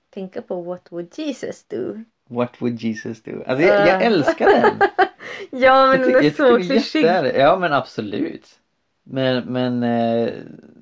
Tänka 0.09 0.41
på 0.41 0.61
what 0.61 0.91
would 0.91 1.19
Jesus 1.19 1.63
do? 1.63 2.03
What 2.35 2.61
would 2.61 2.81
Jesus 2.81 3.21
do? 3.23 3.31
Alltså 3.47 3.65
jag, 3.67 3.87
jag 3.87 4.01
Äh. 4.01 4.07
älskar 4.07 4.45
den! 4.45 4.79
Ja 5.51 5.87
men 5.87 6.01
den 6.01 6.25
är 6.25 6.29
så 6.31 6.57
klyschig. 6.57 7.05
Ja 7.35 7.57
men 7.59 7.73
absolut. 7.73 8.59
Men, 9.03 9.43
men 9.45 9.83
eh, 9.83 10.29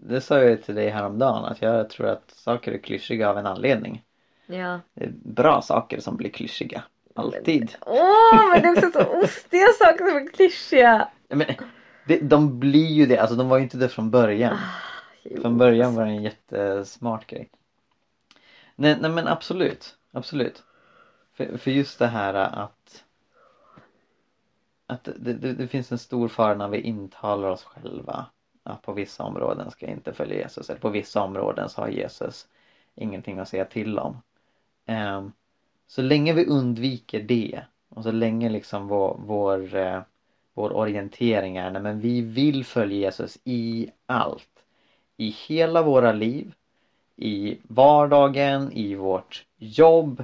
det 0.03 0.21
sa 0.21 0.39
jag 0.39 0.63
till 0.63 0.75
dig 0.75 0.89
häromdagen 0.89 1.45
att 1.45 1.61
jag 1.61 1.89
tror 1.89 2.07
att 2.07 2.31
saker 2.35 2.71
är 2.71 2.77
klyschiga 2.77 3.29
av 3.29 3.37
en 3.37 3.45
anledning. 3.45 4.03
Ja. 4.45 4.79
Det 4.93 5.03
är 5.05 5.11
bra 5.23 5.61
saker 5.61 5.99
som 5.99 6.17
blir 6.17 6.29
klyschiga. 6.29 6.83
Alltid. 7.15 7.71
Åh, 7.85 8.49
men 8.49 8.61
det 8.61 8.67
är 8.67 8.87
också 8.87 8.91
så 9.03 9.19
ostiga 9.23 9.67
saker 9.79 10.07
som 10.07 10.17
är 10.17 10.27
klyschiga. 10.33 11.07
Men, 11.29 11.45
det, 12.07 12.19
de 12.19 12.59
blir 12.59 12.87
ju 12.91 13.05
det, 13.05 13.17
alltså 13.17 13.35
de 13.35 13.49
var 13.49 13.57
ju 13.57 13.63
inte 13.63 13.77
det 13.77 13.89
från 13.89 14.11
början. 14.11 14.57
Jo. 15.23 15.41
Från 15.41 15.57
början 15.57 15.95
var 15.95 16.05
det 16.05 16.11
en 16.11 16.23
jättesmart 16.23 17.27
grej. 17.27 17.49
Nej, 18.75 18.97
nej 19.01 19.11
men 19.11 19.27
absolut, 19.27 19.95
absolut. 20.13 20.63
För, 21.47 21.57
för 21.57 21.71
just 21.71 21.99
det 21.99 22.07
här 22.07 22.33
att 22.33 23.03
att 24.87 25.03
det, 25.03 25.33
det, 25.33 25.53
det 25.53 25.67
finns 25.67 25.91
en 25.91 25.97
stor 25.97 26.27
fara 26.27 26.55
när 26.55 26.67
vi 26.67 26.81
intalar 26.81 27.49
oss 27.49 27.63
själva 27.63 28.25
att 28.63 28.81
på 28.81 28.93
vissa 28.93 29.23
områden 29.23 29.71
ska 29.71 29.85
jag 29.85 29.95
inte 29.95 30.13
följa 30.13 30.35
Jesus 30.35 30.69
eller 30.69 30.79
på 30.79 30.89
vissa 30.89 31.21
områden 31.21 31.69
så 31.69 31.81
har 31.81 31.87
Jesus 31.87 32.47
ingenting 32.95 33.39
att 33.39 33.49
säga 33.49 33.65
till 33.65 33.99
om. 33.99 34.17
Um, 34.87 35.31
så 35.87 36.01
länge 36.01 36.33
vi 36.33 36.45
undviker 36.45 37.21
det 37.21 37.61
och 37.89 38.03
så 38.03 38.11
länge 38.11 38.49
liksom 38.49 38.87
vår, 38.87 39.19
vår, 39.25 39.75
eh, 39.75 40.01
vår 40.53 40.73
orientering 40.73 41.57
är 41.57 41.71
nej, 41.71 41.81
men 41.81 41.99
vi 41.99 42.21
vill 42.21 42.65
följa 42.65 42.97
Jesus 42.97 43.37
i 43.43 43.91
allt. 44.05 44.63
I 45.17 45.29
hela 45.29 45.81
våra 45.81 46.11
liv, 46.11 46.53
i 47.15 47.57
vardagen, 47.63 48.71
i 48.71 48.95
vårt 48.95 49.45
jobb, 49.57 50.23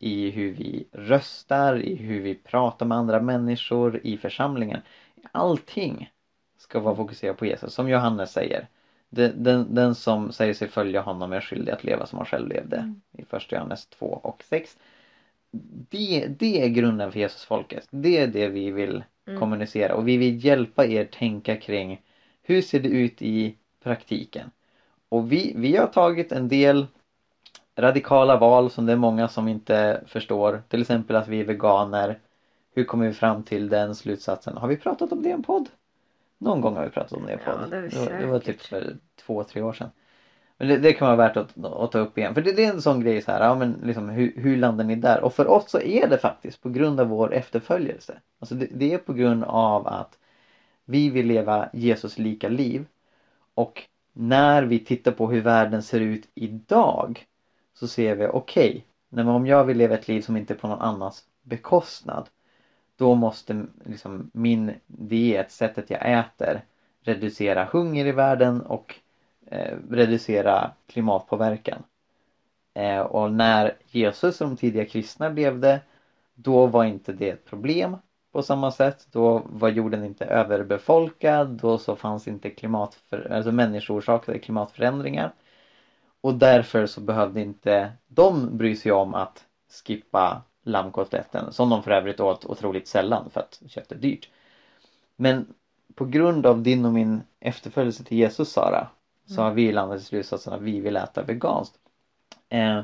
i 0.00 0.30
hur 0.30 0.52
vi 0.52 0.88
röstar, 0.92 1.76
i 1.76 1.94
hur 1.94 2.20
vi 2.20 2.34
pratar 2.34 2.86
med 2.86 2.98
andra 2.98 3.20
människor, 3.20 4.00
i 4.04 4.16
församlingen. 4.18 4.80
Allting. 5.32 6.10
ska 6.58 6.80
vara 6.80 6.96
fokuserad 6.96 7.36
på 7.36 7.46
Jesus. 7.46 7.74
Som 7.74 7.88
Johannes 7.88 8.32
säger. 8.32 8.68
Den, 9.10 9.42
den, 9.42 9.74
den 9.74 9.94
som 9.94 10.32
säger 10.32 10.54
sig 10.54 10.68
följa 10.68 11.00
honom 11.00 11.32
är 11.32 11.40
skyldig 11.40 11.72
att 11.72 11.84
leva 11.84 12.06
som 12.06 12.18
han 12.18 12.26
själv 12.26 12.48
levde. 12.48 12.76
Mm. 12.76 13.00
I 13.12 13.24
första 13.24 13.56
Johannes 13.56 13.86
2 13.86 14.06
och 14.06 14.42
6. 14.42 14.76
Det, 15.90 16.26
det 16.38 16.62
är 16.64 16.68
grunden 16.68 17.12
för 17.12 17.20
Jesusfolket. 17.20 17.88
Det 17.90 18.18
är 18.18 18.26
det 18.26 18.48
vi 18.48 18.70
vill 18.70 19.02
Mm. 19.28 19.40
kommunicera 19.40 19.94
och 19.94 20.08
vi 20.08 20.16
vill 20.16 20.44
hjälpa 20.44 20.86
er 20.86 21.04
tänka 21.04 21.56
kring 21.56 22.02
hur 22.42 22.62
ser 22.62 22.80
det 22.80 22.88
ut 22.88 23.22
i 23.22 23.56
praktiken. 23.82 24.50
Och 25.08 25.32
vi, 25.32 25.52
vi 25.56 25.76
har 25.76 25.86
tagit 25.86 26.32
en 26.32 26.48
del 26.48 26.86
radikala 27.78 28.36
val 28.36 28.70
som 28.70 28.86
det 28.86 28.92
är 28.92 28.96
många 28.96 29.28
som 29.28 29.48
inte 29.48 30.04
förstår. 30.06 30.62
Till 30.68 30.80
exempel 30.80 31.16
att 31.16 31.28
vi 31.28 31.40
är 31.40 31.44
veganer. 31.44 32.18
Hur 32.74 32.84
kommer 32.84 33.06
vi 33.06 33.12
fram 33.12 33.42
till 33.42 33.68
den 33.68 33.94
slutsatsen? 33.94 34.56
Har 34.56 34.68
vi 34.68 34.76
pratat 34.76 35.12
om 35.12 35.22
det 35.22 35.28
i 35.28 35.32
en 35.32 35.42
podd? 35.42 35.68
Någon 36.38 36.60
gång 36.60 36.76
har 36.76 36.84
vi 36.84 36.90
pratat 36.90 37.12
om 37.12 37.26
det 37.26 37.30
i 37.32 37.34
en 37.34 37.40
Ja, 37.46 37.52
podd. 37.52 37.70
det 37.70 37.76
har 37.76 37.82
vi 37.82 37.88
det, 37.88 37.98
var, 37.98 38.18
det 38.20 38.26
var 38.26 38.38
typ 38.38 38.60
för 38.60 38.96
två, 39.16 39.44
tre 39.44 39.62
år 39.62 39.72
sedan. 39.72 39.90
Men 40.58 40.68
det, 40.68 40.78
det 40.78 40.92
kan 40.92 41.06
vara 41.06 41.16
värt 41.16 41.36
att, 41.36 41.64
att 41.64 41.92
ta 41.92 41.98
upp 41.98 42.18
igen. 42.18 42.34
För 42.34 42.42
det, 42.42 42.52
det 42.52 42.64
är 42.64 42.72
en 42.72 42.82
sån 42.82 43.00
grej 43.00 43.22
så 43.22 43.32
här, 43.32 43.44
ja 43.44 43.54
men 43.54 43.80
liksom 43.82 44.08
hur, 44.08 44.32
hur 44.36 44.56
landar 44.56 44.84
ni 44.84 44.94
där? 44.96 45.20
Och 45.24 45.34
för 45.34 45.46
oss 45.46 45.70
så 45.70 45.80
är 45.80 46.08
det 46.08 46.18
faktiskt 46.18 46.62
på 46.62 46.68
grund 46.68 47.00
av 47.00 47.08
vår 47.08 47.34
efterföljelse. 47.34 48.20
Alltså 48.38 48.54
det, 48.54 48.68
det 48.74 48.92
är 48.92 48.98
på 48.98 49.12
grund 49.12 49.44
av 49.44 49.86
att 49.86 50.18
vi 50.84 51.10
vill 51.10 51.26
leva 51.26 51.68
Jesus 51.72 52.18
lika 52.18 52.48
liv. 52.48 52.86
Och 53.54 53.82
när 54.12 54.62
vi 54.62 54.78
tittar 54.78 55.12
på 55.12 55.26
hur 55.30 55.40
världen 55.40 55.82
ser 55.82 56.00
ut 56.00 56.28
idag 56.34 57.26
så 57.78 57.88
ser 57.88 58.14
vi 58.14 58.26
okej, 58.26 58.84
okay, 59.10 59.24
om 59.24 59.46
jag 59.46 59.64
vill 59.64 59.76
leva 59.76 59.94
ett 59.94 60.08
liv 60.08 60.20
som 60.20 60.36
inte 60.36 60.54
är 60.54 60.58
på 60.58 60.68
någon 60.68 60.80
annans 60.80 61.24
bekostnad 61.42 62.28
då 62.96 63.14
måste 63.14 63.66
liksom 63.84 64.30
min 64.34 64.74
diet, 64.86 65.50
sättet 65.50 65.90
jag 65.90 66.18
äter 66.18 66.64
reducera 67.02 67.64
hunger 67.64 68.06
i 68.06 68.12
världen 68.12 68.60
och 68.60 68.94
eh, 69.46 69.76
reducera 69.90 70.70
klimatpåverkan. 70.86 71.82
Eh, 72.74 73.00
och 73.00 73.32
när 73.32 73.76
Jesus 73.86 74.40
och 74.40 74.48
de 74.48 74.56
tidiga 74.56 74.84
kristna 74.84 75.28
levde 75.28 75.80
då 76.34 76.66
var 76.66 76.84
inte 76.84 77.12
det 77.12 77.30
ett 77.30 77.44
problem 77.44 77.96
på 78.32 78.42
samma 78.42 78.70
sätt. 78.70 79.06
Då 79.12 79.42
var 79.46 79.68
jorden 79.68 80.04
inte 80.04 80.24
överbefolkad. 80.24 81.48
Då 81.48 81.78
så 81.78 81.96
fanns 81.96 82.28
inte 82.28 82.50
klimatför, 82.50 83.32
alltså 83.32 83.52
människoorsakade 83.52 84.38
klimatförändringar. 84.38 85.32
Och 86.20 86.34
därför 86.34 86.86
så 86.86 87.00
behövde 87.00 87.40
inte 87.40 87.92
de 88.08 88.56
bry 88.56 88.76
sig 88.76 88.92
om 88.92 89.14
att 89.14 89.44
skippa 89.84 90.42
lammkotletten 90.62 91.52
som 91.52 91.70
de 91.70 91.82
för 91.82 91.90
övrigt 91.90 92.20
åt 92.20 92.44
otroligt 92.44 92.88
sällan 92.88 93.30
för 93.30 93.40
att 93.40 93.62
kött 93.66 93.92
är 93.92 93.96
dyrt. 93.96 94.28
Men 95.16 95.46
på 95.94 96.04
grund 96.04 96.46
av 96.46 96.62
din 96.62 96.84
och 96.84 96.92
min 96.92 97.22
efterföljelse 97.40 98.04
till 98.04 98.18
Jesus 98.18 98.52
Sara 98.52 98.88
så 99.26 99.42
har 99.42 99.50
vi 99.50 99.72
landat 99.72 100.00
i 100.00 100.04
slutsatsen 100.04 100.52
att 100.52 100.62
vi 100.62 100.80
vill 100.80 100.96
äta 100.96 101.22
veganskt. 101.22 101.74
Eh, 102.48 102.80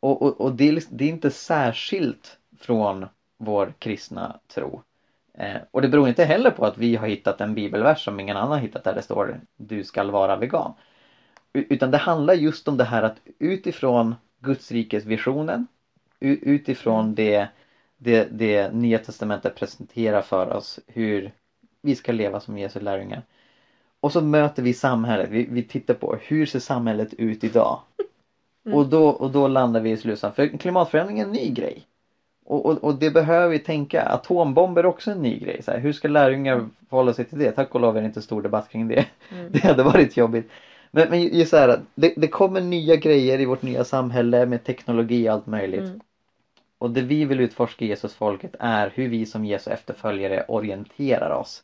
och 0.00 0.22
och, 0.22 0.40
och 0.40 0.52
det, 0.52 0.68
är, 0.68 0.72
liksom, 0.72 0.96
det 0.96 1.04
är 1.04 1.08
inte 1.08 1.30
särskilt 1.30 2.38
från 2.58 3.06
vår 3.38 3.74
kristna 3.78 4.40
tro. 4.54 4.82
Eh, 5.34 5.56
och 5.70 5.82
det 5.82 5.88
beror 5.88 6.08
inte 6.08 6.24
heller 6.24 6.50
på 6.50 6.64
att 6.64 6.78
vi 6.78 6.96
har 6.96 7.06
hittat 7.06 7.40
en 7.40 7.54
bibelvers 7.54 8.04
som 8.04 8.20
ingen 8.20 8.36
annan 8.36 8.50
har 8.50 8.58
hittat 8.58 8.84
där 8.84 8.94
det 8.94 9.02
står 9.02 9.40
du 9.56 9.84
skall 9.84 10.10
vara 10.10 10.36
vegan. 10.36 10.72
Utan 11.52 11.90
det 11.90 11.98
handlar 11.98 12.34
just 12.34 12.68
om 12.68 12.76
det 12.76 12.84
här 12.84 13.02
att 13.02 13.20
utifrån 13.38 14.14
Guds 14.40 14.72
rikes 14.72 15.04
visionen 15.04 15.66
utifrån 16.20 17.14
det, 17.14 17.48
det, 17.98 18.28
det 18.30 18.74
Nya 18.74 18.98
Testamentet 18.98 19.54
presenterar 19.54 20.22
för 20.22 20.56
oss 20.56 20.80
hur 20.86 21.32
vi 21.82 21.94
ska 21.94 22.12
leva 22.12 22.40
som 22.40 22.58
Jesu 22.58 22.80
lärjungar. 22.80 23.22
Och 24.00 24.12
så 24.12 24.20
möter 24.20 24.62
vi 24.62 24.74
samhället, 24.74 25.28
vi, 25.30 25.46
vi 25.50 25.62
tittar 25.62 25.94
på 25.94 26.16
hur 26.22 26.46
ser 26.46 26.58
samhället 26.58 27.14
ut 27.14 27.44
idag? 27.44 27.80
Mm. 28.64 28.78
Och, 28.78 28.86
då, 28.86 29.08
och 29.08 29.30
då 29.30 29.48
landar 29.48 29.80
vi 29.80 29.90
i 29.90 29.96
slutsatsen, 29.96 30.50
för 30.50 30.58
klimatförändring 30.58 31.18
är 31.18 31.24
en 31.24 31.32
ny 31.32 31.50
grej. 31.50 31.86
Och, 32.44 32.66
och, 32.66 32.84
och 32.84 32.94
det 32.94 33.10
behöver 33.10 33.48
vi 33.48 33.58
tänka, 33.58 34.02
atombomber 34.02 34.82
är 34.82 34.86
också 34.86 35.10
en 35.10 35.22
ny 35.22 35.38
grej. 35.38 35.62
Så 35.62 35.70
här, 35.70 35.78
hur 35.78 35.92
ska 35.92 36.08
lärjungar 36.08 36.68
förhålla 36.88 37.12
sig 37.12 37.24
till 37.24 37.38
det? 37.38 37.52
Tack 37.52 37.74
och 37.74 37.80
lov 37.80 37.96
är 37.96 38.00
det 38.00 38.06
inte 38.06 38.22
stor 38.22 38.42
debatt 38.42 38.68
kring 38.68 38.88
det. 38.88 39.06
Mm. 39.32 39.46
Det 39.52 39.58
hade 39.58 39.82
varit 39.82 40.16
jobbigt. 40.16 40.50
Men, 40.90 41.10
men 41.10 41.22
just 41.22 41.50
så 41.50 41.56
här, 41.56 41.80
det, 41.94 42.14
det 42.16 42.28
kommer 42.28 42.60
nya 42.60 42.96
grejer 42.96 43.40
i 43.40 43.44
vårt 43.44 43.62
nya 43.62 43.84
samhälle 43.84 44.46
med 44.46 44.64
teknologi 44.64 45.28
och 45.28 45.32
allt 45.32 45.46
möjligt. 45.46 45.80
Mm. 45.80 46.00
Och 46.78 46.90
det 46.90 47.02
vi 47.02 47.24
vill 47.24 47.40
utforska 47.40 47.84
i 47.84 47.88
Jesusfolket 47.88 48.54
är 48.58 48.90
hur 48.94 49.08
vi 49.08 49.26
som 49.26 49.44
Jesu 49.44 49.70
efterföljare 49.70 50.44
orienterar 50.48 51.30
oss 51.30 51.62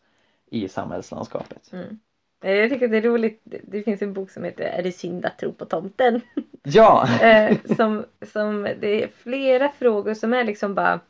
i 0.50 0.68
samhällslandskapet. 0.68 1.72
Mm. 1.72 1.98
Eh, 2.44 2.52
Jag 2.54 2.70
tycker 2.70 2.84
att 2.84 2.90
det 2.90 2.96
är 2.96 3.02
roligt. 3.02 3.40
Det- 3.44 3.82
finns 3.82 4.02
en 4.02 4.12
bok 4.12 4.30
som 4.30 4.44
heter 4.44 4.64
Är 4.64 4.82
det 4.82 4.92
synd 4.92 5.24
att 5.26 5.38
tro 5.38 5.52
på 5.52 5.64
tomten? 5.64 6.20
Ja! 6.62 7.08
eh, 7.22 7.56
som, 7.76 8.04
som 8.32 8.62
det 8.62 9.02
är 9.04 9.08
flera 9.08 9.68
frågor 9.68 10.14
som 10.14 10.34
är 10.34 10.44
liksom 10.44 10.74
bara 10.74 11.00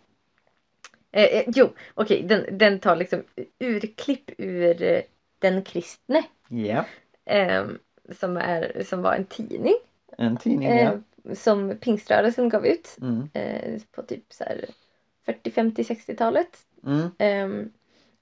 eh, 1.12 1.24
eh, 1.24 1.44
Jo, 1.46 1.68
okej, 1.94 2.22
den, 2.22 2.58
den 2.58 2.78
tar 2.78 2.96
liksom 2.96 3.22
urklipp 3.58 4.30
ur 4.38 5.02
Den 5.38 5.62
kristne. 5.62 6.22
Ja, 6.48 6.84
Eh, 7.24 7.64
som, 8.18 8.36
är, 8.36 8.82
som 8.84 9.02
var 9.02 9.14
en 9.14 9.24
tidning. 9.24 9.74
en 10.18 10.36
tidning 10.36 10.68
Eh, 10.68 10.92
ja. 11.24 11.34
som 11.34 11.76
pingströrelsen 11.80 12.48
gav 12.48 12.66
ut. 12.66 12.96
Mm, 13.00 13.28
Eh, 13.34 13.80
på 13.92 14.02
typ 14.02 14.32
så 14.32 14.44
här 14.44 14.64
40, 15.26 15.50
50, 15.50 15.82
60-talet. 15.82 16.58
mm, 16.86 17.10
Ehm, 17.18 17.70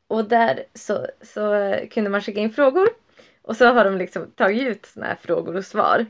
och 0.09 0.25
där 0.29 0.65
så, 0.75 1.07
så 1.23 1.75
kunde 1.91 2.11
man 2.11 2.21
skicka 2.23 2.41
in 2.41 2.53
frågor. 2.53 2.89
Och 3.43 3.57
så 3.57 3.67
har 3.67 3.85
de 3.85 3.99
liksom 3.99 4.31
tagit 4.31 4.63
ut 4.63 4.87
såna 4.87 5.07
här 5.07 5.15
frågor 5.15 5.57
och 5.57 5.65
svar. 5.65 6.07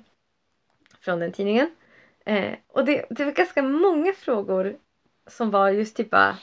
Från 1.00 1.18
den 1.20 1.32
tidningen. 1.32 1.70
Eh, 2.26 2.52
och 2.68 2.84
det, 2.84 3.04
det 3.10 3.24
var 3.24 3.32
ganska 3.32 3.62
många 3.62 4.12
frågor 4.12 4.76
som 5.26 5.50
var 5.50 5.70
just 5.70 5.96
typ 5.96 6.10
bara 6.10 6.36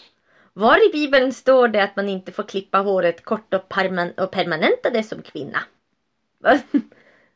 Var 0.54 0.90
i 0.90 0.92
bibeln 0.92 1.34
står 1.34 1.68
det 1.68 1.84
att 1.84 1.96
man 1.96 2.10
inte 2.10 2.32
får 2.32 2.44
klippa 2.44 2.78
håret 2.78 3.24
kort 3.24 3.54
och, 3.54 3.68
perman- 3.70 4.20
och 4.20 4.32
permanenta 4.32 4.90
det 4.90 5.04
som 5.04 5.22
kvinna? 5.22 5.60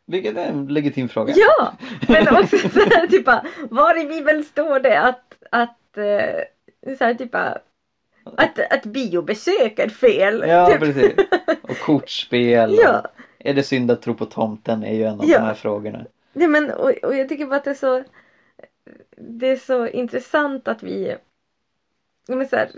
vilket 0.06 0.38
är 0.38 0.46
en 0.46 0.68
legitim 0.68 1.10
fråga. 1.10 1.34
ja! 1.38 1.74
Men 2.08 2.36
också 2.36 2.58
så 2.58 2.80
här, 2.80 3.08
typ 3.12 3.28
Var 3.70 4.02
i 4.02 4.06
bibeln 4.06 4.44
står 4.44 4.80
det 4.80 5.00
att, 5.02 5.34
att 5.52 5.98
eh, 5.98 6.96
så 6.98 7.04
här, 7.04 7.14
typ 7.14 7.36
att, 7.36 8.60
att 8.70 8.86
biobesök 8.86 9.80
är 9.80 9.90
fel? 9.90 10.44
Ja, 10.48 10.68
typ. 10.68 10.80
precis. 10.80 11.14
Och 11.62 11.78
kortspel. 11.80 12.78
Ja. 12.82 13.00
Och 13.00 13.06
är 13.40 13.54
det 13.54 13.64
synd 13.64 13.92
att 13.92 14.02
tro 14.02 14.14
på 14.14 14.26
tomten 14.26 14.84
är 14.84 14.94
ju 14.94 15.04
en 15.04 15.20
av 15.20 15.26
Ja. 15.30 15.40
de 15.40 15.46
här 15.46 15.54
frågorna. 15.54 16.06
Nej 16.34 16.48
men 16.48 16.72
och, 16.72 16.90
och 17.04 17.16
jag 17.16 17.30
tycker 17.30 17.46
bara 17.46 17.56
att 17.56 17.64
det 17.64 17.70
är 17.70 17.74
så 17.74 18.04
Det 19.18 19.48
är 19.48 19.56
så 19.58 19.88
intressant 19.88 20.68
att 20.68 20.84
vi 20.84 21.16
ja, 22.28 22.36
men 22.36 22.48
så 22.48 22.56
här, 22.56 22.70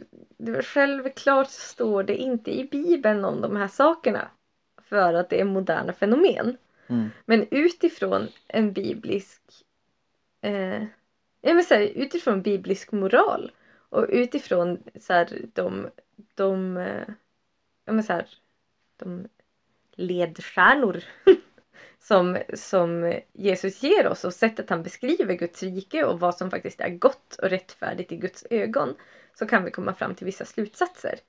Självklart 0.62 1.50
står 1.50 2.04
det 2.04 2.16
inte 2.16 2.60
i 2.60 2.64
bibeln 2.64 3.26
om 3.26 3.42
de 3.42 3.56
här 3.56 3.68
sakerna 3.68 4.28
För 4.90 5.14
att 5.14 5.30
det 5.30 5.40
är 5.42 5.46
moderna 5.46 5.94
fenomen 5.94 6.58
Mm. 6.90 7.10
Men 7.26 7.48
utifrån 7.52 8.28
en 8.48 8.74
biblisk 8.74 9.42
eh, 10.42 10.84
ja, 11.42 11.54
men 11.54 11.64
så 11.64 11.74
här, 11.74 11.82
Utifrån 11.82 12.42
biblisk 12.42 12.92
moral 12.92 13.52
Och 13.90 14.06
utifrån 14.10 14.84
så 15.00 15.14
här, 15.14 15.46
de, 15.54 15.90
de 16.36 16.78
eh, 16.78 17.08
ja, 17.86 17.94
men 17.94 18.04
så 18.04 18.14
här, 18.14 18.28
de 18.98 19.28
ledstjärnor 19.92 21.04
som, 22.00 22.38
som 22.54 23.20
Jesus 23.34 23.84
ger 23.84 24.08
oss 24.08 24.26
och 24.26 24.34
sättet 24.34 24.70
han 24.70 24.84
beskriver 24.84 25.34
Guds 25.34 25.64
rike 25.64 26.06
och 26.06 26.20
vad 26.20 26.38
som 26.38 26.52
faktiskt 26.52 26.82
är 26.82 26.90
gott 26.90 27.36
och 27.36 27.50
rättfärdigt 27.50 28.12
i 28.12 28.18
Guds 28.18 28.46
ögon 28.50 28.96
så 29.34 29.46
kan 29.46 29.64
vi 29.64 29.72
komma 29.72 29.94
fram 29.94 30.16
till 30.16 30.26
vissa 30.26 30.46
slutsatser. 30.46 31.20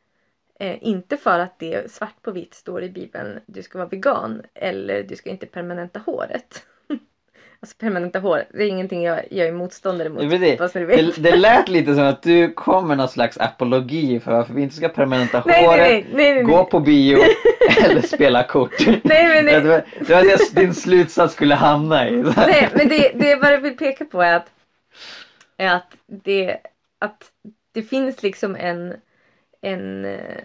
Eh, 0.60 0.76
inte 0.80 1.16
för 1.16 1.38
att 1.38 1.58
det 1.58 1.92
svart 1.92 2.22
på 2.22 2.30
vitt 2.30 2.54
står 2.54 2.82
i 2.82 2.90
bibeln 2.90 3.40
du 3.46 3.62
ska 3.62 3.78
vara 3.78 3.88
vegan 3.88 4.42
eller 4.54 5.02
du 5.02 5.16
ska 5.16 5.30
inte 5.30 5.46
permanenta 5.46 6.00
håret. 6.06 6.62
alltså 7.60 7.76
permanenta 7.78 8.18
hår, 8.18 8.44
det 8.52 8.64
är 8.64 8.68
ingenting 8.68 9.02
jag, 9.02 9.20
jag 9.30 9.48
är 9.48 9.52
motståndare 9.52 10.08
mot. 10.08 10.30
Det, 10.30 10.38
det. 10.38 10.56
Det, 10.74 11.22
det 11.22 11.36
lät 11.36 11.68
lite 11.68 11.94
som 11.94 12.04
att 12.04 12.22
du 12.22 12.52
kom 12.52 12.88
med 12.88 12.96
någon 12.96 13.08
slags 13.08 13.38
apologi 13.38 14.20
för 14.20 14.32
varför 14.32 14.54
vi 14.54 14.62
inte 14.62 14.74
ska 14.74 14.88
permanenta 14.88 15.42
nej, 15.46 15.66
håret, 15.66 16.06
nej, 16.12 16.34
nej. 16.34 16.42
gå 16.42 16.64
på 16.64 16.80
bio 16.80 17.18
eller 17.84 18.02
spela 18.02 18.42
kort. 18.42 18.86
Nej, 18.86 19.28
men 19.28 19.44
nej. 19.44 19.60
Det 19.60 19.68
var 19.68 19.84
det, 19.98 20.14
var 20.14 20.22
det 20.22 20.60
din 20.60 20.74
slutsats 20.74 21.34
skulle 21.34 21.54
hamna 21.54 22.08
i. 22.08 22.22
Nej, 22.36 22.68
men 22.74 22.88
det, 22.88 23.12
det 23.14 23.28
jag 23.28 23.40
bara 23.40 23.56
vill 23.56 23.76
peka 23.76 24.04
på 24.04 24.22
är 24.22 24.36
att, 24.36 24.50
är 25.56 25.74
att, 25.74 25.96
det, 26.06 26.56
att 26.98 27.24
det 27.72 27.82
finns 27.82 28.22
liksom 28.22 28.56
en, 28.56 28.94
en 29.60 30.04
eh, 30.04 30.44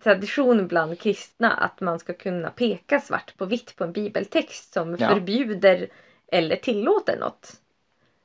tradition 0.00 0.68
bland 0.68 0.98
kristna 0.98 1.52
att 1.52 1.80
man 1.80 1.98
ska 1.98 2.12
kunna 2.12 2.50
peka 2.50 3.00
svart 3.00 3.36
på 3.36 3.44
vitt 3.46 3.76
på 3.76 3.84
en 3.84 3.92
bibeltext 3.92 4.72
som 4.72 4.96
Ja. 4.98 5.08
förbjuder 5.08 5.88
eller 6.26 6.56
tillåter 6.56 7.18
något. 7.18 7.60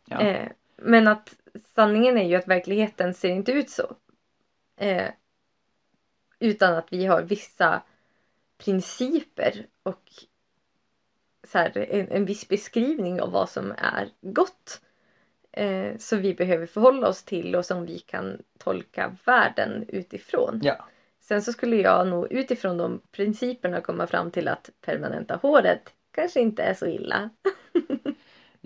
Ja. 0.05 0.21
Eh, 0.21 0.47
men 0.75 1.07
att 1.07 1.35
sanningen 1.75 2.17
är 2.17 2.23
ju 2.27 2.35
att 2.35 2.47
verkligheten 2.47 3.13
ser 3.13 3.29
inte 3.29 3.51
ut 3.51 3.69
så. 3.69 3.95
Eh, 4.77 5.09
utan 6.39 6.73
att 6.75 6.93
vi 6.93 7.05
har 7.05 7.21
vissa 7.21 7.81
principer 8.57 9.65
och 9.83 10.03
så 11.43 11.57
här, 11.57 11.77
en, 11.77 12.07
en 12.11 12.25
viss 12.25 12.47
beskrivning 12.47 13.21
av 13.21 13.31
vad 13.31 13.49
som 13.49 13.71
är 13.77 14.09
gott. 14.21 14.81
Eh, 15.57 15.97
som 15.97 16.21
vi 16.21 16.33
behöver 16.33 16.65
förhålla 16.65 17.07
oss 17.07 17.23
till 17.23 17.55
och 17.55 17.65
som 17.65 17.85
vi 17.85 17.99
kan 17.99 18.37
tolka 18.57 19.15
världen 19.25 19.85
utifrån. 19.87 20.59
Ja. 20.63 20.75
Sen 21.21 21.41
så 21.41 21.51
skulle 21.51 21.75
jag 21.75 22.07
nog 22.07 22.31
utifrån 22.31 22.77
de 22.77 23.01
principerna 23.11 23.81
komma 23.81 24.07
fram 24.07 24.31
till 24.31 24.47
att 24.47 24.69
permanenta 24.85 25.35
håret 25.35 25.93
kanske 26.11 26.39
inte 26.41 26.63
är 26.63 26.73
så 26.73 26.85
illa. 26.85 27.29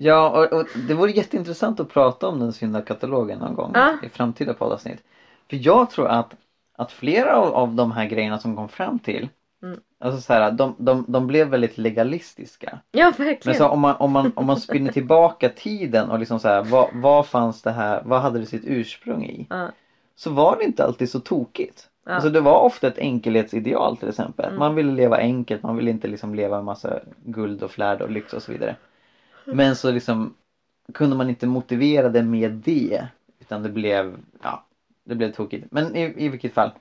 Ja, 0.01 0.29
och, 0.29 0.59
och 0.59 0.67
det 0.87 0.93
vore 0.93 1.11
jätteintressant 1.11 1.79
att 1.79 1.89
prata 1.89 2.27
om 2.27 2.39
den 2.39 2.53
syndakatalogen 2.53 3.39
någon 3.39 3.55
gång 3.55 3.71
Ja. 3.75 3.97
i 4.03 4.09
framtida 4.09 4.53
poddavsnitt. 4.53 5.03
För 5.49 5.57
jag 5.65 5.89
tror 5.91 6.07
att, 6.07 6.33
att 6.77 6.91
flera 6.91 7.35
av, 7.35 7.53
av 7.53 7.73
de 7.75 7.91
här 7.91 8.05
grejerna 8.05 8.39
som 8.39 8.55
kom 8.55 8.69
fram 8.69 8.99
till, 8.99 9.29
Mm. 9.63 9.79
alltså 9.99 10.21
så 10.21 10.33
här, 10.33 10.51
de, 10.51 10.75
de, 10.77 11.05
de 11.07 11.27
blev 11.27 11.47
väldigt 11.47 11.77
legalistiska. 11.77 12.79
Ja, 12.91 13.13
Men 13.17 13.27
verkligen. 13.27 13.57
så 13.57 13.67
om 13.67 13.79
man, 13.79 13.95
om 13.95 14.11
man, 14.11 14.31
om 14.35 14.45
man 14.45 14.59
spinner 14.59 14.91
tillbaka 14.91 15.49
tiden 15.49 16.09
och 16.09 16.19
liksom 16.19 16.39
så 16.39 16.47
här, 16.47 16.63
vad, 16.63 16.89
vad 16.93 17.27
fanns 17.27 17.61
det 17.61 17.71
här, 17.71 18.01
vad 18.05 18.21
hade 18.21 18.39
det 18.39 18.45
sitt 18.45 18.63
ursprung 18.65 19.25
i? 19.25 19.47
Ja, 19.49 19.69
Så 20.15 20.29
var 20.29 20.57
det 20.57 20.63
inte 20.63 20.83
alltid 20.83 21.09
så 21.09 21.19
tokigt. 21.19 21.89
ja. 22.05 22.11
Alltså 22.11 22.29
det 22.29 22.41
var 22.41 22.59
ofta 22.61 22.87
ett 22.87 22.97
enkelhetsideal 22.97 23.97
till 23.97 24.09
exempel. 24.09 24.45
Mm. 24.45 24.59
Man 24.59 24.75
ville 24.75 24.91
leva 24.91 25.17
enkelt, 25.17 25.63
man 25.63 25.77
ville 25.77 25.91
inte 25.91 26.07
liksom 26.07 26.35
leva 26.35 26.57
en 26.57 26.65
massa 26.65 26.99
guld 27.25 27.63
och 27.63 27.71
flärd 27.71 28.01
och 28.01 28.11
lyx 28.11 28.33
och 28.33 28.43
så 28.43 28.51
vidare. 28.51 28.75
Men 29.45 29.75
så 29.75 29.91
liksom 29.91 30.33
kunde 30.93 31.15
man 31.15 31.29
inte 31.29 31.47
motivera 31.47 32.09
det 32.09 32.23
med 32.23 32.51
det. 32.51 33.07
Utan 33.39 33.63
det 33.63 33.69
blev, 33.69 34.17
ja, 34.43 34.63
det 35.03 35.15
blev 35.15 35.31
tokigt. 35.31 35.67
Men 35.71 35.95
i, 35.95 36.13
i 36.25 36.29
vilket 36.29 36.53
fall. 36.53 36.71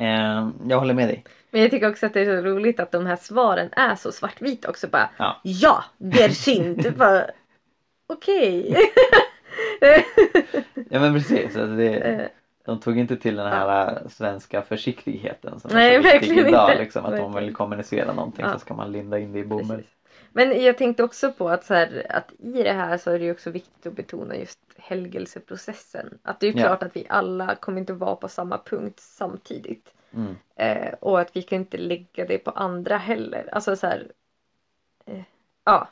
Eh, 0.00 0.48
jag 0.68 0.78
håller 0.78 0.94
med 0.94 1.08
dig. 1.08 1.24
Men 1.50 1.60
jag 1.62 1.70
tycker 1.70 1.90
också 1.90 2.06
att 2.06 2.14
det 2.14 2.20
är 2.20 2.36
så 2.42 2.46
roligt 2.48 2.80
att 2.80 2.92
de 2.92 3.06
här 3.06 3.16
svaren 3.16 3.68
är 3.72 3.94
så 3.94 4.12
svartvita 4.12 4.68
också. 4.68 4.88
Bara, 4.88 5.10
Ja. 5.18 5.40
ja, 5.42 5.84
det 5.98 6.22
är 6.22 6.28
synd. 6.28 6.94
Bara, 6.96 7.24
Okej. 8.06 8.76
Ja 10.90 11.00
men 11.00 11.14
precis. 11.14 11.44
Alltså 11.44 11.66
det, 11.66 11.94
Eh, 11.94 12.26
de 12.64 12.80
tog 12.80 12.98
inte 12.98 13.16
till 13.16 13.36
den 13.36 13.46
här 13.46 13.88
äh, 14.02 14.08
svenska 14.08 14.62
försiktigheten 14.62 15.60
som 15.60 15.70
Nej, 15.74 15.94
är 15.94 16.02
så 16.02 16.02
viktig 16.02 16.20
verkligen 16.28 16.48
idag. 16.48 16.78
Liksom, 16.78 17.04
att 17.04 17.12
om 17.12 17.18
man 17.18 17.22
Verkligen. 17.24 17.46
vill 17.46 17.54
kommunicera 17.54 18.12
någonting 18.12 18.44
Ja. 18.44 18.52
så 18.52 18.58
ska 18.58 18.74
man 18.74 18.92
linda 18.92 19.18
in 19.18 19.32
det 19.32 19.38
i 19.38 19.44
bomull. 19.44 19.66
Precis. 19.76 19.90
Men 20.32 20.62
jag 20.62 20.78
tänkte 20.78 21.02
också 21.02 21.32
på 21.32 21.48
att, 21.48 21.64
så 21.64 21.74
här, 21.74 22.06
att 22.08 22.32
i 22.38 22.62
det 22.62 22.72
här 22.72 22.98
så 22.98 23.10
är 23.10 23.18
det 23.18 23.24
ju 23.24 23.32
också 23.32 23.50
viktigt 23.50 23.86
att 23.86 23.92
betona 23.96 24.36
just 24.36 24.58
helgelseprocessen. 24.76 26.18
Att 26.22 26.40
det 26.40 26.46
är 26.46 26.52
Ja. 26.58 26.66
klart 26.66 26.82
att 26.82 26.96
vi 26.96 27.06
alla 27.08 27.54
kommer 27.54 27.80
inte 27.80 27.92
vara 27.92 28.16
på 28.16 28.28
samma 28.28 28.58
punkt 28.58 29.00
samtidigt. 29.00 29.94
Mm. 30.14 30.36
Eh, 30.56 30.94
och 31.00 31.20
att 31.20 31.36
vi 31.36 31.42
kan 31.42 31.58
inte 31.58 31.76
lägga 31.78 32.26
det 32.26 32.38
på 32.38 32.50
andra 32.50 32.96
heller. 32.96 33.48
Alltså 33.52 33.76
så 33.76 33.86
här, 33.86 34.12
eh, 35.06 35.22
ja. 35.64 35.88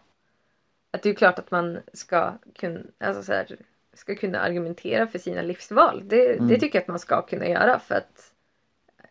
Att 0.91 1.03
det 1.03 1.09
är 1.09 1.11
ju 1.11 1.16
klart 1.16 1.39
att 1.39 1.51
man 1.51 1.78
ska 1.93 2.32
kunna, 2.55 2.80
alltså 2.99 3.22
så 3.22 3.32
här, 3.32 3.57
ska 3.95 4.14
kunna 4.14 4.41
argumentera 4.41 5.07
för 5.07 5.18
sina 5.18 5.43
livsval. 5.43 6.03
Det, 6.09 6.32
Mm. 6.36 6.49
det 6.49 6.61
tycker 6.61 6.78
jag 6.78 6.82
att 6.82 6.89
man 6.89 6.99
ska 6.99 7.22
kunna 7.22 7.49
göra 7.49 7.78
för 7.78 7.95
att, 7.95 8.32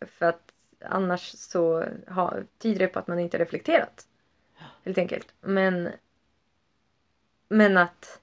för 0.07 0.25
att 0.25 0.51
annars 0.85 1.31
så 1.37 1.83
ha, 2.07 2.33
tyder 2.57 2.79
det 2.79 2.87
på 2.87 2.99
att 2.99 3.07
man 3.07 3.19
inte 3.19 3.37
reflekterat. 3.37 4.07
Helt 4.83 4.97
enkelt. 4.97 5.33
Men, 5.41 5.89
men 7.49 7.77
att, 7.77 8.21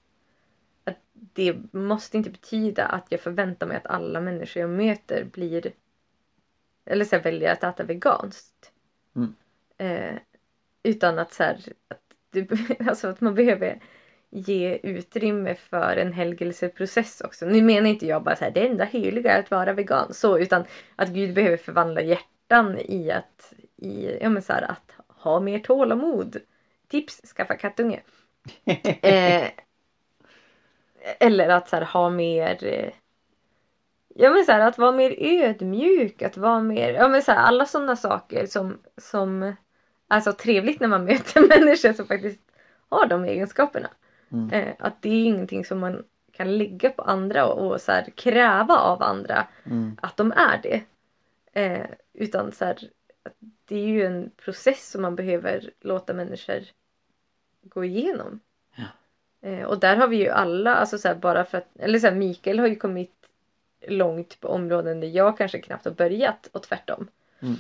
att 0.85 0.99
det 1.13 1.57
måste 1.73 2.17
inte 2.17 2.31
betyda 2.31 2.87
att 2.87 3.07
jag 3.09 3.21
förväntar 3.21 3.67
mig 3.67 3.77
att 3.77 3.87
alla 3.87 4.21
människor 4.21 4.61
jag 4.61 4.71
möter 4.71 5.25
blir 5.25 5.73
eller 6.85 7.05
så 7.05 7.17
här, 7.17 7.23
väljer 7.23 7.53
att 7.53 7.65
äta 7.65 7.85
veganskt. 7.85 8.73
Mm. 9.17 9.35
Eh, 9.79 10.19
utan 10.83 11.19
att 11.19 11.33
så 11.33 11.43
här, 11.43 11.59
att, 11.89 12.01
det, 12.31 12.51
alltså 12.89 13.09
att 13.09 13.21
man 13.21 13.35
behöver 13.35 13.81
ge 14.31 14.79
utrymme 14.83 15.55
för 15.55 15.97
en 15.97 16.13
helgelseprocess 16.13 17.21
också. 17.21 17.47
Nu 17.47 17.63
menar 17.63 17.91
inte 17.91 18.07
jag 18.07 18.23
bara 18.23 18.37
så 18.37 18.45
här, 18.45 18.51
det 18.51 18.69
enda 18.69 18.85
heliga 18.85 19.33
är 19.33 19.41
att 19.41 19.51
vara 19.51 19.73
vegan 19.73 20.15
så, 20.15 20.39
utan 20.39 20.65
att 20.97 21.09
Gud 21.09 21.35
behöver 21.35 21.57
förvandla 21.57 22.01
hjärtan 22.01 22.79
i 22.79 23.11
att, 23.11 23.53
i, 23.77 24.19
ja 24.21 24.29
men 24.29 24.43
så 24.43 24.53
här, 24.53 24.63
att 24.63 24.94
ha 25.25 25.41
mer 25.41 25.59
tålamod. 25.59 26.37
Tips, 26.89 27.21
skaffa 27.37 27.57
kattunge. 27.57 28.01
Eh, 29.03 29.49
eller 31.21 31.49
att 31.49 31.69
så 31.69 31.77
här, 31.77 31.85
ha 31.85 32.11
mer 32.11 32.65
eh, 32.65 32.91
Ja 34.17 34.31
men 34.31 34.45
så 34.45 34.53
här, 34.53 34.61
att 34.61 34.79
vara 34.79 34.93
mer 34.93 35.15
ödmjuk, 35.19 36.23
att 36.23 36.37
vara 36.37 36.61
mer, 36.61 36.93
ja 36.93 37.09
men 37.09 37.23
så 37.23 37.33
här, 37.33 37.39
alla 37.39 37.67
sådana 37.67 37.97
saker 37.97 38.47
som, 38.47 38.79
som 38.97 39.55
är 40.09 40.21
så 40.21 40.33
trevligt 40.33 40.81
när 40.81 40.89
man 40.89 41.05
möter 41.05 41.49
människor 41.49 41.93
som 41.93 42.07
faktiskt 42.07 42.41
har 42.89 43.07
de 43.07 43.25
egenskaperna. 43.25 43.89
Mm. 44.33 44.51
Eh, 44.51 44.75
att 44.79 45.03
det 45.03 45.09
är 45.09 45.25
ingenting 45.25 45.65
som 45.65 45.79
man 45.79 46.05
kan 46.33 46.59
lägga 46.59 46.91
på 46.91 47.03
andra 47.03 47.47
och, 47.47 47.73
och 47.73 47.81
så 47.81 47.93
här, 47.93 48.05
kräva 48.15 48.77
av 48.79 49.03
andra 49.03 49.47
Mm. 49.67 49.97
att 50.03 50.17
de 50.17 50.33
är 50.33 50.61
det. 50.63 50.83
Eh, 51.53 51.87
utan 52.15 52.53
så 52.53 52.65
här, 52.65 52.79
att 53.25 53.37
det 53.65 53.77
är 53.77 53.87
ju 53.87 54.07
en 54.07 54.31
process 54.37 54.91
som 54.91 55.03
man 55.03 55.17
behöver 55.17 55.71
låta 55.81 56.13
människor 56.15 56.63
gå 57.63 57.85
igenom. 57.85 58.41
Ja. 58.77 58.85
Eh, 59.49 59.65
och 59.65 59.81
där 59.81 59.97
har 59.97 60.09
vi 60.09 60.17
ju 60.17 60.29
alla, 60.29 60.75
alltså 60.75 60.99
så 60.99 61.09
här, 61.09 61.15
bara 61.15 61.45
för 61.45 61.59
att, 61.59 61.69
eller 61.79 61.99
så 61.99 62.07
här, 62.07 62.15
Mikael 62.15 62.59
har 62.59 62.67
ju 62.67 62.77
kommit 62.77 63.15
långt 63.89 64.41
på 64.41 64.49
områden 64.49 65.01
där 65.01 65.09
jag 65.09 65.39
kanske 65.39 65.61
knappt 65.61 65.85
har 65.85 65.93
börjat 65.93 66.47
och 66.53 66.63
tvärtom. 66.63 67.09
Mm. 67.41 67.57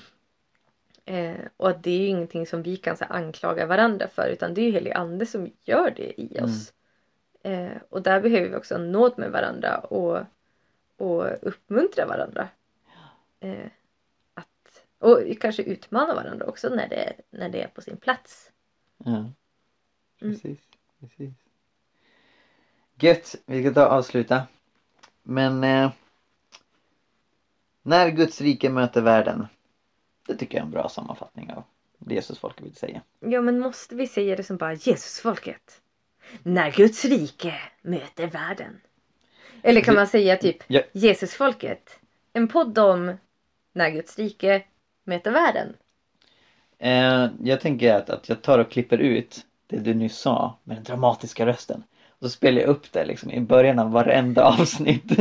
Eh, 1.05 1.47
och 1.57 1.69
att 1.69 1.83
det 1.83 1.91
är 1.91 1.99
ju 1.99 2.07
ingenting 2.07 2.47
som 2.47 2.63
vi 2.63 2.77
kan 2.77 2.97
så 2.97 3.05
här, 3.05 3.17
anklaga 3.17 3.67
varandra 3.67 4.09
för 4.09 4.29
utan 4.29 4.55
det 4.55 4.61
är 4.61 4.65
ju 4.65 4.73
helig 4.73 4.93
ande 4.93 5.27
som 5.27 5.51
gör 5.63 5.91
det 5.91 6.21
i 6.21 6.39
Mm. 6.39 6.45
oss. 6.45 6.73
Eh, 7.43 7.77
och 7.89 8.03
där 8.03 8.21
behöver 8.21 8.49
vi 8.49 8.57
också 8.57 8.79
nåd 8.79 9.19
med 9.19 9.31
varandra 9.31 9.79
och, 9.79 10.21
och 10.97 11.27
uppmuntra 11.43 12.07
varandra. 12.07 12.49
Eh, 13.41 13.67
att, 13.67 13.84
och 15.05 15.39
kanske 15.41 15.63
utmana 15.63 16.15
varandra 16.15 16.47
också 16.47 16.69
när 16.69 16.89
det, 16.89 17.15
när 17.31 17.49
det 17.49 17.63
är 17.63 17.69
på 17.69 17.81
sin 17.81 17.97
plats. 17.97 18.51
Ja. 19.05 19.31
Precis, 20.21 20.59
precis. 21.01 21.35
Gött, 22.95 23.35
vi 23.47 23.63
ska 23.63 23.75
ta 23.75 23.87
och 23.87 23.93
avsluta. 23.93 24.43
Men 25.23 25.65
eh, 25.65 25.93
när 27.83 28.11
Guds 28.11 28.41
rike 28.41 28.71
möter 28.71 29.01
världen. 29.01 29.47
Det 30.27 30.37
tycker 30.37 30.55
jag 30.59 30.63
är 30.63 30.67
en 30.67 30.71
bra 30.71 30.89
sammanfattning 30.89 31.53
av 31.53 31.65
det 31.99 32.15
Jesus 32.15 32.39
folk 32.39 32.63
vill 32.63 32.75
säga. 32.75 33.03
Ja 33.21 33.41
men 33.41 33.59
måste 33.59 33.95
vi 33.95 34.07
säga 34.07 34.37
det 34.37 34.43
som 34.45 34.57
bara 34.57 34.75
Jesusfolket? 34.75 35.81
När 36.43 36.71
Guds 36.71 37.05
rike 37.05 37.55
möter 37.83 38.27
världen. 38.27 38.81
Eller 39.63 39.81
kan 39.81 39.95
man 39.95 40.07
säga 40.07 40.37
typ 40.37 40.57
Ja. 40.67 40.83
Jesusfolket? 40.93 41.99
En 42.33 42.49
podd 42.49 42.79
om 42.79 43.17
när 43.73 43.91
Guds 43.91 44.19
rike 44.19 44.65
möter 45.05 45.31
världen. 45.31 45.77
Eh, 46.79 47.27
jag 47.43 47.61
tänker 47.61 47.95
att, 47.95 48.11
att 48.11 48.29
jag 48.29 48.43
tar 48.43 48.59
och 48.59 48.71
klipper 48.71 48.99
ut 48.99 49.41
det 49.67 49.77
du 49.77 49.95
nyss 49.95 50.17
sa 50.19 50.59
med 50.65 50.77
den 50.77 50.85
dramatiska 50.85 51.47
rösten. 51.47 51.85
Och 52.09 52.27
så 52.27 52.31
spelar 52.31 52.61
jag 52.61 52.69
upp 52.69 52.93
det 52.93 53.05
liksom 53.05 53.31
i 53.31 53.41
början 53.41 53.79
av 53.79 53.91
varenda 53.91 54.45
avsnitt. 54.61 55.13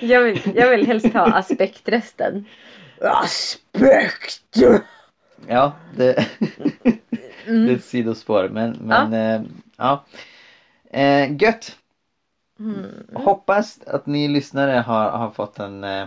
Jag 0.00 0.22
vill, 0.22 0.40
jag 0.54 0.70
vill 0.70 0.86
helst 0.86 1.12
ha 1.12 1.32
aspektrösten. 1.32 2.44
Aspekt! 3.00 4.56
ja, 5.46 5.72
det, 5.96 6.26
det 6.82 6.90
är 6.90 6.98
Mm. 7.48 7.74
ett 7.74 7.84
sidospår 7.84 8.48
men, 8.48 8.70
men 8.80 9.12
ja. 9.12 9.18
Eh, 9.18 9.42
ja. 9.76 10.04
Eh, 10.90 11.42
gött! 11.42 11.76
Mm. 12.58 13.06
Hoppas 13.14 13.80
att 13.86 14.06
ni 14.06 14.28
lyssnare 14.28 14.72
har, 14.72 15.10
har 15.10 15.30
fått 15.30 15.58
en, 15.58 15.84
eh, 15.84 16.06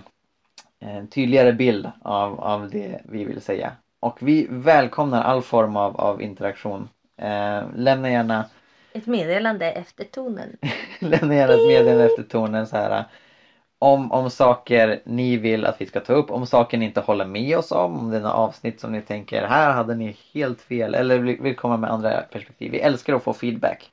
en 0.81 1.07
tydligare 1.07 1.53
bild 1.53 1.91
av, 2.01 2.39
av 2.39 2.69
det 2.69 3.01
vi 3.03 3.23
vill 3.23 3.41
säga. 3.41 3.71
Och 3.99 4.17
vi 4.21 4.47
välkomnar 4.49 5.23
all 5.23 5.41
form 5.41 5.75
av, 5.75 5.97
av 5.97 6.21
interaktion. 6.21 6.89
Eh, 7.17 7.63
lämna 7.75 8.11
gärna 8.11 8.45
Ett 8.93 9.07
meddelande 9.07 9.71
efter 9.71 10.03
tonen. 10.03 10.57
lämna 10.99 11.35
gärna 11.35 11.53
ett 11.53 11.67
meddelande 11.67 12.05
efter 12.05 12.23
tonen 12.23 12.67
så 12.67 12.77
här. 12.77 13.03
Om, 13.79 14.11
om 14.11 14.29
saker 14.29 15.01
ni 15.05 15.37
vill 15.37 15.65
att 15.65 15.81
vi 15.81 15.85
ska 15.85 15.99
ta 15.99 16.13
upp, 16.13 16.31
om 16.31 16.45
saker 16.45 16.77
ni 16.77 16.85
inte 16.85 16.99
håller 16.99 17.25
med 17.25 17.57
oss 17.57 17.71
om, 17.71 17.99
om 17.99 18.09
det 18.09 18.17
är 18.17 18.21
några 18.21 18.33
avsnitt 18.33 18.79
som 18.79 18.91
ni 18.91 19.01
tänker 19.01 19.47
här 19.47 19.71
hade 19.71 19.95
ni 19.95 20.17
helt 20.33 20.61
fel 20.61 20.95
eller 20.95 21.19
vill, 21.19 21.41
vill 21.41 21.55
komma 21.55 21.77
med 21.77 21.91
andra 21.91 22.21
perspektiv. 22.21 22.71
Vi 22.71 22.79
älskar 22.79 23.13
att 23.13 23.23
få 23.23 23.33
feedback. 23.33 23.91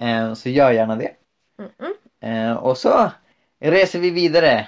Eh, 0.00 0.34
så 0.34 0.48
gör 0.48 0.70
gärna 0.70 0.96
det. 0.96 1.10
Mm-mm. 1.58 2.50
Eh, 2.50 2.56
och 2.56 2.76
så 2.76 3.10
reser 3.60 3.98
vi 3.98 4.10
vidare 4.10 4.66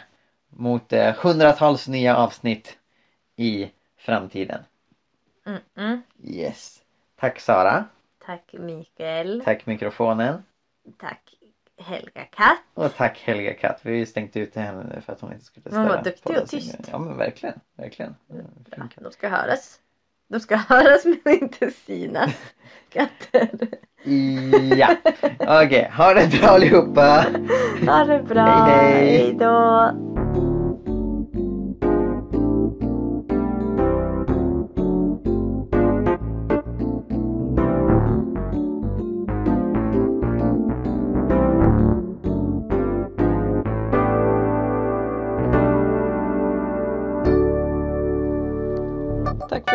mot 0.56 0.92
eh, 0.92 1.14
hundratals 1.14 1.88
nya 1.88 2.16
avsnitt 2.16 2.78
i 3.36 3.70
framtiden. 3.96 4.64
Mm-mm. 5.44 6.02
Yes. 6.24 6.82
Tack 7.20 7.40
Sara. 7.40 7.84
Tack 8.26 8.52
Mikael. 8.52 9.42
Tack 9.44 9.66
mikrofonen. 9.66 10.42
Tack 10.98 11.34
Helga 11.78 12.24
Katt. 12.24 12.58
Och 12.74 12.94
tack 12.96 13.18
Helga 13.18 13.54
Katt. 13.54 13.80
Vi 13.82 13.90
har 13.90 13.96
ju 13.96 14.06
stängt 14.06 14.36
ut 14.36 14.54
henne 14.54 14.84
nu 14.94 15.00
för 15.00 15.12
att 15.12 15.20
hon 15.20 15.32
inte 15.32 15.44
skulle 15.44 15.70
Hon 15.70 15.82
var 15.82 15.88
störa 15.88 16.02
duktig 16.02 16.38
och 16.38 16.48
tyst. 16.48 16.88
Ja 16.90 16.98
men 16.98 17.16
verkligen, 17.16 17.60
verkligen. 17.76 18.14
Katt. 18.70 18.90
de 19.00 19.12
ska 19.12 19.28
höras. 19.28 19.78
De 20.28 20.40
ska 20.40 20.56
höras 20.68 21.04
men 21.04 21.34
inte 21.42 21.70
synas. 21.70 22.30
Katter. 22.88 23.50
Ja, 24.76 24.96
okej. 25.38 25.66
Okay. 25.66 25.84
Ha 25.90 26.14
det 26.14 26.40
bra 26.40 26.48
allihopa. 26.48 27.24
Ha 27.86 28.04
det 28.04 28.22
bra. 28.22 28.46
Hej, 28.46 28.90
hej. 28.90 29.18
hej 29.18 29.34